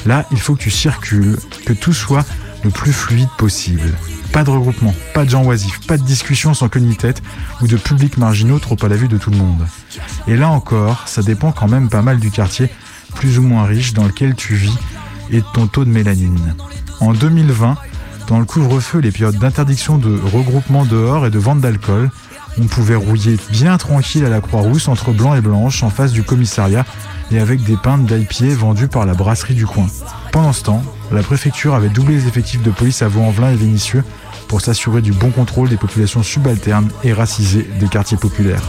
Là, 0.06 0.26
il 0.32 0.40
faut 0.40 0.56
que 0.56 0.62
tu 0.62 0.72
circules, 0.72 1.38
que 1.66 1.74
tout 1.74 1.94
soit 1.94 2.26
le 2.64 2.70
plus 2.70 2.92
fluide 2.92 3.30
possible. 3.38 3.94
Pas 4.34 4.44
de 4.44 4.50
regroupement, 4.50 4.96
pas 5.14 5.26
de 5.26 5.30
gens 5.30 5.44
oisifs, 5.44 5.80
pas 5.86 5.96
de 5.96 6.04
discussion 6.04 6.56
sans 6.56 6.68
queue 6.68 6.80
ni 6.80 6.96
tête 6.96 7.22
ou 7.62 7.68
de 7.68 7.78
publics 7.78 8.18
marginaux 8.18 8.58
trop 8.58 8.76
à 8.82 8.88
la 8.88 8.96
vue 8.96 9.08
de 9.08 9.20
tout 9.20 9.30
le 9.30 9.38
monde. 9.38 9.66
Et 10.28 10.36
là 10.36 10.50
encore, 10.50 11.08
ça 11.08 11.22
dépend 11.22 11.52
quand 11.52 11.68
même 11.68 11.88
pas 11.88 12.02
mal 12.02 12.20
du 12.20 12.32
quartier 12.32 12.70
plus 13.14 13.38
ou 13.38 13.44
moins 13.44 13.64
riche 13.66 13.94
dans 13.94 14.06
lequel 14.06 14.34
tu 14.34 14.56
vis 14.56 14.76
et 15.30 15.38
de 15.38 15.46
ton 15.54 15.68
taux 15.68 15.86
de 15.86 15.92
mélanine. 15.92 16.56
En 17.00 17.14
2020, 17.14 17.78
dans 18.28 18.40
le 18.40 18.46
couvre-feu, 18.46 19.00
les 19.00 19.12
périodes 19.12 19.38
d'interdiction 19.38 20.00
de 20.00 20.20
regroupement 20.20 20.84
dehors 20.84 21.28
et 21.28 21.30
de 21.30 21.38
vente 21.38 21.62
d'alcool, 21.62 22.10
on 22.60 22.66
pouvait 22.66 22.96
rouiller 22.96 23.38
bien 23.52 23.78
tranquille 23.78 24.26
à 24.26 24.30
la 24.30 24.42
Croix-Rousse 24.42 24.88
entre 24.88 25.12
blanc 25.12 25.36
et 25.36 25.42
blanche 25.42 25.84
en 25.84 25.92
face 25.92 26.12
du 26.12 26.24
commissariat 26.24 26.86
et 27.32 27.40
avec 27.40 27.64
des 27.64 27.78
pintes 27.78 28.06
d'IPA 28.06 28.56
vendues 28.56 28.88
par 28.88 29.06
la 29.06 29.14
brasserie 29.14 29.56
du 29.56 29.66
coin. 29.66 29.88
Pendant 30.32 30.54
ce 30.54 30.64
temps, 30.64 30.84
la 31.12 31.22
préfecture 31.22 31.76
avait 31.76 31.90
doublé 31.90 32.16
les 32.16 32.28
effectifs 32.28 32.64
de 32.64 32.72
police 32.72 33.02
à 33.02 33.08
Vaux-en-Velin 33.08 33.52
et 33.52 33.56
Vénissieux 33.56 34.04
pour 34.54 34.62
s'assurer 34.62 35.02
du 35.02 35.14
bon 35.14 35.32
contrôle 35.32 35.68
des 35.68 35.78
populations 35.78 36.22
subalternes 36.22 36.88
et 37.04 37.12
racisées 37.12 37.68
des 37.80 37.88
quartiers 37.88 38.18
populaires. 38.18 38.62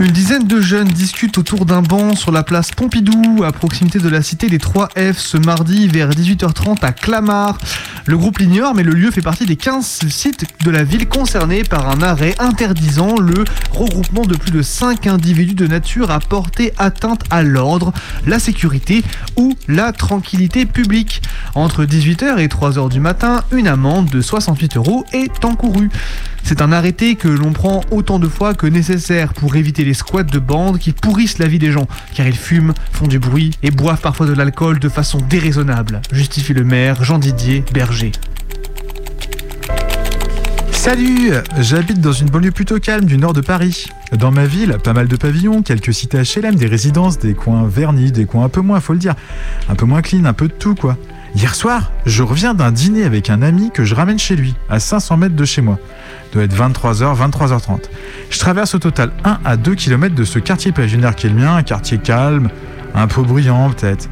Une 0.00 0.10
dizaine 0.10 0.48
de 0.48 0.60
jeunes 0.60 0.88
discutent 0.88 1.38
autour 1.38 1.64
d'un 1.64 1.80
banc 1.80 2.16
sur 2.16 2.32
la 2.32 2.42
place 2.42 2.72
Pompidou, 2.72 3.44
à 3.44 3.52
proximité 3.52 4.00
de 4.00 4.08
la 4.08 4.20
cité 4.20 4.48
des 4.48 4.58
3F, 4.58 5.14
ce 5.14 5.36
mardi 5.36 5.86
vers 5.86 6.10
18h30 6.10 6.84
à 6.84 6.90
Clamart. 6.90 7.58
Le 8.06 8.18
groupe 8.18 8.38
l'ignore, 8.38 8.74
mais 8.74 8.82
le 8.82 8.94
lieu 8.94 9.12
fait 9.12 9.22
partie 9.22 9.46
des 9.46 9.54
15 9.54 10.08
sites 10.08 10.44
de 10.64 10.70
la 10.72 10.82
ville 10.82 11.08
concernés 11.08 11.62
par 11.62 11.88
un 11.88 12.02
arrêt 12.02 12.34
interdisant 12.40 13.16
le 13.16 13.44
regroupement 13.70 14.24
de 14.24 14.36
plus 14.36 14.50
de 14.50 14.62
5 14.62 15.06
individus 15.06 15.54
de 15.54 15.68
nature 15.68 16.10
à 16.10 16.18
porter 16.18 16.72
atteinte 16.78 17.22
à 17.30 17.44
l'ordre, 17.44 17.92
la 18.26 18.40
sécurité 18.40 19.04
ou 19.36 19.54
la 19.68 19.92
tranquillité 19.92 20.66
publique. 20.66 21.22
Entre 21.54 21.84
18h 21.84 22.38
et 22.38 22.48
3h 22.48 22.90
du 22.90 22.98
matin, 22.98 23.44
une 23.52 23.68
amende 23.68 24.10
de 24.10 24.20
68 24.20 24.76
euros 24.76 25.04
est 25.12 25.44
encourue. 25.44 25.90
C'est 26.48 26.62
un 26.62 26.70
arrêté 26.70 27.16
que 27.16 27.26
l'on 27.26 27.52
prend 27.52 27.80
autant 27.90 28.20
de 28.20 28.28
fois 28.28 28.54
que 28.54 28.68
nécessaire 28.68 29.34
pour 29.34 29.56
éviter 29.56 29.84
les 29.84 29.94
squats 29.94 30.22
de 30.22 30.38
bandes 30.38 30.78
qui 30.78 30.92
pourrissent 30.92 31.38
la 31.38 31.48
vie 31.48 31.58
des 31.58 31.72
gens, 31.72 31.88
car 32.14 32.24
ils 32.24 32.36
fument, 32.36 32.72
font 32.92 33.08
du 33.08 33.18
bruit 33.18 33.50
et 33.64 33.72
boivent 33.72 34.00
parfois 34.00 34.26
de 34.26 34.32
l'alcool 34.32 34.78
de 34.78 34.88
façon 34.88 35.18
déraisonnable, 35.28 36.00
justifie 36.12 36.54
le 36.54 36.62
maire 36.62 37.02
Jean-Didier 37.02 37.64
Berger. 37.74 38.12
Salut 40.70 41.32
J'habite 41.58 42.00
dans 42.00 42.12
une 42.12 42.30
banlieue 42.30 42.52
plutôt 42.52 42.78
calme 42.78 43.06
du 43.06 43.18
nord 43.18 43.32
de 43.32 43.40
Paris. 43.40 43.86
Dans 44.12 44.30
ma 44.30 44.46
ville, 44.46 44.76
pas 44.84 44.92
mal 44.92 45.08
de 45.08 45.16
pavillons, 45.16 45.62
quelques 45.62 45.92
cités 45.92 46.22
HLM, 46.22 46.54
des 46.54 46.68
résidences, 46.68 47.18
des 47.18 47.34
coins 47.34 47.66
vernis, 47.66 48.12
des 48.12 48.24
coins 48.24 48.44
un 48.44 48.48
peu 48.48 48.60
moins, 48.60 48.78
faut 48.78 48.92
le 48.92 49.00
dire. 49.00 49.16
Un 49.68 49.74
peu 49.74 49.84
moins 49.84 50.00
clean, 50.00 50.24
un 50.24 50.32
peu 50.32 50.46
de 50.46 50.52
tout 50.52 50.76
quoi. 50.76 50.96
Hier 51.34 51.56
soir, 51.56 51.90
je 52.06 52.22
reviens 52.22 52.54
d'un 52.54 52.70
dîner 52.70 53.02
avec 53.02 53.30
un 53.30 53.42
ami 53.42 53.70
que 53.70 53.84
je 53.84 53.96
ramène 53.96 54.18
chez 54.18 54.36
lui, 54.36 54.54
à 54.70 54.78
500 54.78 55.16
mètres 55.16 55.36
de 55.36 55.44
chez 55.44 55.60
moi. 55.60 55.78
Doit 56.32 56.42
être 56.44 56.54
23h, 56.56 57.16
23h30. 57.16 57.80
Je 58.30 58.38
traverse 58.38 58.74
au 58.74 58.78
total 58.78 59.12
1 59.24 59.38
à 59.44 59.56
2 59.56 59.74
km 59.74 60.14
de 60.14 60.24
ce 60.24 60.38
quartier 60.38 60.72
pavillonnaire 60.72 61.14
qui 61.14 61.26
est 61.26 61.30
le 61.30 61.36
mien, 61.36 61.56
un 61.56 61.62
quartier 61.62 61.98
calme, 61.98 62.48
un 62.94 63.06
peu 63.06 63.22
bruyant 63.22 63.70
peut-être. 63.70 64.08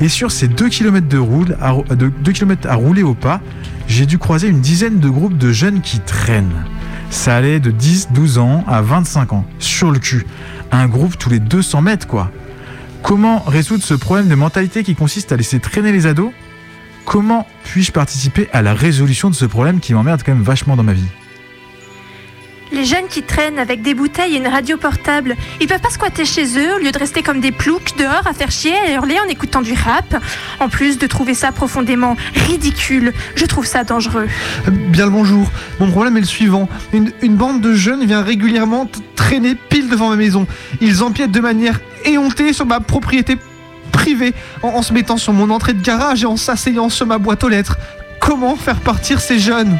Et 0.00 0.08
sur 0.08 0.30
ces 0.30 0.48
2 0.48 0.68
km 0.68 1.08
de, 1.08 1.18
roule, 1.18 1.56
à, 1.60 1.70
rou- 1.70 1.84
de 1.84 2.08
2 2.08 2.32
km 2.32 2.68
à 2.68 2.74
rouler 2.74 3.02
au 3.02 3.14
pas, 3.14 3.40
j'ai 3.88 4.06
dû 4.06 4.18
croiser 4.18 4.48
une 4.48 4.60
dizaine 4.60 5.00
de 5.00 5.08
groupes 5.08 5.36
de 5.36 5.50
jeunes 5.52 5.80
qui 5.80 5.98
traînent. 6.00 6.64
Ça 7.10 7.36
allait 7.36 7.58
de 7.58 7.70
10, 7.70 8.08
12 8.12 8.38
ans 8.38 8.64
à 8.68 8.82
25 8.82 9.32
ans, 9.32 9.44
sur 9.58 9.90
le 9.90 9.98
cul. 9.98 10.26
Un 10.72 10.86
groupe 10.86 11.16
tous 11.18 11.30
les 11.30 11.40
200 11.40 11.80
mètres, 11.82 12.06
quoi. 12.06 12.30
Comment 13.02 13.40
résoudre 13.40 13.82
ce 13.82 13.94
problème 13.94 14.28
de 14.28 14.34
mentalité 14.34 14.84
qui 14.84 14.94
consiste 14.94 15.32
à 15.32 15.36
laisser 15.36 15.58
traîner 15.58 15.90
les 15.92 16.06
ados? 16.06 16.30
Comment 17.06 17.46
puis-je 17.64 17.90
participer 17.92 18.48
à 18.52 18.60
la 18.60 18.74
résolution 18.74 19.30
de 19.30 19.34
ce 19.34 19.46
problème 19.46 19.80
qui 19.80 19.94
m'emmerde 19.94 20.22
quand 20.24 20.34
même 20.34 20.42
vachement 20.42 20.76
dans 20.76 20.82
ma 20.82 20.92
vie? 20.92 21.06
Les 22.70 22.84
jeunes 22.84 23.06
qui 23.08 23.22
traînent 23.22 23.58
avec 23.58 23.80
des 23.80 23.94
bouteilles 23.94 24.34
et 24.34 24.38
une 24.38 24.46
radio 24.46 24.76
portable, 24.76 25.36
ils 25.60 25.66
peuvent 25.66 25.80
pas 25.80 25.90
squatter 25.90 26.24
chez 26.24 26.58
eux 26.58 26.74
au 26.74 26.78
lieu 26.78 26.92
de 26.92 26.98
rester 26.98 27.22
comme 27.22 27.40
des 27.40 27.50
ploucs 27.50 27.96
dehors 27.96 28.26
à 28.26 28.34
faire 28.34 28.50
chier 28.50 28.74
et 28.88 28.94
hurler 28.94 29.18
en 29.24 29.28
écoutant 29.28 29.62
du 29.62 29.72
rap. 29.72 30.22
En 30.60 30.68
plus 30.68 30.98
de 30.98 31.06
trouver 31.06 31.34
ça 31.34 31.50
profondément 31.50 32.16
ridicule, 32.34 33.12
je 33.36 33.46
trouve 33.46 33.64
ça 33.64 33.84
dangereux. 33.84 34.28
Bien 34.66 35.06
le 35.06 35.10
bonjour. 35.10 35.50
Mon 35.80 35.90
problème 35.90 36.16
est 36.18 36.20
le 36.20 36.26
suivant. 36.26 36.68
Une, 36.92 37.36
bande 37.36 37.60
de 37.60 37.72
jeunes 37.72 38.04
vient 38.04 38.22
régulièrement 38.22 38.88
traîner 39.16 39.54
pile 39.54 39.88
devant 39.88 40.10
ma 40.10 40.16
maison. 40.16 40.46
Ils 40.80 41.02
empiètent 41.02 41.32
de 41.32 41.40
manière 41.40 41.80
éhontée 42.04 42.52
sur 42.52 42.66
ma 42.66 42.80
propriété 42.80 43.38
privée 43.92 44.34
en 44.62 44.82
se 44.82 44.92
mettant 44.92 45.16
sur 45.16 45.32
mon 45.32 45.50
entrée 45.50 45.72
de 45.72 45.82
garage 45.82 46.22
et 46.22 46.26
en 46.26 46.36
s'asseyant 46.36 46.90
sur 46.90 47.06
ma 47.06 47.18
boîte 47.18 47.44
aux 47.44 47.48
lettres. 47.48 47.78
Comment 48.20 48.56
faire 48.56 48.80
partir 48.80 49.20
ces 49.20 49.38
jeunes? 49.38 49.78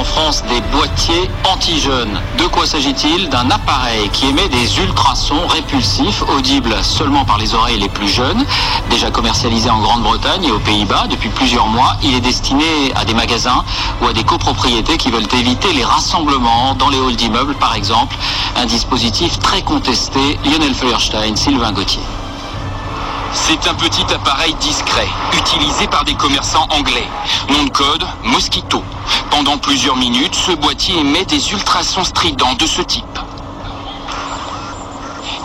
En 0.00 0.04
France 0.04 0.42
des 0.48 0.62
boîtiers 0.74 1.30
anti-jeunes. 1.44 2.18
De 2.38 2.44
quoi 2.44 2.64
s'agit-il 2.64 3.28
D'un 3.28 3.50
appareil 3.50 4.08
qui 4.10 4.28
émet 4.28 4.48
des 4.48 4.78
ultrasons 4.78 5.46
répulsifs, 5.46 6.22
audibles 6.34 6.74
seulement 6.82 7.26
par 7.26 7.36
les 7.36 7.54
oreilles 7.54 7.78
les 7.78 7.90
plus 7.90 8.08
jeunes. 8.08 8.42
Déjà 8.88 9.10
commercialisé 9.10 9.68
en 9.68 9.78
Grande-Bretagne 9.80 10.44
et 10.44 10.50
aux 10.50 10.58
Pays-Bas 10.60 11.06
depuis 11.10 11.28
plusieurs 11.28 11.66
mois, 11.66 11.96
il 12.02 12.14
est 12.14 12.20
destiné 12.20 12.64
à 12.96 13.04
des 13.04 13.12
magasins 13.12 13.62
ou 14.00 14.06
à 14.06 14.14
des 14.14 14.24
copropriétés 14.24 14.96
qui 14.96 15.10
veulent 15.10 15.28
éviter 15.38 15.70
les 15.74 15.84
rassemblements 15.84 16.74
dans 16.76 16.88
les 16.88 16.98
halls 16.98 17.16
d'immeubles, 17.16 17.54
par 17.56 17.74
exemple. 17.74 18.16
Un 18.56 18.64
dispositif 18.64 19.38
très 19.38 19.60
contesté. 19.60 20.38
Lionel 20.46 20.74
Feuerstein, 20.74 21.36
Sylvain 21.36 21.72
Gauthier. 21.72 22.00
C'est 23.32 23.68
un 23.68 23.74
petit 23.74 24.02
appareil 24.12 24.54
discret, 24.54 25.08
utilisé 25.32 25.86
par 25.86 26.04
des 26.04 26.14
commerçants 26.14 26.66
anglais. 26.70 27.06
Nom 27.48 27.64
de 27.64 27.70
code, 27.70 28.04
Mosquito. 28.24 28.82
Pendant 29.42 29.56
plusieurs 29.56 29.96
minutes, 29.96 30.34
ce 30.34 30.52
boîtier 30.52 30.98
émet 30.98 31.24
des 31.24 31.52
ultrasons 31.52 32.04
stridents 32.04 32.52
de 32.56 32.66
ce 32.66 32.82
type. 32.82 33.18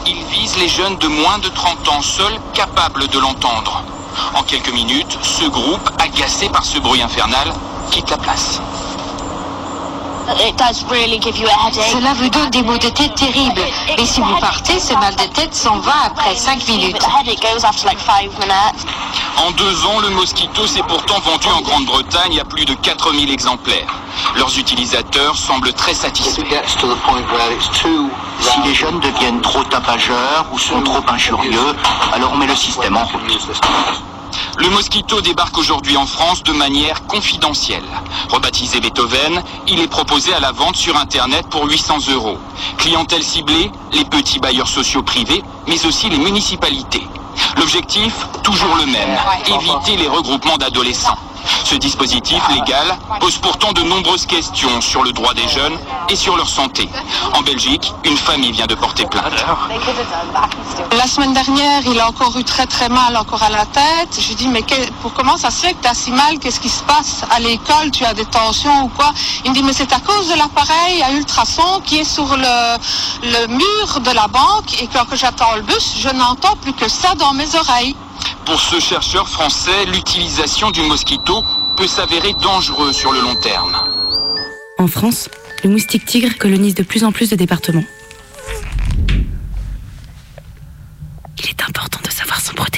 Il 0.05 0.21
vise 0.25 0.57
les 0.57 0.67
jeunes 0.67 0.97
de 0.97 1.07
moins 1.07 1.37
de 1.37 1.47
30 1.47 1.87
ans, 1.87 2.01
seuls 2.01 2.37
capables 2.53 3.07
de 3.07 3.19
l'entendre. 3.19 3.85
En 4.33 4.43
quelques 4.43 4.73
minutes, 4.73 5.17
ce 5.21 5.45
groupe, 5.45 5.89
agacé 5.97 6.49
par 6.49 6.65
ce 6.65 6.77
bruit 6.79 7.01
infernal, 7.01 7.53
quitte 7.89 8.09
la 8.09 8.17
place. 8.17 8.59
Cela 11.91 12.13
vous 12.13 12.29
donne 12.29 12.49
des 12.49 12.63
maux 12.63 12.77
de 12.77 12.89
tête 12.89 13.13
terribles. 13.15 13.61
Mais 13.97 14.05
si 14.05 14.21
vous 14.21 14.35
partez, 14.39 14.79
ce 14.79 14.93
mal 14.93 15.15
de 15.15 15.25
tête 15.33 15.53
s'en 15.53 15.79
va 15.79 15.93
après 16.05 16.35
5 16.35 16.67
minutes. 16.67 16.97
En 19.37 19.51
deux 19.51 19.85
ans, 19.85 19.99
le 19.99 20.09
Mosquito 20.09 20.65
s'est 20.65 20.83
pourtant 20.87 21.19
vendu 21.19 21.47
en 21.47 21.61
Grande-Bretagne 21.61 22.39
à 22.39 22.45
plus 22.45 22.65
de 22.65 22.73
4000 22.73 23.31
exemplaires. 23.31 23.93
Leurs 24.35 24.57
utilisateurs 24.57 25.35
semblent 25.35 25.73
très 25.73 25.93
satisfaits. 25.93 26.41
Si 28.39 28.59
les 28.63 28.73
jeunes 28.73 28.99
deviennent 28.99 29.41
trop 29.41 29.63
tapageurs 29.63 30.45
ou 30.51 30.57
sont 30.57 30.81
trop 30.81 31.03
injurieux, 31.07 31.75
alors 32.13 32.31
on 32.33 32.37
met 32.37 32.47
le 32.47 32.55
système 32.55 32.97
en 32.97 33.05
route. 33.05 33.21
Le 34.57 34.69
Mosquito 34.69 35.21
débarque 35.21 35.57
aujourd'hui 35.57 35.97
en 35.97 36.05
France 36.05 36.43
de 36.43 36.53
manière 36.53 37.05
confidentielle. 37.07 37.83
Rebaptisé 38.29 38.79
Beethoven, 38.79 39.43
il 39.67 39.79
est 39.79 39.87
proposé 39.87 40.33
à 40.33 40.39
la 40.39 40.51
vente 40.51 40.75
sur 40.75 40.97
Internet 40.97 41.47
pour 41.49 41.65
800 41.65 41.97
euros. 42.13 42.37
Clientèle 42.77 43.23
ciblée, 43.23 43.71
les 43.91 44.05
petits 44.05 44.39
bailleurs 44.39 44.67
sociaux 44.67 45.03
privés, 45.03 45.43
mais 45.67 45.85
aussi 45.85 46.09
les 46.09 46.17
municipalités. 46.17 47.07
L'objectif, 47.57 48.13
toujours 48.43 48.75
le 48.75 48.85
même, 48.85 49.17
éviter 49.45 49.97
les 49.97 50.07
regroupements 50.07 50.57
d'adolescents. 50.57 51.17
Ce 51.63 51.75
dispositif 51.75 52.41
légal 52.49 52.97
pose 53.19 53.37
pourtant 53.37 53.73
de 53.73 53.81
nombreuses 53.81 54.25
questions 54.25 54.81
sur 54.81 55.03
le 55.03 55.11
droit 55.11 55.33
des 55.33 55.47
jeunes 55.47 55.77
et 56.09 56.15
sur 56.15 56.37
leur 56.37 56.49
santé. 56.49 56.89
En 57.33 57.41
Belgique, 57.41 57.93
une 58.03 58.17
famille 58.17 58.51
vient 58.51 58.67
de 58.67 58.75
porter 58.75 59.05
plainte. 59.05 59.33
La 60.97 61.07
semaine 61.07 61.33
dernière, 61.33 61.81
il 61.85 61.99
a 61.99 62.07
encore 62.07 62.37
eu 62.37 62.43
très 62.43 62.65
très 62.65 62.89
mal 62.89 63.17
encore 63.17 63.43
à 63.43 63.49
la 63.49 63.65
tête. 63.65 64.19
Je 64.19 64.33
dis 64.33 64.47
mais 64.47 64.63
pour 65.01 65.13
comment 65.13 65.37
ça 65.37 65.51
se 65.51 65.65
fait 65.65 65.73
que 65.73 65.81
tu 65.81 65.87
as 65.87 65.93
si 65.93 66.11
mal? 66.11 66.39
Qu'est-ce 66.39 66.59
qui 66.59 66.69
se 66.69 66.83
passe 66.83 67.23
à 67.29 67.39
l'école? 67.39 67.91
Tu 67.91 68.05
as 68.05 68.13
des 68.13 68.25
tensions 68.25 68.83
ou 68.83 68.87
quoi? 68.89 69.11
Il 69.43 69.51
me 69.51 69.55
dit 69.55 69.63
mais 69.63 69.73
c'est 69.73 69.91
à 69.93 69.99
cause 69.99 70.27
de 70.29 70.37
l'appareil 70.37 71.01
à 71.03 71.11
ultrasons 71.11 71.81
qui 71.83 71.99
est 71.99 72.03
sur 72.03 72.35
le, 72.35 73.47
mur 73.47 73.99
de 74.01 74.11
la 74.11 74.27
banque 74.27 74.81
et 74.81 74.87
quand 74.87 75.05
j'attends 75.13 75.55
le 75.55 75.61
bus, 75.61 75.95
je 75.99 76.09
n'entends 76.09 76.55
plus 76.57 76.73
que 76.73 76.87
ça 76.87 77.15
dans 77.15 77.33
mes 77.33 77.55
oreilles. 77.55 77.95
Pour 78.45 78.59
ce 78.59 78.79
chercheur 78.79 79.27
français, 79.27 79.85
l'utilisation 79.85 80.71
du 80.71 80.81
mosquito 80.81 81.43
peut 81.77 81.87
s'avérer 81.87 82.33
dangereux 82.41 82.93
sur 82.93 83.11
le 83.11 83.21
long 83.21 83.35
terme. 83.35 83.75
En 84.77 84.87
France, 84.87 85.29
le 85.63 85.69
moustique 85.69 86.05
tigre 86.05 86.37
colonise 86.37 86.75
de 86.75 86.83
plus 86.83 87.03
en 87.03 87.11
plus 87.11 87.29
de 87.29 87.35
départements. 87.35 87.83
Il 91.37 91.49
est 91.49 91.63
important 91.67 91.99
de 92.03 92.11
savoir 92.11 92.39
s'en 92.39 92.53
protéger. 92.53 92.74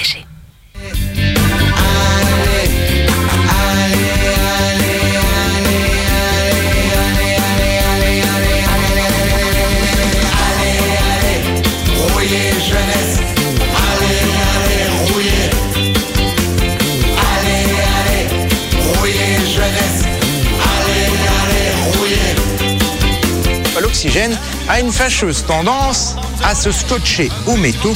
A 24.69 24.79
une 24.79 24.91
fâcheuse 24.91 25.45
tendance 25.45 26.15
à 26.43 26.55
se 26.55 26.71
scotcher 26.71 27.29
aux 27.45 27.55
métaux 27.55 27.93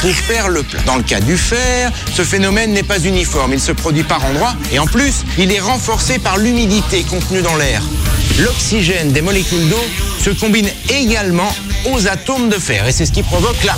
pour 0.00 0.10
faire 0.10 0.48
le 0.48 0.62
plein. 0.62 0.82
Dans 0.82 0.96
le 0.96 1.02
cas 1.02 1.20
du 1.20 1.36
fer, 1.36 1.90
ce 2.12 2.22
phénomène 2.22 2.72
n'est 2.72 2.82
pas 2.82 2.98
uniforme, 2.98 3.52
il 3.54 3.60
se 3.60 3.72
produit 3.72 4.04
par 4.04 4.24
endroits 4.24 4.54
et 4.72 4.78
en 4.78 4.86
plus, 4.86 5.24
il 5.38 5.52
est 5.52 5.60
renforcé 5.60 6.18
par 6.18 6.38
l'humidité 6.38 7.02
contenue 7.04 7.42
dans 7.42 7.56
l'air. 7.56 7.82
L'oxygène 8.38 9.12
des 9.12 9.20
molécules 9.20 9.68
d'eau 9.68 9.84
se 10.18 10.30
combine 10.30 10.68
également 10.88 11.52
aux 11.92 12.06
atomes 12.06 12.48
de 12.48 12.58
fer 12.58 12.86
et 12.86 12.92
c'est 12.92 13.06
ce 13.06 13.12
qui 13.12 13.22
provoque 13.22 13.62
la 13.64 13.74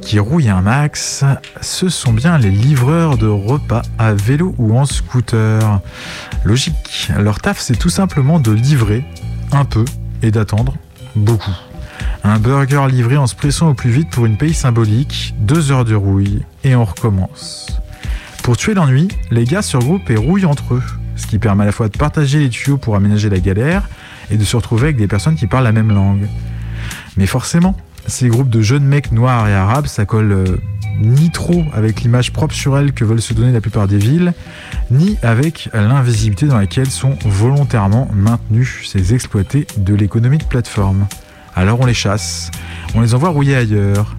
qui 0.00 0.18
rouille 0.20 0.48
un 0.48 0.60
max, 0.60 1.24
ce 1.60 1.88
sont 1.88 2.12
bien 2.12 2.38
les 2.38 2.50
livreurs 2.50 3.18
de 3.18 3.26
repas 3.26 3.82
à 3.98 4.14
vélo 4.14 4.54
ou 4.58 4.78
en 4.78 4.84
scooter. 4.84 5.80
Logique, 6.44 7.10
leur 7.18 7.40
taf 7.40 7.58
c'est 7.58 7.76
tout 7.76 7.90
simplement 7.90 8.38
de 8.38 8.52
livrer 8.52 9.04
un 9.52 9.64
peu 9.64 9.84
et 10.22 10.30
d'attendre 10.30 10.76
beaucoup. 11.16 11.54
Un 12.22 12.38
burger 12.38 12.86
livré 12.88 13.16
en 13.16 13.26
se 13.26 13.34
pressant 13.34 13.70
au 13.70 13.74
plus 13.74 13.90
vite 13.90 14.10
pour 14.10 14.26
une 14.26 14.36
paye 14.36 14.54
symbolique, 14.54 15.34
deux 15.38 15.72
heures 15.72 15.84
de 15.84 15.94
rouille 15.94 16.42
et 16.62 16.76
on 16.76 16.84
recommence. 16.84 17.66
Pour 18.44 18.56
tuer 18.56 18.74
l'ennui, 18.74 19.08
les 19.30 19.44
gars 19.44 19.62
se 19.62 19.76
regroupent 19.76 20.10
et 20.10 20.16
rouillent 20.16 20.46
entre 20.46 20.74
eux, 20.74 20.82
ce 21.16 21.26
qui 21.26 21.38
permet 21.38 21.64
à 21.64 21.66
la 21.66 21.72
fois 21.72 21.88
de 21.88 21.96
partager 21.98 22.38
les 22.38 22.50
tuyaux 22.50 22.76
pour 22.76 22.94
aménager 22.94 23.28
la 23.30 23.40
galère 23.40 23.88
et 24.30 24.36
de 24.36 24.44
se 24.44 24.56
retrouver 24.56 24.84
avec 24.84 24.96
des 24.96 25.08
personnes 25.08 25.34
qui 25.34 25.46
parlent 25.48 25.64
la 25.64 25.72
même 25.72 25.92
langue. 25.92 26.28
Mais 27.16 27.26
forcément, 27.26 27.76
ces 28.06 28.28
groupes 28.28 28.50
de 28.50 28.60
jeunes 28.60 28.84
mecs 28.84 29.12
noirs 29.12 29.48
et 29.48 29.54
arabes, 29.54 29.86
ça 29.86 30.06
colle 30.06 30.32
euh, 30.32 30.56
ni 31.00 31.30
trop 31.30 31.64
avec 31.72 32.02
l'image 32.02 32.32
propre 32.32 32.54
sur 32.54 32.78
elles 32.78 32.92
que 32.92 33.04
veulent 33.04 33.20
se 33.20 33.34
donner 33.34 33.52
la 33.52 33.60
plupart 33.60 33.88
des 33.88 33.98
villes, 33.98 34.32
ni 34.90 35.16
avec 35.22 35.68
l'invisibilité 35.74 36.46
dans 36.46 36.58
laquelle 36.58 36.90
sont 36.90 37.16
volontairement 37.24 38.08
maintenus 38.14 38.82
ces 38.86 39.14
exploités 39.14 39.66
de 39.76 39.94
l'économie 39.94 40.38
de 40.38 40.44
plateforme. 40.44 41.06
Alors 41.54 41.80
on 41.80 41.86
les 41.86 41.94
chasse, 41.94 42.50
on 42.94 43.00
les 43.00 43.14
envoie 43.14 43.30
rouiller 43.30 43.56
ailleurs. 43.56 44.16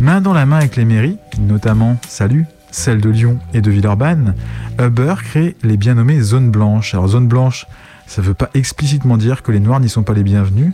Main 0.00 0.20
dans 0.20 0.32
la 0.32 0.46
main 0.46 0.56
avec 0.56 0.76
les 0.76 0.84
mairies, 0.84 1.18
notamment, 1.38 1.98
salut, 2.08 2.46
celle 2.70 3.00
de 3.00 3.10
Lyon 3.10 3.38
et 3.52 3.60
de 3.60 3.70
Villeurbanne, 3.70 4.34
Uber 4.78 5.14
crée 5.22 5.56
les 5.62 5.76
bien 5.76 5.94
nommées 5.94 6.20
zones 6.20 6.50
blanches. 6.50 6.94
Alors 6.94 7.08
zone 7.08 7.28
blanche, 7.28 7.66
ça 8.06 8.22
ne 8.22 8.26
veut 8.26 8.34
pas 8.34 8.50
explicitement 8.54 9.16
dire 9.16 9.42
que 9.42 9.52
les 9.52 9.60
noirs 9.60 9.80
n'y 9.80 9.88
sont 9.88 10.02
pas 10.02 10.14
les 10.14 10.22
bienvenus, 10.22 10.72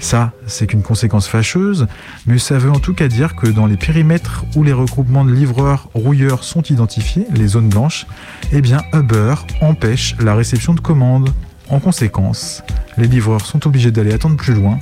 ça, 0.00 0.32
c'est 0.46 0.66
qu'une 0.66 0.82
conséquence 0.82 1.28
fâcheuse, 1.28 1.86
mais 2.26 2.38
ça 2.38 2.58
veut 2.58 2.70
en 2.70 2.78
tout 2.78 2.94
cas 2.94 3.08
dire 3.08 3.36
que 3.36 3.46
dans 3.46 3.66
les 3.66 3.76
périmètres 3.76 4.44
où 4.56 4.62
les 4.62 4.72
regroupements 4.72 5.24
de 5.24 5.32
livreurs 5.32 5.88
rouilleurs 5.94 6.44
sont 6.44 6.62
identifiés, 6.62 7.26
les 7.30 7.48
zones 7.48 7.68
blanches, 7.68 8.06
eh 8.52 8.60
bien 8.60 8.82
Uber 8.92 9.34
empêche 9.60 10.16
la 10.20 10.34
réception 10.34 10.74
de 10.74 10.80
commandes. 10.80 11.30
En 11.68 11.80
conséquence, 11.80 12.62
les 12.98 13.06
livreurs 13.06 13.46
sont 13.46 13.66
obligés 13.66 13.90
d'aller 13.90 14.12
attendre 14.12 14.36
plus 14.36 14.54
loin. 14.54 14.78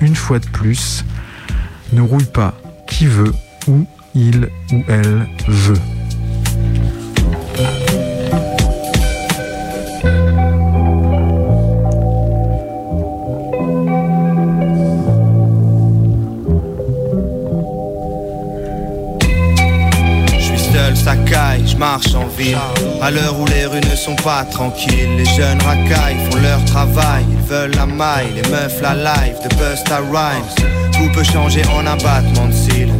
Une 0.00 0.16
fois 0.16 0.38
de 0.38 0.46
plus, 0.46 1.04
ne 1.92 2.00
rouille 2.00 2.24
pas 2.24 2.54
qui 2.86 3.06
veut, 3.06 3.34
où 3.68 3.86
il 4.14 4.48
ou 4.72 4.82
elle 4.88 5.26
veut. 5.46 5.97
À 23.00 23.10
l'heure 23.10 23.40
où 23.40 23.46
les 23.46 23.64
rues 23.64 23.80
ne 23.80 23.96
sont 23.96 24.16
pas 24.16 24.44
tranquilles, 24.44 25.16
les 25.16 25.24
jeunes 25.24 25.60
racailles 25.62 26.16
font 26.30 26.38
leur 26.42 26.62
travail. 26.66 27.24
Ils 27.30 27.48
veulent 27.48 27.74
la 27.74 27.86
maille, 27.86 28.28
les 28.34 28.46
meufs 28.50 28.82
la 28.82 28.94
live 28.94 29.36
de 29.42 29.48
Busta 29.56 30.00
Rhymes. 30.12 30.68
Tout 30.92 31.10
peut 31.14 31.24
changer 31.24 31.62
en 31.68 31.86
un 31.86 31.96
battement 31.96 32.48
de 32.48 32.52
cils. 32.52 32.92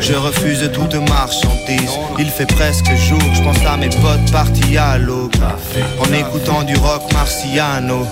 Je 0.00 0.12
refuse 0.12 0.70
toute 0.74 0.94
marchandise. 1.08 1.98
Il 2.18 2.28
fait 2.28 2.44
presque 2.44 2.94
jour, 2.96 3.22
je 3.32 3.42
pense 3.42 3.64
à 3.66 3.78
mes 3.78 3.88
potes 3.88 4.30
partis 4.30 4.76
à 4.76 4.98
l'aube. 4.98 5.32
En 5.98 6.12
écoutant 6.12 6.64
du 6.64 6.76
rock 6.76 7.10
marciano. 7.14 8.06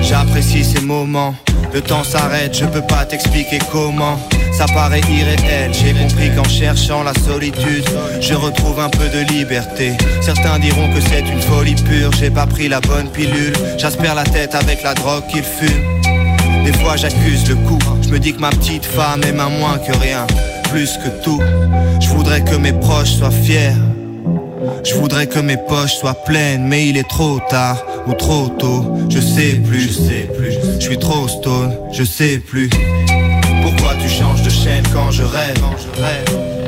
J'apprécie 0.00 0.64
ces 0.64 0.80
moments. 0.80 1.34
Le 1.72 1.82
temps 1.82 2.02
s'arrête, 2.02 2.56
je 2.56 2.64
peux 2.64 2.82
pas 2.82 3.04
t'expliquer 3.04 3.58
comment. 3.70 4.18
Ça 4.52 4.66
paraît 4.66 5.00
irréel, 5.00 5.72
j'ai 5.72 5.92
compris 5.92 6.34
qu'en 6.34 6.48
cherchant 6.48 7.02
la 7.02 7.12
solitude, 7.14 7.84
je 8.20 8.34
retrouve 8.34 8.80
un 8.80 8.88
peu 8.88 9.08
de 9.08 9.20
liberté. 9.32 9.92
Certains 10.20 10.58
diront 10.58 10.92
que 10.92 11.00
c'est 11.00 11.20
une 11.20 11.40
folie 11.40 11.74
pure, 11.74 12.10
j'ai 12.18 12.30
pas 12.30 12.46
pris 12.46 12.68
la 12.68 12.80
bonne 12.80 13.08
pilule. 13.08 13.52
J'aspère 13.76 14.14
la 14.14 14.24
tête 14.24 14.54
avec 14.54 14.82
la 14.82 14.94
drogue 14.94 15.26
qu'il 15.28 15.44
fume. 15.44 15.84
Des 16.64 16.72
fois 16.72 16.96
j'accuse 16.96 17.48
le 17.48 17.54
coup, 17.54 17.78
je 18.02 18.08
me 18.08 18.18
dis 18.18 18.32
que 18.32 18.40
ma 18.40 18.50
petite 18.50 18.84
femme 18.84 19.22
aime 19.24 19.40
un 19.40 19.48
moins 19.48 19.78
que 19.78 19.96
rien, 19.98 20.26
plus 20.70 20.98
que 20.98 21.22
tout. 21.22 21.40
Je 22.00 22.08
voudrais 22.08 22.42
que 22.42 22.56
mes 22.56 22.72
proches 22.72 23.12
soient 23.12 23.30
fiers. 23.30 23.76
Je 24.84 24.94
voudrais 24.94 25.26
que 25.26 25.38
mes 25.38 25.56
poches 25.56 25.94
soient 25.94 26.24
pleines, 26.24 26.66
mais 26.66 26.88
il 26.88 26.96
est 26.96 27.08
trop 27.08 27.38
tard 27.48 27.78
ou 28.08 28.14
trop 28.14 28.48
tôt. 28.48 28.84
Je 29.08 29.20
sais 29.20 29.54
plus, 29.54 29.88
je 29.88 29.92
sais 29.92 30.28
plus. 30.36 30.52
Je 30.80 30.86
suis 30.86 30.98
trop 30.98 31.28
stone, 31.28 31.74
je 31.92 32.04
sais 32.04 32.38
plus. 32.38 32.70
Pourquoi 33.62 33.94
tu 34.02 34.08
changes 34.08 34.42
de 34.42 34.50
chaîne 34.50 34.84
quand 34.92 35.10
je 35.10 35.22
rêve? 35.22 35.62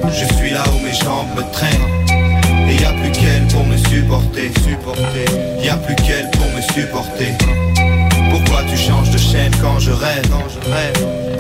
Je 0.05 0.35
suis 0.35 0.51
là 0.51 0.63
où 0.75 0.85
mes 0.85 0.93
jambes 0.93 1.29
me 1.37 1.43
traînent. 1.53 2.69
Et 2.69 2.81
y 2.81 2.85
a 2.85 2.93
plus 2.93 3.11
qu'elle 3.13 3.47
pour 3.49 3.65
me 3.65 3.77
supporter, 3.77 4.51
supporter. 4.65 5.25
Y 5.63 5.69
a 5.69 5.77
plus 5.77 5.97
qu'elle 5.97 6.31
pour 6.33 6.47
me 6.55 6.63
supporter. 6.75 7.33
Pourquoi 8.31 8.63
tu 8.71 8.77
changes 8.77 9.11
de 9.11 9.19
chaîne 9.19 9.53
quand 9.61 9.79
je 9.79 9.91
rêve? 9.91 10.25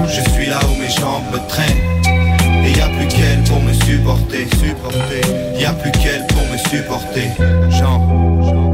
Je 0.07 0.31
suis 0.33 0.47
là 0.47 0.59
où 0.69 0.81
mes 0.81 0.91
jambes 0.91 1.25
me 1.33 1.39
traînent. 1.49 2.67
Et 2.67 2.77
y 2.77 2.81
a 2.81 2.89
plus 2.89 3.07
qu'elle 3.09 3.43
pour 3.45 3.61
me 3.61 3.73
supporter, 3.73 4.47
supporter. 4.59 5.21
Y 5.59 5.65
a 5.65 5.73
plus 5.73 5.93
qu'elle 5.93 6.27
pour 6.29 6.43
me 6.51 6.59
supporter. 6.59 7.31
Jean. 7.71 8.70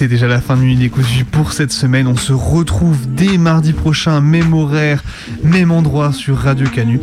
C'est 0.00 0.08
déjà 0.08 0.28
la 0.28 0.40
fin 0.40 0.56
de 0.56 0.62
Nuit 0.62 0.76
décousue 0.76 1.26
pour 1.26 1.52
cette 1.52 1.72
semaine. 1.72 2.06
On 2.06 2.16
se 2.16 2.32
retrouve 2.32 2.96
dès 3.06 3.36
mardi 3.36 3.74
prochain, 3.74 4.22
même 4.22 4.54
horaire, 4.54 5.04
même 5.44 5.70
endroit 5.70 6.14
sur 6.14 6.38
Radio 6.38 6.66
Canu. 6.68 6.98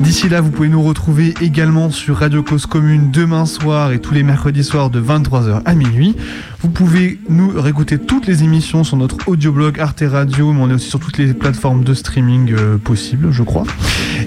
D'ici 0.00 0.28
là, 0.28 0.40
vous 0.40 0.52
pouvez 0.52 0.68
nous 0.68 0.80
retrouver 0.80 1.34
également 1.40 1.90
sur 1.90 2.18
Radio 2.18 2.44
Cause 2.44 2.66
Commune 2.66 3.10
demain 3.10 3.46
soir 3.46 3.90
et 3.90 3.98
tous 3.98 4.14
les 4.14 4.22
mercredis 4.22 4.62
soirs 4.62 4.90
de 4.90 5.02
23h 5.02 5.62
à 5.64 5.74
minuit. 5.74 6.14
Vous 6.62 6.68
pouvez 6.68 7.18
nous 7.28 7.50
réécouter 7.50 7.98
toutes 7.98 8.28
les 8.28 8.44
émissions 8.44 8.84
sur 8.84 8.96
notre 8.96 9.16
audioblog 9.26 9.80
Arte 9.80 10.04
Radio, 10.08 10.52
mais 10.52 10.60
on 10.60 10.70
est 10.70 10.74
aussi 10.74 10.88
sur 10.88 11.00
toutes 11.00 11.18
les 11.18 11.34
plateformes 11.34 11.82
de 11.82 11.94
streaming 11.94 12.52
euh, 12.52 12.78
possibles, 12.78 13.32
je 13.32 13.42
crois. 13.42 13.64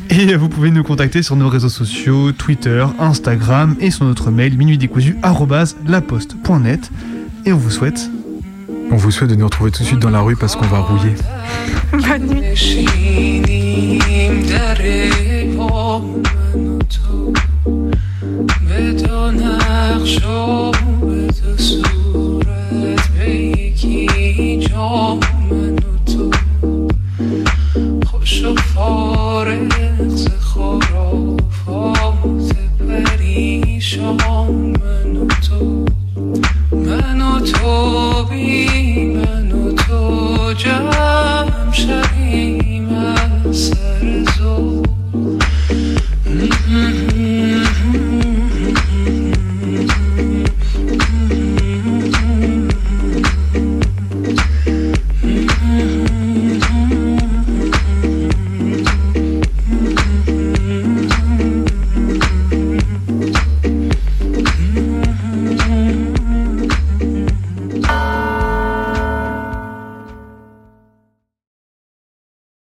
Et 0.09 0.35
vous 0.35 0.49
pouvez 0.49 0.71
nous 0.71 0.83
contacter 0.83 1.23
sur 1.23 1.37
nos 1.37 1.47
réseaux 1.47 1.69
sociaux, 1.69 2.33
Twitter, 2.33 2.85
Instagram 2.99 3.77
et 3.79 3.91
sur 3.91 4.03
notre 4.03 4.29
mail 4.29 4.57
minuitdécousu@laposte.net 4.57 6.91
et 7.45 7.53
on 7.53 7.57
vous 7.57 7.71
souhaite. 7.71 8.09
On 8.91 8.95
vous 8.95 9.11
souhaite 9.11 9.29
de 9.29 9.35
nous 9.35 9.45
retrouver 9.45 9.71
tout 9.71 9.83
de 9.83 9.87
suite 9.87 9.99
dans 9.99 10.09
la 10.09 10.21
rue 10.21 10.35
parce 10.35 10.55
qu'on 10.55 10.67
va 10.67 10.79
rouiller. 10.79 11.13